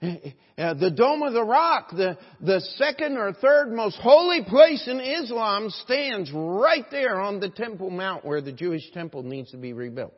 Uh, 0.56 0.72
the 0.74 0.90
Dome 0.90 1.22
of 1.22 1.32
the 1.32 1.42
Rock, 1.42 1.90
the, 1.90 2.16
the 2.40 2.60
second 2.76 3.16
or 3.16 3.32
third 3.32 3.72
most 3.72 3.96
holy 3.96 4.44
place 4.44 4.86
in 4.86 5.00
Islam, 5.00 5.68
stands 5.82 6.30
right 6.32 6.84
there 6.92 7.18
on 7.18 7.40
the 7.40 7.48
Temple 7.48 7.90
Mount 7.90 8.24
where 8.24 8.40
the 8.40 8.52
Jewish 8.52 8.88
temple 8.92 9.24
needs 9.24 9.50
to 9.50 9.56
be 9.56 9.72
rebuilt. 9.72 10.14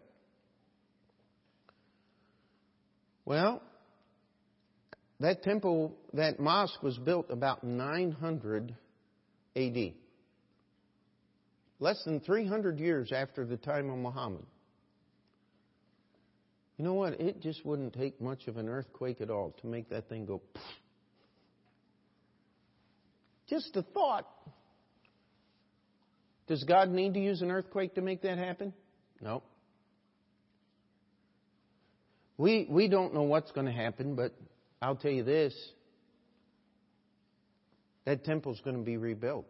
Well, 3.25 3.62
that 5.20 5.42
temple, 5.42 5.96
that 6.12 6.38
mosque 6.38 6.83
was 6.83 6.98
built 6.98 7.31
about 7.31 7.64
900 7.64 8.74
AD. 9.57 9.92
Less 11.79 12.02
than 12.05 12.20
300 12.20 12.79
years 12.79 13.12
after 13.12 13.44
the 13.44 13.57
time 13.57 13.90
of 13.90 13.98
Muhammad. 13.98 14.44
You 16.76 16.85
know 16.85 16.94
what? 16.94 17.20
It 17.20 17.40
just 17.40 17.64
wouldn't 17.64 17.94
take 17.94 18.20
much 18.20 18.48
of 18.48 18.59
an 18.59 18.68
earthquake 18.68 19.20
at 19.20 19.31
all 19.31 19.55
to 19.62 19.66
make 19.66 19.88
that 19.90 20.09
thing 20.09 20.26
go. 20.26 20.42
Just 23.48 23.74
a 23.76 23.83
thought. 23.83 24.26
Does 26.46 26.62
God 26.64 26.90
need 26.90 27.14
to 27.14 27.20
use 27.20 27.40
an 27.42 27.50
earthquake 27.50 27.94
to 27.94 28.02
make 28.02 28.22
that 28.22 28.38
happen? 28.38 28.72
No. 29.20 29.42
We, 32.37 32.66
we 32.68 32.88
don't 32.88 33.14
know 33.14 33.22
what's 33.22 33.50
going 33.52 33.66
to 33.66 33.72
happen, 33.72 34.14
but 34.14 34.35
I'll 34.80 34.96
tell 34.96 35.10
you 35.10 35.24
this 35.24 35.54
that 38.04 38.24
temple's 38.24 38.60
going 38.64 38.76
to 38.76 38.84
be 38.84 38.96
rebuilt. 38.96 39.46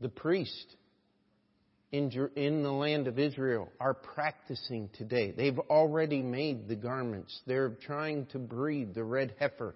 The 0.00 0.08
priest 0.08 0.76
in, 1.92 2.10
in 2.34 2.62
the 2.62 2.72
land 2.72 3.08
of 3.08 3.18
Israel 3.18 3.68
are 3.78 3.94
practicing 3.94 4.88
today. 4.96 5.32
They've 5.32 5.58
already 5.58 6.22
made 6.22 6.66
the 6.66 6.76
garments. 6.76 7.38
They're 7.46 7.76
trying 7.86 8.26
to 8.26 8.38
breed 8.38 8.94
the 8.94 9.04
red 9.04 9.34
heifer. 9.38 9.74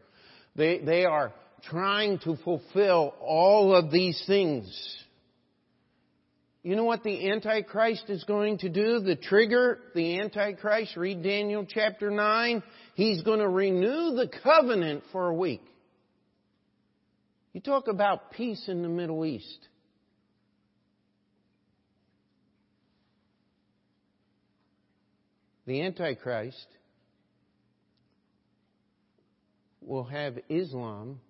They, 0.57 0.79
they 0.79 1.05
are 1.05 1.33
trying 1.65 2.19
to 2.21 2.37
fulfill 2.37 3.15
all 3.21 3.75
of 3.75 3.91
these 3.91 4.23
things. 4.27 4.67
You 6.63 6.77
know 6.77 6.85
what 6.85 7.03
the 7.03 7.31
Antichrist 7.31 8.05
is 8.09 8.25
going 8.25 8.59
to 8.59 8.69
do? 8.69 9.01
The 9.01 9.17
trigger, 9.17 9.79
the 9.95 10.19
Antichrist, 10.19 10.95
read 10.97 11.23
Daniel 11.23 11.67
chapter 11.67 12.11
9. 12.11 12.63
He's 13.01 13.23
going 13.23 13.39
to 13.39 13.49
renew 13.49 14.15
the 14.15 14.29
covenant 14.43 15.05
for 15.11 15.29
a 15.29 15.35
week. 15.35 15.63
You 17.55 17.63
talk 17.63 17.89
about 17.89 18.33
peace 18.33 18.63
in 18.69 18.83
the 18.83 18.91
Middle 18.91 19.25
East. 19.25 19.69
the 25.67 25.83
Antichrist 25.83 26.67
will 29.81 30.05
have 30.05 30.37
Islam 30.49 31.21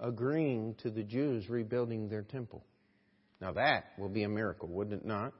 agreeing 0.00 0.74
to 0.82 0.90
the 0.90 1.02
Jews 1.02 1.48
rebuilding 1.48 2.08
their 2.08 2.22
temple. 2.22 2.62
Now 3.40 3.52
that 3.52 3.92
will 3.96 4.08
be 4.10 4.24
a 4.24 4.28
miracle, 4.28 4.68
wouldn't 4.68 5.02
it 5.02 5.06
not? 5.06 5.32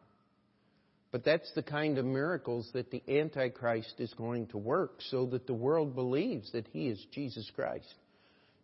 But 1.13 1.25
that's 1.25 1.53
the 1.53 1.63
kind 1.63 1.99
of 1.99 2.07
miracles 2.07 2.71
that 2.73 2.91
the 2.91 3.03
Antichrist 3.07 3.95
is 3.99 4.13
going 4.15 4.47
to 4.49 4.59
work 4.59 4.95
so 5.11 5.27
that 5.27 5.47
the 5.47 5.55
world 5.55 5.95
believes 5.95 6.51
that 6.53 6.67
he 6.73 6.89
is 6.89 7.05
Jesus 7.13 7.49
Christ. 7.55 7.95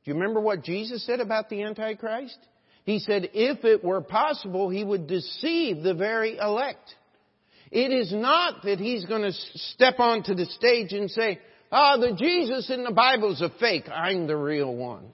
Do 0.04 0.10
you 0.10 0.14
remember 0.14 0.40
what 0.40 0.64
Jesus 0.64 1.04
said 1.04 1.20
about 1.20 1.50
the 1.50 1.62
Antichrist? 1.62 2.38
He 2.84 3.00
said 3.00 3.28
if 3.34 3.66
it 3.66 3.84
were 3.84 4.00
possible, 4.00 4.70
he 4.70 4.82
would 4.82 5.06
deceive 5.06 5.82
the 5.82 5.92
very 5.92 6.38
elect. 6.38 6.94
It 7.70 7.92
is 7.92 8.14
not 8.14 8.62
that 8.64 8.78
he's 8.78 9.04
going 9.04 9.30
to 9.30 9.32
step 9.32 10.00
onto 10.00 10.34
the 10.34 10.46
stage 10.46 10.94
and 10.94 11.10
say, 11.10 11.38
ah, 11.70 11.96
oh, 11.96 12.00
the 12.00 12.16
Jesus 12.16 12.70
in 12.70 12.82
the 12.82 12.92
Bible 12.92 13.34
is 13.34 13.42
a 13.42 13.50
fake. 13.60 13.90
I'm 13.94 14.26
the 14.26 14.38
real 14.38 14.74
one. 14.74 15.04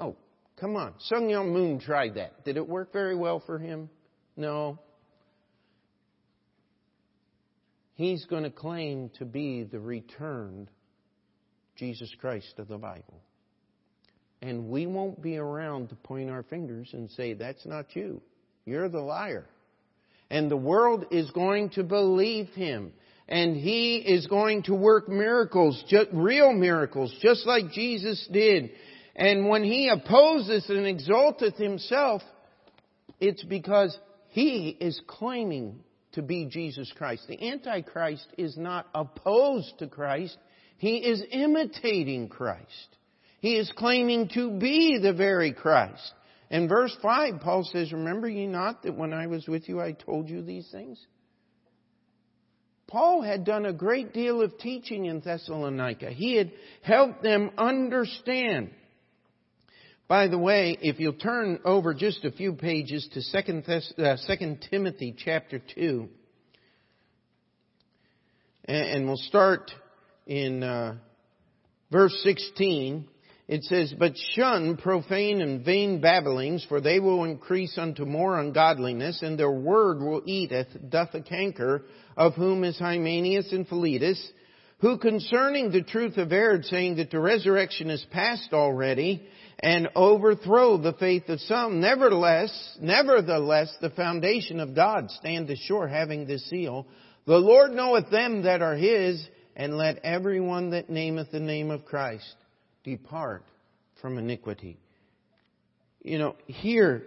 Oh, 0.00 0.16
come 0.58 0.74
on. 0.76 0.94
Sun 1.00 1.24
Myung 1.28 1.52
Moon 1.52 1.80
tried 1.80 2.14
that. 2.14 2.46
Did 2.46 2.56
it 2.56 2.66
work 2.66 2.94
very 2.94 3.14
well 3.14 3.42
for 3.44 3.58
him? 3.58 3.90
No. 4.38 4.78
He's 7.98 8.26
going 8.26 8.44
to 8.44 8.50
claim 8.50 9.10
to 9.18 9.24
be 9.24 9.64
the 9.64 9.80
returned 9.80 10.70
Jesus 11.74 12.08
Christ 12.20 12.54
of 12.58 12.68
the 12.68 12.78
Bible. 12.78 13.20
And 14.40 14.68
we 14.68 14.86
won't 14.86 15.20
be 15.20 15.36
around 15.36 15.88
to 15.88 15.96
point 15.96 16.30
our 16.30 16.44
fingers 16.44 16.90
and 16.92 17.10
say, 17.10 17.32
that's 17.32 17.66
not 17.66 17.96
you. 17.96 18.22
You're 18.64 18.88
the 18.88 19.00
liar. 19.00 19.46
And 20.30 20.48
the 20.48 20.56
world 20.56 21.06
is 21.10 21.28
going 21.32 21.70
to 21.70 21.82
believe 21.82 22.46
him. 22.50 22.92
And 23.28 23.56
he 23.56 23.96
is 23.96 24.28
going 24.28 24.62
to 24.64 24.76
work 24.76 25.08
miracles, 25.08 25.82
just, 25.88 26.10
real 26.12 26.52
miracles, 26.52 27.12
just 27.20 27.48
like 27.48 27.72
Jesus 27.72 28.28
did. 28.32 28.70
And 29.16 29.48
when 29.48 29.64
he 29.64 29.88
opposes 29.88 30.70
and 30.70 30.86
exalteth 30.86 31.56
himself, 31.56 32.22
it's 33.18 33.42
because 33.42 33.98
he 34.28 34.68
is 34.80 35.00
claiming 35.08 35.80
to 36.12 36.22
be 36.22 36.46
Jesus 36.46 36.92
Christ. 36.96 37.26
The 37.28 37.50
Antichrist 37.50 38.26
is 38.36 38.56
not 38.56 38.86
opposed 38.94 39.78
to 39.78 39.86
Christ. 39.86 40.36
He 40.78 40.98
is 40.98 41.22
imitating 41.30 42.28
Christ. 42.28 42.96
He 43.40 43.56
is 43.56 43.72
claiming 43.76 44.28
to 44.34 44.58
be 44.58 44.98
the 45.00 45.12
very 45.12 45.52
Christ. 45.52 46.12
In 46.50 46.68
verse 46.68 46.96
5, 47.02 47.40
Paul 47.40 47.64
says, 47.64 47.92
Remember 47.92 48.28
ye 48.28 48.46
not 48.46 48.82
that 48.82 48.96
when 48.96 49.12
I 49.12 49.26
was 49.26 49.46
with 49.46 49.68
you 49.68 49.80
I 49.80 49.92
told 49.92 50.28
you 50.28 50.42
these 50.42 50.68
things? 50.72 50.98
Paul 52.86 53.20
had 53.20 53.44
done 53.44 53.66
a 53.66 53.72
great 53.72 54.14
deal 54.14 54.40
of 54.40 54.58
teaching 54.58 55.04
in 55.04 55.20
Thessalonica. 55.20 56.10
He 56.10 56.36
had 56.36 56.52
helped 56.82 57.22
them 57.22 57.50
understand. 57.58 58.70
By 60.08 60.28
the 60.28 60.38
way, 60.38 60.78
if 60.80 60.98
you'll 60.98 61.12
turn 61.12 61.60
over 61.66 61.92
just 61.92 62.24
a 62.24 62.32
few 62.32 62.54
pages 62.54 63.06
to 63.12 63.42
2, 63.42 63.60
Thess- 63.60 63.92
uh, 63.98 64.16
2 64.26 64.56
Timothy 64.70 65.14
chapter 65.16 65.60
2, 65.74 66.08
and 68.64 69.06
we'll 69.06 69.16
start 69.18 69.70
in 70.26 70.62
uh, 70.62 70.96
verse 71.90 72.18
16 72.22 73.06
it 73.48 73.64
says, 73.64 73.94
But 73.98 74.12
shun 74.34 74.76
profane 74.76 75.40
and 75.40 75.64
vain 75.64 76.02
babblings, 76.02 76.66
for 76.68 76.82
they 76.82 77.00
will 77.00 77.24
increase 77.24 77.78
unto 77.78 78.04
more 78.04 78.38
ungodliness, 78.38 79.22
and 79.22 79.38
their 79.38 79.50
word 79.50 80.00
will 80.00 80.22
eat 80.26 80.52
as 80.52 80.66
doth 80.90 81.14
a 81.14 81.22
canker, 81.22 81.84
of 82.14 82.34
whom 82.34 82.62
is 82.62 82.78
Hymenaeus 82.78 83.50
and 83.52 83.66
Philetus, 83.66 84.22
who 84.80 84.98
concerning 84.98 85.70
the 85.70 85.82
truth 85.82 86.18
averred, 86.18 86.66
saying 86.66 86.96
that 86.96 87.10
the 87.10 87.20
resurrection 87.20 87.88
is 87.88 88.04
past 88.10 88.52
already, 88.52 89.26
and 89.60 89.88
overthrow 89.96 90.78
the 90.78 90.92
faith 90.94 91.28
of 91.28 91.40
some. 91.40 91.80
Nevertheless, 91.80 92.78
nevertheless, 92.80 93.74
the 93.80 93.90
foundation 93.90 94.60
of 94.60 94.74
God 94.74 95.10
standeth 95.10 95.58
sure, 95.58 95.88
having 95.88 96.26
this 96.26 96.48
seal. 96.48 96.86
The 97.26 97.38
Lord 97.38 97.72
knoweth 97.72 98.10
them 98.10 98.42
that 98.42 98.62
are 98.62 98.76
his, 98.76 99.26
and 99.56 99.76
let 99.76 99.98
everyone 100.04 100.70
that 100.70 100.88
nameth 100.88 101.32
the 101.32 101.40
name 101.40 101.70
of 101.70 101.84
Christ 101.84 102.34
depart 102.84 103.42
from 104.00 104.16
iniquity. 104.16 104.78
You 106.02 106.18
know, 106.18 106.36
here 106.46 107.02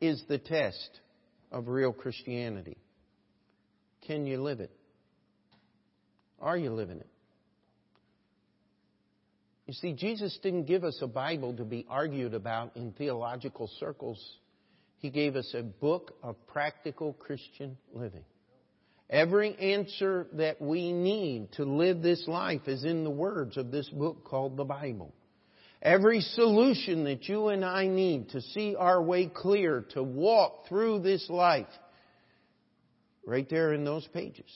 is 0.00 0.22
the 0.28 0.38
test 0.38 1.00
of 1.52 1.68
real 1.68 1.92
Christianity. 1.92 2.78
Can 4.06 4.26
you 4.26 4.42
live 4.42 4.60
it? 4.60 4.70
Are 6.40 6.56
you 6.56 6.72
living 6.72 6.98
it? 6.98 7.11
You 9.72 9.76
see, 9.76 9.92
Jesus 9.94 10.38
didn't 10.42 10.64
give 10.64 10.84
us 10.84 10.98
a 11.00 11.06
Bible 11.06 11.56
to 11.56 11.64
be 11.64 11.86
argued 11.88 12.34
about 12.34 12.76
in 12.76 12.92
theological 12.92 13.70
circles. 13.80 14.22
He 14.98 15.08
gave 15.08 15.34
us 15.34 15.50
a 15.56 15.62
book 15.62 16.14
of 16.22 16.36
practical 16.46 17.14
Christian 17.14 17.78
living. 17.94 18.26
Every 19.08 19.56
answer 19.56 20.26
that 20.34 20.60
we 20.60 20.92
need 20.92 21.52
to 21.52 21.64
live 21.64 22.02
this 22.02 22.28
life 22.28 22.68
is 22.68 22.84
in 22.84 23.02
the 23.02 23.08
words 23.08 23.56
of 23.56 23.70
this 23.70 23.88
book 23.88 24.24
called 24.24 24.58
the 24.58 24.64
Bible. 24.64 25.14
Every 25.80 26.20
solution 26.20 27.04
that 27.04 27.26
you 27.26 27.48
and 27.48 27.64
I 27.64 27.86
need 27.86 28.28
to 28.32 28.42
see 28.42 28.76
our 28.76 29.02
way 29.02 29.30
clear, 29.34 29.86
to 29.94 30.02
walk 30.02 30.68
through 30.68 30.98
this 30.98 31.30
life, 31.30 31.64
right 33.26 33.48
there 33.48 33.72
in 33.72 33.86
those 33.86 34.06
pages. 34.08 34.52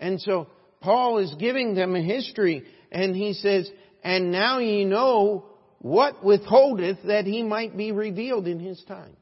And 0.00 0.18
so, 0.18 0.46
Paul 0.80 1.18
is 1.18 1.34
giving 1.38 1.74
them 1.74 1.96
a 1.96 2.00
history, 2.00 2.64
and 2.90 3.14
he 3.14 3.34
says, 3.34 3.70
And 4.02 4.32
now 4.32 4.58
ye 4.58 4.84
know 4.84 5.44
what 5.78 6.24
withholdeth 6.24 6.98
that 7.04 7.24
he 7.24 7.42
might 7.42 7.76
be 7.76 7.92
revealed 7.92 8.46
in 8.46 8.58
his 8.58 8.82
time. 8.86 9.16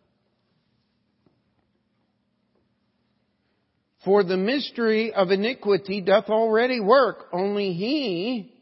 For 4.04 4.22
the 4.22 4.36
mystery 4.36 5.12
of 5.12 5.32
iniquity 5.32 6.00
doth 6.00 6.28
already 6.28 6.78
work, 6.78 7.26
only 7.32 7.72
he 7.72 8.52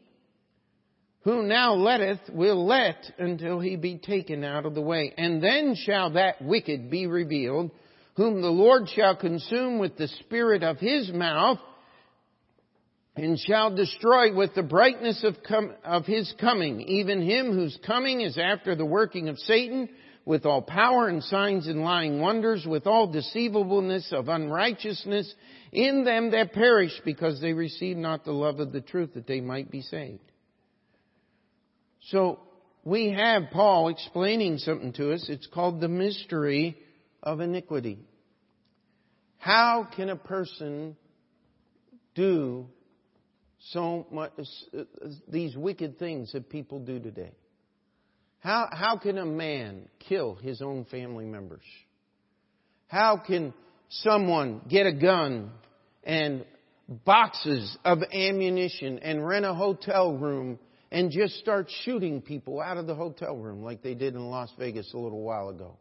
who 1.21 1.43
now 1.43 1.73
letteth 1.73 2.19
will 2.31 2.65
let 2.65 2.97
until 3.17 3.59
he 3.59 3.75
be 3.75 3.97
taken 3.97 4.43
out 4.43 4.65
of 4.65 4.73
the 4.73 4.81
way. 4.81 5.13
And 5.17 5.43
then 5.43 5.75
shall 5.75 6.11
that 6.11 6.41
wicked 6.41 6.89
be 6.89 7.07
revealed, 7.07 7.71
whom 8.15 8.41
the 8.41 8.49
Lord 8.49 8.89
shall 8.89 9.15
consume 9.15 9.77
with 9.79 9.97
the 9.97 10.07
spirit 10.07 10.63
of 10.63 10.77
his 10.77 11.11
mouth, 11.11 11.59
and 13.15 13.39
shall 13.39 13.73
destroy 13.73 14.33
with 14.35 14.53
the 14.55 14.63
brightness 14.63 15.23
of, 15.23 15.37
com- 15.47 15.73
of 15.83 16.05
his 16.05 16.33
coming, 16.39 16.81
even 16.81 17.21
him 17.21 17.53
whose 17.53 17.77
coming 17.85 18.21
is 18.21 18.37
after 18.37 18.75
the 18.75 18.85
working 18.85 19.29
of 19.29 19.39
Satan, 19.39 19.89
with 20.25 20.45
all 20.45 20.61
power 20.61 21.07
and 21.07 21.23
signs 21.23 21.67
and 21.67 21.83
lying 21.83 22.19
wonders, 22.19 22.65
with 22.65 22.87
all 22.87 23.07
deceivableness 23.07 24.11
of 24.11 24.27
unrighteousness 24.27 25.33
in 25.71 26.03
them 26.03 26.31
that 26.31 26.51
perish, 26.51 26.99
because 27.05 27.39
they 27.39 27.53
receive 27.53 27.95
not 27.95 28.25
the 28.25 28.31
love 28.31 28.59
of 28.59 28.71
the 28.71 28.81
truth 28.81 29.13
that 29.13 29.27
they 29.27 29.39
might 29.39 29.69
be 29.69 29.81
saved. 29.81 30.19
So, 32.07 32.39
we 32.83 33.11
have 33.11 33.49
Paul 33.51 33.89
explaining 33.89 34.59
something 34.59 34.93
to 34.93 35.11
us. 35.13 35.25
It's 35.27 35.47
called 35.47 35.81
the 35.81 35.87
mystery 35.87 36.77
of 37.23 37.39
iniquity. 37.39 37.99
How 39.37 39.87
can 39.95 40.09
a 40.09 40.15
person 40.15 40.95
do 42.13 42.67
so 43.71 44.05
much, 44.11 44.31
uh, 44.73 44.79
uh, 44.79 44.83
these 45.27 45.55
wicked 45.55 45.97
things 45.97 46.31
that 46.33 46.49
people 46.49 46.79
do 46.79 46.99
today? 46.99 47.31
How, 48.39 48.67
how 48.71 48.97
can 48.97 49.17
a 49.17 49.25
man 49.25 49.89
kill 50.07 50.35
his 50.35 50.61
own 50.61 50.85
family 50.85 51.25
members? 51.25 51.63
How 52.87 53.17
can 53.17 53.53
someone 53.89 54.61
get 54.69 54.85
a 54.85 54.93
gun 54.93 55.51
and 56.03 56.45
boxes 56.87 57.75
of 57.83 57.99
ammunition 58.13 58.99
and 58.99 59.25
rent 59.25 59.45
a 59.45 59.53
hotel 59.53 60.13
room 60.13 60.59
and 60.91 61.09
just 61.09 61.35
start 61.39 61.67
shooting 61.83 62.21
people 62.21 62.61
out 62.61 62.77
of 62.77 62.85
the 62.85 62.93
hotel 62.93 63.35
room 63.35 63.63
like 63.63 63.81
they 63.81 63.95
did 63.95 64.13
in 64.13 64.21
Las 64.29 64.51
Vegas 64.59 64.93
a 64.93 64.97
little 64.97 65.21
while 65.21 65.49
ago? 65.49 65.77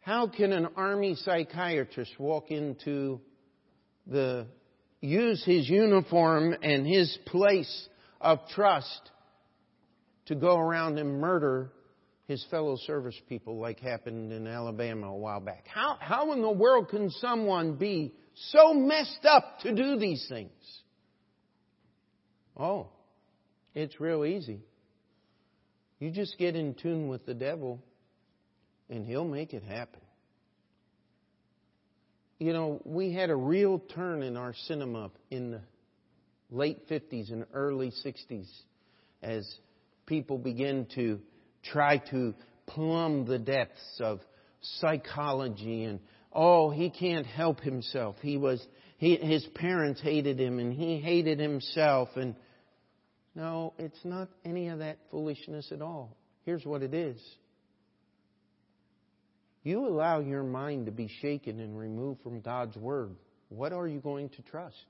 How 0.00 0.26
can 0.26 0.52
an 0.52 0.68
army 0.76 1.14
psychiatrist 1.14 2.18
walk 2.18 2.50
into 2.50 3.20
the, 4.06 4.46
use 5.02 5.44
his 5.44 5.68
uniform 5.68 6.56
and 6.62 6.86
his 6.86 7.18
place 7.26 7.88
of 8.20 8.38
trust 8.54 9.10
to 10.26 10.34
go 10.34 10.56
around 10.56 10.98
and 10.98 11.20
murder 11.20 11.72
his 12.28 12.46
fellow 12.50 12.76
service 12.86 13.20
people 13.28 13.58
like 13.58 13.80
happened 13.80 14.32
in 14.32 14.46
Alabama 14.46 15.08
a 15.08 15.16
while 15.16 15.40
back. 15.40 15.66
How, 15.66 15.98
how 16.00 16.32
in 16.32 16.40
the 16.40 16.50
world 16.50 16.88
can 16.88 17.10
someone 17.10 17.74
be 17.74 18.14
so 18.34 18.72
messed 18.72 19.24
up 19.24 19.58
to 19.60 19.74
do 19.74 19.98
these 19.98 20.24
things? 20.28 20.50
Oh, 22.56 22.88
it's 23.74 24.00
real 24.00 24.24
easy. 24.24 24.60
You 25.98 26.10
just 26.10 26.38
get 26.38 26.54
in 26.54 26.74
tune 26.74 27.08
with 27.08 27.26
the 27.26 27.34
devil 27.34 27.82
and 28.88 29.04
he'll 29.04 29.24
make 29.24 29.52
it 29.52 29.64
happen. 29.64 30.01
You 32.42 32.52
know, 32.52 32.82
we 32.84 33.12
had 33.12 33.30
a 33.30 33.36
real 33.36 33.78
turn 33.78 34.24
in 34.24 34.36
our 34.36 34.52
cinema 34.66 35.12
in 35.30 35.52
the 35.52 35.60
late 36.50 36.88
50s 36.88 37.30
and 37.30 37.46
early 37.54 37.92
60s 38.04 38.48
as 39.22 39.48
people 40.06 40.38
begin 40.38 40.88
to 40.96 41.20
try 41.62 41.98
to 42.10 42.34
plumb 42.66 43.26
the 43.26 43.38
depths 43.38 44.00
of 44.00 44.18
psychology 44.60 45.84
and 45.84 46.00
oh 46.32 46.70
he 46.70 46.90
can't 46.90 47.26
help 47.26 47.60
himself. 47.60 48.16
He 48.20 48.36
was 48.38 48.60
he, 48.98 49.14
his 49.14 49.46
parents 49.54 50.00
hated 50.00 50.40
him 50.40 50.58
and 50.58 50.72
he 50.72 50.98
hated 50.98 51.38
himself. 51.38 52.08
And 52.16 52.34
no 53.36 53.72
it's 53.78 54.04
not 54.04 54.28
any 54.44 54.66
of 54.66 54.80
that 54.80 54.98
foolishness 55.12 55.70
at 55.70 55.80
all. 55.80 56.16
Here's 56.44 56.66
what 56.66 56.82
it 56.82 56.92
is 56.92 57.20
you 59.62 59.86
allow 59.86 60.20
your 60.20 60.42
mind 60.42 60.86
to 60.86 60.92
be 60.92 61.08
shaken 61.20 61.60
and 61.60 61.78
removed 61.78 62.22
from 62.22 62.40
God's 62.40 62.76
word 62.76 63.14
what 63.48 63.72
are 63.72 63.86
you 63.86 64.00
going 64.00 64.28
to 64.30 64.42
trust 64.42 64.84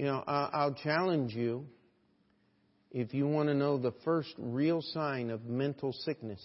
You 0.00 0.06
know, 0.06 0.24
I'll 0.26 0.72
challenge 0.72 1.34
you 1.34 1.66
if 2.90 3.12
you 3.12 3.28
want 3.28 3.50
to 3.50 3.54
know 3.54 3.76
the 3.76 3.92
first 4.02 4.32
real 4.38 4.80
sign 4.80 5.28
of 5.28 5.44
mental 5.44 5.92
sickness, 5.92 6.40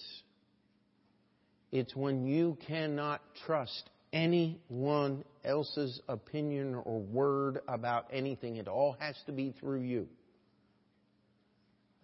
it's 1.71 1.95
when 1.95 2.27
you 2.27 2.57
cannot 2.67 3.21
trust 3.45 3.89
anyone 4.11 5.23
else's 5.45 6.01
opinion 6.09 6.75
or 6.75 6.99
word 6.99 7.61
about 7.69 8.07
anything. 8.11 8.57
It 8.57 8.67
all 8.67 8.97
has 8.99 9.15
to 9.25 9.31
be 9.31 9.55
through 9.57 9.83
you. 9.83 10.09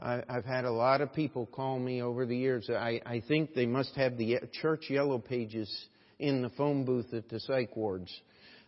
I, 0.01 0.23
I've 0.27 0.45
had 0.45 0.65
a 0.65 0.71
lot 0.71 1.01
of 1.01 1.13
people 1.13 1.45
call 1.45 1.77
me 1.77 2.01
over 2.01 2.25
the 2.25 2.35
years. 2.35 2.69
I, 2.69 3.01
I 3.05 3.21
think 3.27 3.53
they 3.53 3.67
must 3.67 3.95
have 3.95 4.17
the 4.17 4.39
church 4.61 4.85
yellow 4.89 5.19
pages 5.19 5.69
in 6.19 6.41
the 6.41 6.49
phone 6.49 6.85
booth 6.85 7.13
at 7.13 7.29
the 7.29 7.39
psych 7.39 7.75
wards 7.75 8.11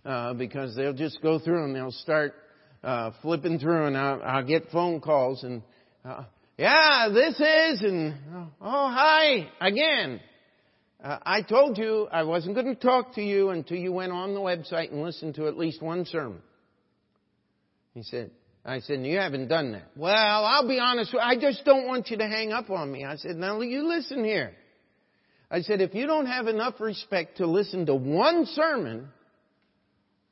uh, 0.05 0.33
because 0.33 0.75
they'll 0.75 0.93
just 0.93 1.21
go 1.21 1.39
through 1.39 1.65
and 1.65 1.75
they'll 1.75 1.91
start 1.91 2.35
uh, 2.83 3.11
flipping 3.21 3.57
through 3.57 3.87
and 3.87 3.97
I'll, 3.97 4.21
I'll 4.21 4.45
get 4.45 4.69
phone 4.71 5.01
calls 5.01 5.43
and, 5.43 5.63
uh, 6.05 6.25
yeah, 6.57 7.09
this 7.11 7.33
is, 7.33 7.81
and, 7.81 8.15
oh, 8.61 8.91
hi, 8.93 9.49
again. 9.59 10.19
uh, 11.03 11.17
I 11.25 11.41
told 11.41 11.79
you 11.79 12.07
I 12.11 12.23
wasn't 12.23 12.53
going 12.53 12.67
to 12.67 12.75
talk 12.75 13.15
to 13.15 13.21
you 13.23 13.49
until 13.49 13.77
you 13.77 13.91
went 13.91 14.11
on 14.11 14.35
the 14.35 14.39
website 14.39 14.91
and 14.91 15.01
listened 15.01 15.35
to 15.35 15.47
at 15.47 15.57
least 15.57 15.81
one 15.81 16.05
sermon. 16.05 16.41
He 17.95 18.03
said, 18.03 18.31
I 18.65 18.79
said, 18.79 19.05
you 19.05 19.17
haven't 19.17 19.49
done 19.49 19.73
that. 19.73 19.89
Well, 19.95 20.15
I'll 20.15 20.67
be 20.67 20.79
honest, 20.79 21.13
with 21.13 21.21
you. 21.21 21.27
I 21.27 21.37
just 21.37 21.65
don't 21.65 21.85
want 21.85 22.09
you 22.09 22.17
to 22.17 22.27
hang 22.27 22.53
up 22.53 22.69
on 22.69 22.89
me. 22.89 23.03
I 23.03 23.17
said, 23.17 23.35
now 23.35 23.59
you 23.59 23.87
listen 23.87 24.23
here. 24.23 24.53
I 25.51 25.61
said, 25.61 25.81
if 25.81 25.93
you 25.93 26.07
don't 26.07 26.27
have 26.27 26.47
enough 26.47 26.79
respect 26.79 27.37
to 27.37 27.45
listen 27.45 27.85
to 27.87 27.95
one 27.95 28.45
sermon, 28.45 29.09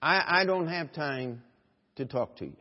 I, 0.01 0.41
I 0.41 0.45
don't 0.45 0.67
have 0.67 0.93
time 0.93 1.43
to 1.97 2.05
talk 2.05 2.37
to 2.37 2.45
you. 2.45 2.55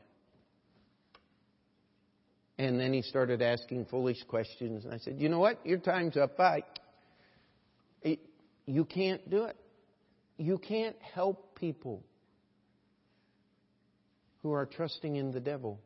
And 2.58 2.78
then 2.78 2.92
he 2.92 3.02
started 3.02 3.40
asking 3.40 3.86
foolish 3.86 4.18
questions. 4.28 4.84
And 4.84 4.92
I 4.92 4.98
said, 4.98 5.20
you 5.20 5.28
know 5.28 5.38
what? 5.38 5.64
Your 5.64 5.78
time's 5.78 6.16
up. 6.16 6.36
Bye. 6.36 6.64
You 8.66 8.84
can't 8.84 9.28
do 9.30 9.44
it. 9.44 9.56
You 10.36 10.58
can't 10.58 10.96
help 11.14 11.58
people 11.58 12.04
who 14.42 14.52
are 14.52 14.66
trusting 14.66 15.16
in 15.16 15.32
the 15.32 15.40
devil 15.40 15.80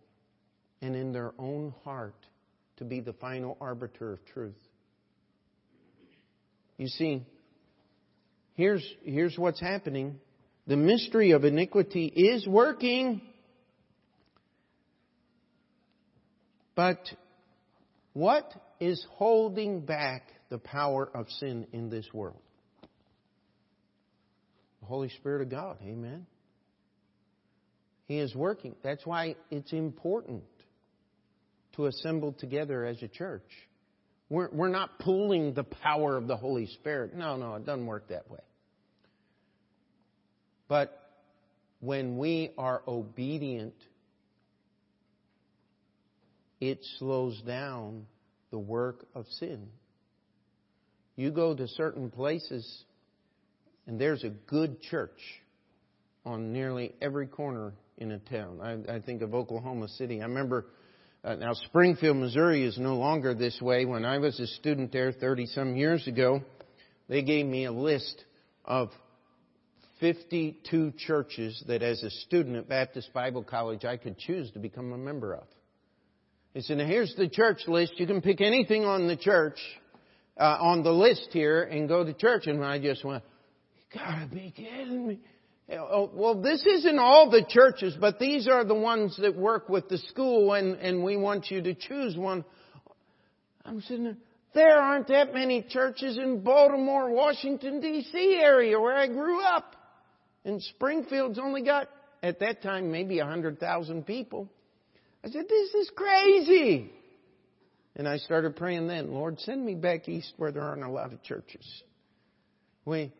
and 0.80 0.94
in 0.94 1.12
their 1.12 1.32
own 1.38 1.74
heart 1.84 2.26
to 2.76 2.84
be 2.84 3.00
the 3.00 3.12
final 3.14 3.56
arbiter 3.60 4.12
of 4.12 4.24
truth. 4.26 4.54
You 6.76 6.88
see, 6.88 7.24
here's, 8.54 8.84
here's 9.02 9.38
what's 9.38 9.60
happening. 9.60 10.18
The 10.66 10.76
mystery 10.76 11.32
of 11.32 11.44
iniquity 11.44 12.06
is 12.06 12.46
working. 12.46 13.20
But 16.74 17.00
what 18.12 18.52
is 18.80 19.04
holding 19.12 19.80
back 19.82 20.28
the 20.50 20.58
power 20.58 21.08
of 21.14 21.30
sin 21.30 21.66
in 21.72 21.90
this 21.90 22.06
world? 22.12 22.40
The 24.80 24.86
Holy 24.86 25.08
Spirit 25.10 25.42
of 25.42 25.50
God. 25.50 25.78
Amen. 25.82 26.26
He 28.06 28.18
is 28.18 28.34
working. 28.34 28.74
That's 28.82 29.04
why 29.06 29.36
it's 29.50 29.72
important 29.72 30.44
to 31.76 31.86
assemble 31.86 32.32
together 32.32 32.84
as 32.84 33.02
a 33.02 33.08
church. 33.08 33.48
We're, 34.28 34.48
we're 34.52 34.68
not 34.68 34.98
pulling 34.98 35.54
the 35.54 35.64
power 35.64 36.16
of 36.16 36.26
the 36.26 36.36
Holy 36.36 36.66
Spirit. 36.66 37.14
No, 37.14 37.36
no, 37.36 37.54
it 37.54 37.66
doesn't 37.66 37.86
work 37.86 38.08
that 38.08 38.30
way. 38.30 38.40
But 40.68 40.98
when 41.80 42.16
we 42.16 42.50
are 42.56 42.82
obedient, 42.86 43.74
it 46.60 46.78
slows 46.98 47.40
down 47.42 48.06
the 48.50 48.58
work 48.58 49.06
of 49.14 49.26
sin. 49.38 49.68
You 51.16 51.30
go 51.30 51.54
to 51.54 51.68
certain 51.68 52.10
places, 52.10 52.84
and 53.86 54.00
there's 54.00 54.24
a 54.24 54.30
good 54.30 54.80
church 54.80 55.20
on 56.24 56.52
nearly 56.52 56.94
every 57.00 57.26
corner 57.26 57.74
in 57.98 58.12
a 58.12 58.18
town. 58.18 58.60
I, 58.60 58.96
I 58.96 59.00
think 59.00 59.22
of 59.22 59.34
Oklahoma 59.34 59.88
City. 59.88 60.20
I 60.20 60.24
remember 60.24 60.66
uh, 61.24 61.36
now, 61.36 61.54
Springfield, 61.54 62.18
Missouri 62.18 62.64
is 62.64 62.76
no 62.76 62.96
longer 62.96 63.32
this 63.32 63.58
way. 63.58 63.86
When 63.86 64.04
I 64.04 64.18
was 64.18 64.38
a 64.38 64.46
student 64.46 64.92
there 64.92 65.10
30 65.10 65.46
some 65.46 65.74
years 65.74 66.06
ago, 66.06 66.42
they 67.08 67.22
gave 67.22 67.46
me 67.46 67.64
a 67.64 67.72
list 67.72 68.22
of 68.66 68.90
52 70.00 70.92
churches 70.98 71.64
that 71.66 71.82
as 71.82 72.02
a 72.02 72.10
student 72.10 72.56
at 72.56 72.68
Baptist 72.68 73.10
Bible 73.14 73.42
College 73.42 73.86
I 73.86 73.96
could 73.96 74.18
choose 74.18 74.50
to 74.50 74.58
become 74.58 74.92
a 74.92 74.98
member 74.98 75.32
of. 75.32 75.46
They 76.52 76.60
said, 76.60 76.76
now 76.76 76.86
here's 76.86 77.14
the 77.16 77.28
church 77.28 77.62
list. 77.68 77.94
You 77.96 78.06
can 78.06 78.20
pick 78.20 78.42
anything 78.42 78.84
on 78.84 79.08
the 79.08 79.16
church, 79.16 79.58
uh, 80.36 80.58
on 80.60 80.82
the 80.82 80.92
list 80.92 81.28
here 81.30 81.62
and 81.62 81.88
go 81.88 82.04
to 82.04 82.12
church. 82.12 82.46
And 82.48 82.62
I 82.62 82.78
just 82.78 83.02
went, 83.02 83.24
you 83.76 83.98
gotta 83.98 84.26
be 84.26 84.52
kidding 84.54 85.06
me. 85.08 85.20
Oh, 85.70 86.10
well, 86.12 86.42
this 86.42 86.64
isn't 86.66 86.98
all 86.98 87.30
the 87.30 87.44
churches, 87.48 87.96
but 87.98 88.18
these 88.18 88.46
are 88.46 88.64
the 88.64 88.74
ones 88.74 89.16
that 89.20 89.34
work 89.34 89.68
with 89.68 89.88
the 89.88 89.96
school, 89.96 90.52
and, 90.52 90.74
and 90.76 91.02
we 91.02 91.16
want 91.16 91.50
you 91.50 91.62
to 91.62 91.74
choose 91.74 92.16
one. 92.16 92.44
I'm 93.64 93.80
sitting 93.80 94.04
there. 94.04 94.16
There 94.54 94.78
aren't 94.78 95.08
that 95.08 95.34
many 95.34 95.62
churches 95.62 96.16
in 96.16 96.42
Baltimore, 96.44 97.10
Washington, 97.10 97.80
D.C. 97.80 98.38
area 98.40 98.78
where 98.78 98.94
I 98.94 99.08
grew 99.08 99.42
up. 99.42 99.74
And 100.44 100.62
Springfield's 100.62 101.38
only 101.38 101.62
got, 101.62 101.88
at 102.22 102.38
that 102.40 102.62
time, 102.62 102.92
maybe 102.92 103.18
100,000 103.18 104.06
people. 104.06 104.48
I 105.24 105.30
said, 105.30 105.46
this 105.48 105.74
is 105.74 105.90
crazy. 105.96 106.92
And 107.96 108.06
I 108.06 108.18
started 108.18 108.54
praying 108.54 108.86
then, 108.86 109.12
Lord, 109.12 109.40
send 109.40 109.64
me 109.64 109.74
back 109.74 110.08
east 110.08 110.34
where 110.36 110.52
there 110.52 110.62
aren't 110.62 110.84
a 110.84 110.90
lot 110.90 111.12
of 111.12 111.22
churches. 111.22 111.66
We, 112.84 113.12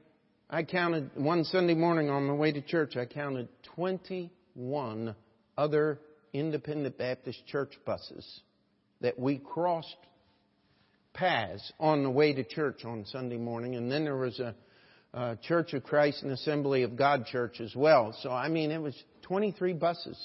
I 0.51 0.63
counted 0.63 1.11
one 1.15 1.45
Sunday 1.45 1.75
morning 1.75 2.11
on 2.11 2.27
my 2.27 2.35
way 2.35 2.53
to 2.53 2.61
church, 2.61 2.97
I 2.97 3.07
counted 3.07 3.49
21 3.75 5.15
other 5.57 5.99
independent 6.33 6.99
Baptist 6.99 7.47
church 7.47 7.73
buses 7.87 8.41
that 9.01 9.19
we 9.19 9.39
crossed 9.39 9.97
paths 11.15 11.73
on 11.81 12.03
the 12.03 12.11
way 12.11 12.35
to 12.35 12.45
church 12.45 12.85
on 12.85 13.07
Sunday 13.07 13.39
morning. 13.39 13.77
And 13.77 13.91
then 13.91 14.05
there 14.05 14.17
was 14.17 14.39
a, 14.41 14.55
a 15.15 15.37
Church 15.37 15.73
of 15.73 15.85
Christ 15.85 16.23
and 16.23 16.33
Assembly 16.33 16.83
of 16.83 16.97
God 16.97 17.27
church 17.27 17.61
as 17.61 17.75
well. 17.75 18.15
So, 18.23 18.31
I 18.31 18.49
mean, 18.49 18.71
it 18.71 18.83
was 18.83 18.95
23 19.23 19.73
buses 19.73 20.19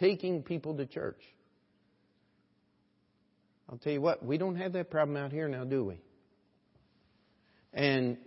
taking 0.00 0.42
people 0.42 0.76
to 0.76 0.86
church. 0.86 1.20
I'll 3.68 3.78
tell 3.78 3.92
you 3.92 4.00
what, 4.00 4.24
we 4.24 4.38
don't 4.38 4.56
have 4.56 4.72
that 4.74 4.90
problem 4.90 5.16
out 5.16 5.32
here 5.32 5.48
now, 5.48 5.64
do 5.64 5.84
we? 5.84 6.00
And 7.72 8.18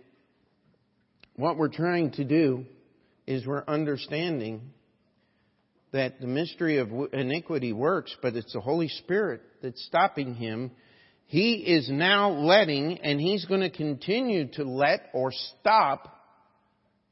what 1.38 1.56
we're 1.56 1.68
trying 1.68 2.10
to 2.10 2.24
do 2.24 2.64
is 3.24 3.46
we're 3.46 3.62
understanding 3.68 4.60
that 5.92 6.20
the 6.20 6.26
mystery 6.26 6.78
of 6.78 6.90
iniquity 7.12 7.72
works, 7.72 8.14
but 8.20 8.34
it's 8.34 8.52
the 8.52 8.60
Holy 8.60 8.88
Spirit 8.88 9.40
that's 9.62 9.82
stopping 9.86 10.34
him. 10.34 10.72
He 11.26 11.52
is 11.54 11.88
now 11.88 12.30
letting, 12.30 12.98
and 12.98 13.20
he's 13.20 13.44
going 13.44 13.60
to 13.60 13.70
continue 13.70 14.48
to 14.54 14.64
let 14.64 15.10
or 15.14 15.30
stop 15.60 16.12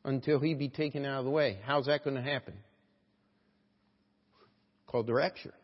until 0.04 0.40
he 0.40 0.54
be 0.54 0.70
taken 0.70 1.04
out 1.04 1.20
of 1.20 1.24
the 1.24 1.30
way. 1.30 1.60
How's 1.64 1.86
that 1.86 2.02
going 2.02 2.16
to 2.16 2.22
happen? 2.22 2.54
Called 4.88 5.06
the 5.06 5.14
rapture. 5.14 5.54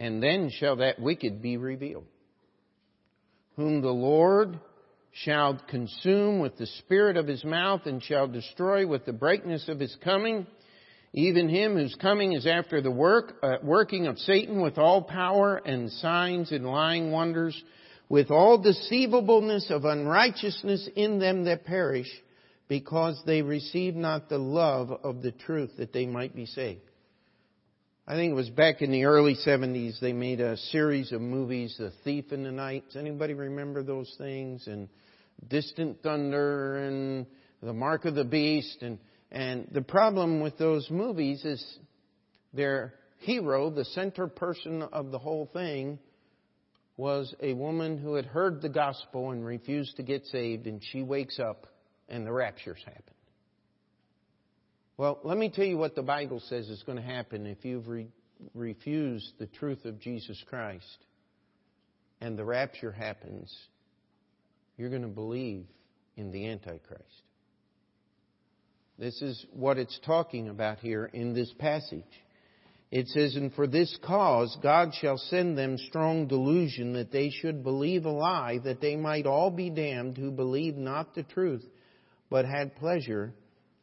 And 0.00 0.20
then 0.20 0.50
shall 0.52 0.76
that 0.76 0.98
wicked 0.98 1.40
be 1.40 1.58
revealed, 1.58 2.06
whom 3.54 3.82
the 3.82 3.88
Lord 3.88 4.58
shall 5.12 5.60
consume 5.68 6.38
with 6.38 6.56
the 6.56 6.66
spirit 6.66 7.16
of 7.16 7.26
his 7.26 7.44
mouth 7.44 7.82
and 7.86 8.02
shall 8.02 8.28
destroy 8.28 8.86
with 8.86 9.04
the 9.04 9.12
brightness 9.12 9.68
of 9.68 9.80
his 9.80 9.96
coming. 10.02 10.46
Even 11.12 11.48
him 11.48 11.74
whose 11.74 11.96
coming 11.96 12.32
is 12.32 12.46
after 12.46 12.80
the 12.80 12.90
work, 12.90 13.34
uh, 13.42 13.56
working 13.62 14.06
of 14.06 14.18
Satan 14.18 14.60
with 14.60 14.78
all 14.78 15.02
power 15.02 15.56
and 15.56 15.90
signs 15.90 16.52
and 16.52 16.64
lying 16.64 17.10
wonders, 17.10 17.60
with 18.08 18.30
all 18.30 18.58
deceivableness 18.58 19.70
of 19.70 19.84
unrighteousness 19.84 20.88
in 20.94 21.18
them 21.18 21.44
that 21.44 21.64
perish, 21.64 22.08
because 22.68 23.20
they 23.26 23.42
receive 23.42 23.96
not 23.96 24.28
the 24.28 24.38
love 24.38 24.90
of 25.02 25.22
the 25.22 25.32
truth 25.32 25.70
that 25.78 25.92
they 25.92 26.06
might 26.06 26.34
be 26.34 26.46
saved. 26.46 26.89
I 28.10 28.14
think 28.14 28.32
it 28.32 28.34
was 28.34 28.50
back 28.50 28.82
in 28.82 28.90
the 28.90 29.04
early 29.04 29.36
70s 29.36 30.00
they 30.00 30.12
made 30.12 30.40
a 30.40 30.56
series 30.56 31.12
of 31.12 31.20
movies, 31.20 31.76
The 31.78 31.92
Thief 32.02 32.32
in 32.32 32.42
the 32.42 32.50
Night. 32.50 32.82
Does 32.88 32.96
anybody 32.96 33.34
remember 33.34 33.84
those 33.84 34.12
things? 34.18 34.66
And 34.66 34.88
Distant 35.46 36.02
Thunder 36.02 36.74
and 36.78 37.24
The 37.62 37.72
Mark 37.72 38.06
of 38.06 38.16
the 38.16 38.24
Beast. 38.24 38.78
And, 38.82 38.98
and 39.30 39.68
the 39.70 39.82
problem 39.82 40.40
with 40.40 40.58
those 40.58 40.90
movies 40.90 41.44
is 41.44 41.64
their 42.52 42.94
hero, 43.18 43.70
the 43.70 43.84
center 43.84 44.26
person 44.26 44.82
of 44.82 45.12
the 45.12 45.18
whole 45.20 45.48
thing, 45.52 46.00
was 46.96 47.32
a 47.40 47.52
woman 47.52 47.96
who 47.96 48.14
had 48.14 48.26
heard 48.26 48.60
the 48.60 48.68
gospel 48.68 49.30
and 49.30 49.46
refused 49.46 49.98
to 49.98 50.02
get 50.02 50.26
saved, 50.26 50.66
and 50.66 50.82
she 50.90 51.04
wakes 51.04 51.38
up 51.38 51.68
and 52.08 52.26
the 52.26 52.32
rapture's 52.32 52.82
happened. 52.84 53.19
Well, 55.00 55.18
let 55.24 55.38
me 55.38 55.48
tell 55.48 55.64
you 55.64 55.78
what 55.78 55.94
the 55.94 56.02
Bible 56.02 56.40
says 56.40 56.68
is 56.68 56.82
going 56.82 56.98
to 56.98 57.02
happen 57.02 57.46
if 57.46 57.64
you've 57.64 57.88
re- 57.88 58.10
refused 58.52 59.32
the 59.38 59.46
truth 59.46 59.86
of 59.86 59.98
Jesus 59.98 60.38
Christ 60.46 61.06
and 62.20 62.38
the 62.38 62.44
rapture 62.44 62.92
happens. 62.92 63.50
You're 64.76 64.90
going 64.90 65.00
to 65.00 65.08
believe 65.08 65.64
in 66.18 66.32
the 66.32 66.46
Antichrist. 66.48 67.22
This 68.98 69.22
is 69.22 69.42
what 69.54 69.78
it's 69.78 69.98
talking 70.04 70.50
about 70.50 70.80
here 70.80 71.06
in 71.06 71.32
this 71.32 71.50
passage. 71.58 72.04
It 72.90 73.08
says, 73.08 73.36
And 73.36 73.54
for 73.54 73.66
this 73.66 73.96
cause 74.04 74.54
God 74.62 74.92
shall 75.00 75.16
send 75.16 75.56
them 75.56 75.78
strong 75.78 76.28
delusion 76.28 76.92
that 76.92 77.10
they 77.10 77.30
should 77.30 77.64
believe 77.64 78.04
a 78.04 78.10
lie, 78.10 78.58
that 78.64 78.82
they 78.82 78.96
might 78.96 79.24
all 79.24 79.50
be 79.50 79.70
damned 79.70 80.18
who 80.18 80.30
believed 80.30 80.76
not 80.76 81.14
the 81.14 81.22
truth, 81.22 81.64
but 82.28 82.44
had 82.44 82.76
pleasure 82.76 83.32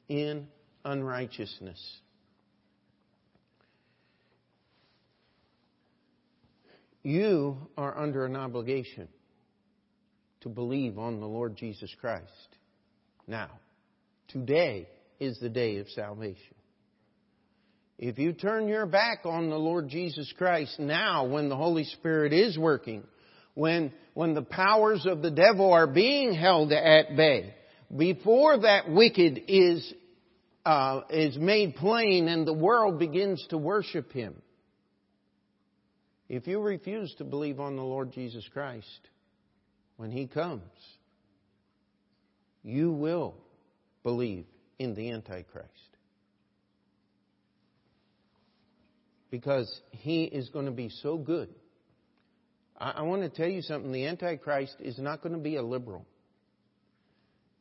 in 0.07 0.45
unrighteousness. 0.88 1.79
You 7.03 7.57
are 7.77 7.97
under 7.97 8.25
an 8.25 8.35
obligation. 8.35 9.07
to 10.41 10.49
believe 10.49 10.99
on 10.99 11.19
the 11.19 11.25
Lord 11.25 11.57
Jesus 11.57 11.93
Christ. 11.99 12.23
Now, 13.27 13.49
today 14.27 14.88
is 15.19 15.39
the 15.39 15.49
day 15.49 15.77
of 15.77 15.89
salvation. 15.89 16.55
If 17.97 18.19
you 18.19 18.33
turn 18.33 18.67
your 18.67 18.85
back 18.85 19.21
on 19.25 19.49
the 19.49 19.57
Lord 19.57 19.89
Jesus 19.89 20.31
Christ 20.38 20.79
now 20.79 21.25
when 21.25 21.49
the 21.49 21.55
Holy 21.55 21.83
Spirit 21.85 22.31
is 22.33 22.57
working, 22.57 23.03
when, 23.55 23.91
when 24.13 24.35
the 24.35 24.43
powers 24.43 25.07
of 25.09 25.23
the 25.23 25.31
devil 25.31 25.73
are 25.73 25.88
being 25.88 26.33
held 26.33 26.71
at 26.71 27.15
bay, 27.17 27.55
before 27.95 28.59
that 28.59 28.89
wicked 28.89 29.41
is, 29.47 29.93
uh, 30.68 31.03
is 31.09 31.38
made 31.38 31.76
plain 31.76 32.28
and 32.28 32.45
the 32.45 32.51
world 32.51 32.99
begins 32.99 33.45
to 33.51 33.57
worship 33.57 34.11
him, 34.11 34.36
if 36.28 36.45
you 36.45 36.59
refuse 36.59 37.15
to 37.20 37.24
believe 37.24 37.61
on 37.61 37.78
the 37.78 37.84
Lord 37.84 38.11
Jesus 38.11 38.45
Christ, 38.51 38.99
when 39.95 40.11
He 40.11 40.28
comes, 40.28 40.61
you 42.63 42.91
will 42.91 43.36
believe 44.03 44.45
in 44.78 44.93
the 44.93 45.11
Antichrist. 45.11 45.72
Because 49.32 49.74
He 49.91 50.26
is 50.26 50.49
going 50.49 50.65
to 50.65 50.72
be 50.74 50.89
so 51.01 51.18
good. 51.18 51.47
I, 52.78 52.89
I 52.91 53.01
want 53.03 53.22
to 53.22 53.30
tell 53.30 53.47
you 53.47 53.61
something. 53.61 53.93
The 53.93 54.05
Antichrist 54.05 54.76
is 54.82 54.99
not 54.99 55.22
going 55.22 55.34
to 55.34 55.39
be 55.39 55.55
a 55.55 55.63
liberal. 55.63 56.05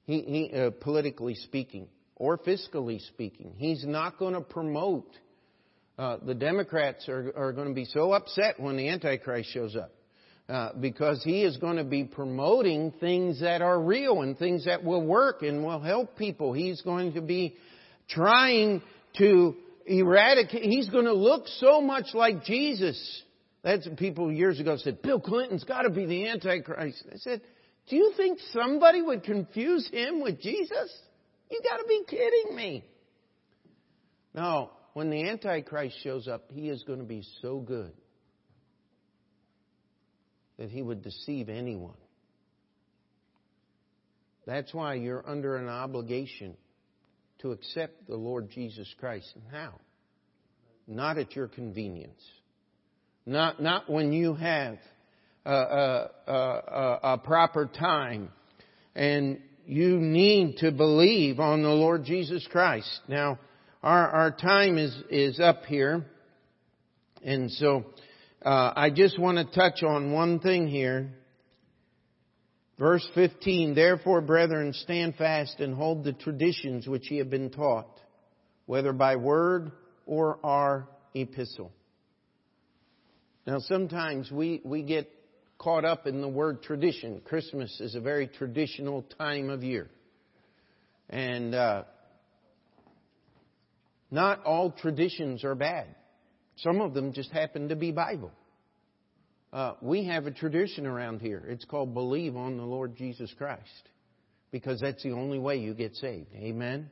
He, 0.06 0.22
he 0.22 0.58
uh, 0.58 0.70
politically 0.80 1.36
speaking 1.36 1.86
or 2.16 2.38
fiscally 2.38 3.00
speaking. 3.08 3.54
He's 3.56 3.84
not 3.84 4.18
going 4.18 4.34
to 4.34 4.40
promote 4.40 5.08
uh, 5.98 6.18
the 6.24 6.34
Democrats 6.34 7.08
are, 7.08 7.32
are 7.36 7.52
going 7.52 7.68
to 7.68 7.74
be 7.74 7.86
so 7.86 8.12
upset 8.12 8.60
when 8.60 8.76
the 8.76 8.88
Antichrist 8.88 9.50
shows 9.50 9.76
up. 9.76 9.92
Uh, 10.48 10.70
because 10.78 11.24
he 11.24 11.42
is 11.42 11.56
going 11.56 11.76
to 11.76 11.82
be 11.82 12.04
promoting 12.04 12.92
things 13.00 13.40
that 13.40 13.62
are 13.62 13.80
real 13.80 14.22
and 14.22 14.38
things 14.38 14.64
that 14.66 14.84
will 14.84 15.04
work 15.04 15.42
and 15.42 15.64
will 15.64 15.80
help 15.80 16.16
people. 16.16 16.52
He's 16.52 16.80
going 16.82 17.14
to 17.14 17.20
be 17.20 17.56
trying 18.08 18.80
to 19.18 19.56
eradicate, 19.86 20.62
he's 20.62 20.88
going 20.88 21.06
to 21.06 21.14
look 21.14 21.48
so 21.58 21.80
much 21.80 22.06
like 22.14 22.44
Jesus. 22.44 23.22
That's 23.64 23.88
people 23.96 24.30
years 24.30 24.60
ago 24.60 24.76
said, 24.76 25.02
Bill 25.02 25.18
Clinton's 25.20 25.64
got 25.64 25.82
to 25.82 25.90
be 25.90 26.06
the 26.06 26.28
Antichrist. 26.28 27.02
I 27.12 27.16
said, 27.16 27.40
do 27.88 27.96
you 27.96 28.12
think 28.16 28.38
somebody 28.52 29.02
would 29.02 29.24
confuse 29.24 29.88
him 29.88 30.22
with 30.22 30.40
Jesus? 30.40 30.96
You 31.50 31.60
got 31.62 31.78
to 31.78 31.84
be 31.88 32.02
kidding 32.08 32.56
me. 32.56 32.84
No, 34.34 34.70
when 34.94 35.10
the 35.10 35.28
Antichrist 35.28 35.96
shows 36.02 36.28
up, 36.28 36.50
he 36.52 36.68
is 36.68 36.82
going 36.84 36.98
to 36.98 37.04
be 37.04 37.22
so 37.42 37.58
good 37.58 37.92
that 40.58 40.70
he 40.70 40.82
would 40.82 41.02
deceive 41.02 41.48
anyone. 41.48 41.96
That's 44.46 44.72
why 44.72 44.94
you're 44.94 45.28
under 45.28 45.56
an 45.56 45.68
obligation 45.68 46.56
to 47.40 47.52
accept 47.52 48.06
the 48.06 48.16
Lord 48.16 48.50
Jesus 48.50 48.92
Christ 48.98 49.32
now. 49.52 49.74
Not 50.86 51.18
at 51.18 51.34
your 51.34 51.48
convenience. 51.48 52.22
Not, 53.26 53.60
not 53.60 53.90
when 53.90 54.12
you 54.12 54.34
have 54.34 54.78
a, 55.44 55.52
a, 55.52 56.10
a, 56.26 56.98
a 57.02 57.18
proper 57.18 57.66
time 57.66 58.30
and 58.94 59.40
you 59.66 59.98
need 59.98 60.58
to 60.58 60.70
believe 60.70 61.40
on 61.40 61.62
the 61.62 61.68
Lord 61.68 62.04
Jesus 62.04 62.46
Christ. 62.50 63.00
Now, 63.08 63.38
our, 63.82 64.08
our 64.08 64.30
time 64.30 64.78
is, 64.78 64.96
is 65.10 65.40
up 65.40 65.64
here. 65.64 66.04
And 67.24 67.50
so, 67.50 67.84
uh, 68.44 68.72
I 68.76 68.90
just 68.90 69.18
want 69.18 69.38
to 69.38 69.54
touch 69.54 69.82
on 69.82 70.12
one 70.12 70.38
thing 70.38 70.68
here. 70.68 71.10
Verse 72.78 73.06
15, 73.14 73.74
Therefore, 73.74 74.20
brethren, 74.20 74.72
stand 74.72 75.16
fast 75.16 75.58
and 75.60 75.74
hold 75.74 76.04
the 76.04 76.12
traditions 76.12 76.86
which 76.86 77.10
ye 77.10 77.18
have 77.18 77.30
been 77.30 77.50
taught, 77.50 77.90
whether 78.66 78.92
by 78.92 79.16
word 79.16 79.72
or 80.04 80.38
our 80.44 80.88
epistle. 81.14 81.72
Now, 83.46 83.58
sometimes 83.60 84.30
we, 84.30 84.60
we 84.64 84.82
get 84.82 85.10
caught 85.58 85.84
up 85.84 86.06
in 86.06 86.20
the 86.20 86.28
word 86.28 86.62
tradition. 86.62 87.20
Christmas 87.24 87.80
is 87.80 87.94
a 87.94 88.00
very 88.00 88.26
traditional 88.26 89.02
time 89.18 89.50
of 89.50 89.62
year. 89.62 89.88
And 91.08 91.54
uh, 91.54 91.84
not 94.10 94.44
all 94.44 94.70
traditions 94.70 95.44
are 95.44 95.54
bad. 95.54 95.86
Some 96.56 96.80
of 96.80 96.94
them 96.94 97.12
just 97.12 97.30
happen 97.30 97.68
to 97.68 97.76
be 97.76 97.92
Bible. 97.92 98.32
Uh, 99.52 99.74
we 99.80 100.04
have 100.06 100.26
a 100.26 100.30
tradition 100.30 100.86
around 100.86 101.20
here. 101.20 101.42
It's 101.48 101.64
called 101.64 101.94
believe 101.94 102.36
on 102.36 102.56
the 102.56 102.64
Lord 102.64 102.96
Jesus 102.96 103.32
Christ. 103.38 103.62
Because 104.50 104.80
that's 104.80 105.02
the 105.02 105.12
only 105.12 105.38
way 105.38 105.56
you 105.58 105.74
get 105.74 105.94
saved. 105.96 106.28
Amen? 106.34 106.90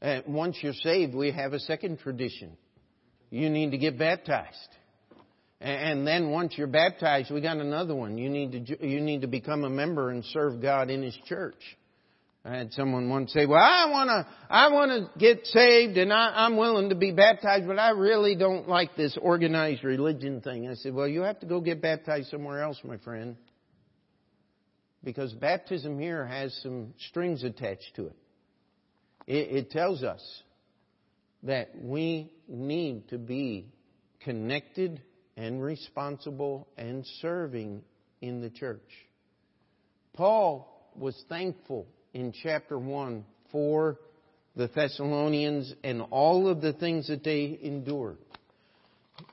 And 0.00 0.24
once 0.26 0.58
you're 0.60 0.72
saved, 0.72 1.14
we 1.14 1.32
have 1.32 1.52
a 1.52 1.60
second 1.60 1.98
tradition. 2.00 2.56
You 3.30 3.50
need 3.50 3.70
to 3.72 3.78
get 3.78 3.98
baptized. 3.98 4.75
And 5.60 6.06
then 6.06 6.30
once 6.30 6.54
you're 6.56 6.66
baptized, 6.66 7.30
we 7.30 7.40
got 7.40 7.56
another 7.56 7.94
one. 7.94 8.18
You 8.18 8.28
need 8.28 8.66
to, 8.66 8.86
you 8.86 9.00
need 9.00 9.22
to 9.22 9.26
become 9.26 9.64
a 9.64 9.70
member 9.70 10.10
and 10.10 10.24
serve 10.26 10.60
God 10.60 10.90
in 10.90 11.02
His 11.02 11.16
church. 11.26 11.62
I 12.44 12.58
had 12.58 12.72
someone 12.74 13.08
once 13.08 13.32
say, 13.32 13.44
well, 13.44 13.58
I 13.58 13.90
want 13.90 14.08
to, 14.08 14.26
I 14.48 14.70
want 14.70 14.90
to 14.92 15.18
get 15.18 15.46
saved 15.46 15.96
and 15.96 16.12
I, 16.12 16.44
I'm 16.46 16.56
willing 16.56 16.90
to 16.90 16.94
be 16.94 17.10
baptized, 17.10 17.66
but 17.66 17.78
I 17.78 17.90
really 17.90 18.36
don't 18.36 18.68
like 18.68 18.94
this 18.94 19.18
organized 19.20 19.82
religion 19.82 20.42
thing. 20.42 20.68
I 20.68 20.74
said, 20.74 20.94
well, 20.94 21.08
you 21.08 21.22
have 21.22 21.40
to 21.40 21.46
go 21.46 21.60
get 21.60 21.82
baptized 21.82 22.28
somewhere 22.28 22.62
else, 22.62 22.78
my 22.84 22.98
friend. 22.98 23.36
Because 25.02 25.32
baptism 25.32 25.98
here 25.98 26.24
has 26.24 26.56
some 26.62 26.94
strings 27.08 27.42
attached 27.42 27.92
to 27.96 28.06
it. 28.06 28.16
It, 29.26 29.56
it 29.56 29.70
tells 29.72 30.04
us 30.04 30.22
that 31.42 31.70
we 31.76 32.30
need 32.46 33.08
to 33.08 33.18
be 33.18 33.72
connected 34.20 35.02
and 35.36 35.62
responsible 35.62 36.66
and 36.76 37.04
serving 37.20 37.82
in 38.20 38.40
the 38.40 38.50
church. 38.50 38.80
Paul 40.14 40.90
was 40.96 41.14
thankful 41.28 41.86
in 42.14 42.32
chapter 42.42 42.78
1 42.78 43.24
for 43.52 43.98
the 44.56 44.68
Thessalonians 44.74 45.74
and 45.84 46.02
all 46.10 46.48
of 46.48 46.62
the 46.62 46.72
things 46.72 47.08
that 47.08 47.22
they 47.22 47.58
endured. 47.62 48.16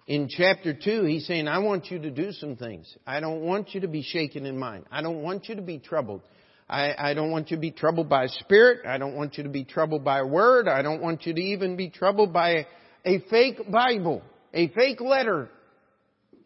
In 0.06 0.28
chapter 0.30 0.74
2, 0.74 1.06
he's 1.06 1.26
saying, 1.26 1.48
I 1.48 1.60
want 1.60 1.90
you 1.90 2.00
to 2.00 2.12
do 2.12 2.34
some 2.34 2.58
things. 2.58 2.94
I 3.08 3.22
don't 3.22 3.42
want 3.42 3.74
you 3.74 3.82
to 3.82 3.88
be 3.88 4.02
shaken 4.02 4.46
in 4.46 4.58
mind. 4.58 4.86
I 4.92 5.02
don't 5.02 5.22
want 5.22 5.48
you 5.48 5.56
to 5.56 5.62
be 5.62 5.80
troubled. 5.80 6.22
I, 6.70 6.94
I 6.98 7.14
don't 7.14 7.32
want 7.32 7.52
you 7.52 7.58
to 7.58 7.62
be 7.62 7.72
troubled 7.72 8.10
by 8.10 8.28
spirit. 8.28 8.86
I 8.86 8.98
don't 8.98 9.16
want 9.16 9.38
you 9.38 9.44
to 9.44 9.50
be 9.50 9.64
troubled 9.64 10.04
by 10.04 10.24
word. 10.24 10.68
I 10.68 10.82
don't 10.82 11.02
want 11.02 11.26
you 11.26 11.34
to 11.34 11.42
even 11.42 11.78
be 11.78 11.90
troubled 11.90 12.34
by 12.34 12.50
a, 12.50 12.66
a 13.06 13.20
fake 13.30 13.72
Bible, 13.72 14.22
a 14.54 14.68
fake 14.70 15.00
letter 15.00 15.50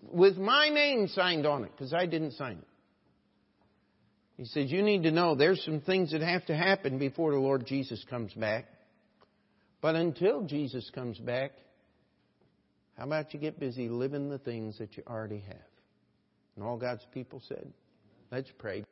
with 0.02 0.38
my 0.38 0.70
name 0.70 1.08
signed 1.08 1.46
on 1.46 1.64
it, 1.64 1.72
because 1.72 1.94
I 1.94 2.06
didn't 2.06 2.32
sign 2.32 2.58
it. 2.58 2.68
He 4.38 4.46
says, 4.46 4.72
You 4.72 4.84
need 4.84 5.04
to 5.04 5.12
know 5.12 5.36
there's 5.36 5.64
some 5.66 5.82
things 5.82 6.12
that 6.12 6.22
have 6.22 6.46
to 6.46 6.56
happen 6.56 7.00
before 7.00 7.32
the 7.32 7.40
Lord 7.40 7.66
Jesus 7.66 8.04
comes 8.10 8.34
back. 8.34 8.66
But 9.82 9.96
until 9.96 10.44
Jesus 10.44 10.90
comes 10.94 11.18
back, 11.18 11.52
how 12.98 13.06
about 13.06 13.34
you 13.34 13.40
get 13.40 13.60
busy 13.60 13.90
living 13.90 14.30
the 14.30 14.40
things 14.40 14.78
that 14.80 14.98
you 14.98 15.04
already 15.08 15.40
have? 15.40 15.58
And 16.56 16.64
all 16.64 16.78
God's 16.78 17.06
people 17.14 17.42
said, 17.48 17.72
Let's 18.32 18.52
pray. 18.58 18.84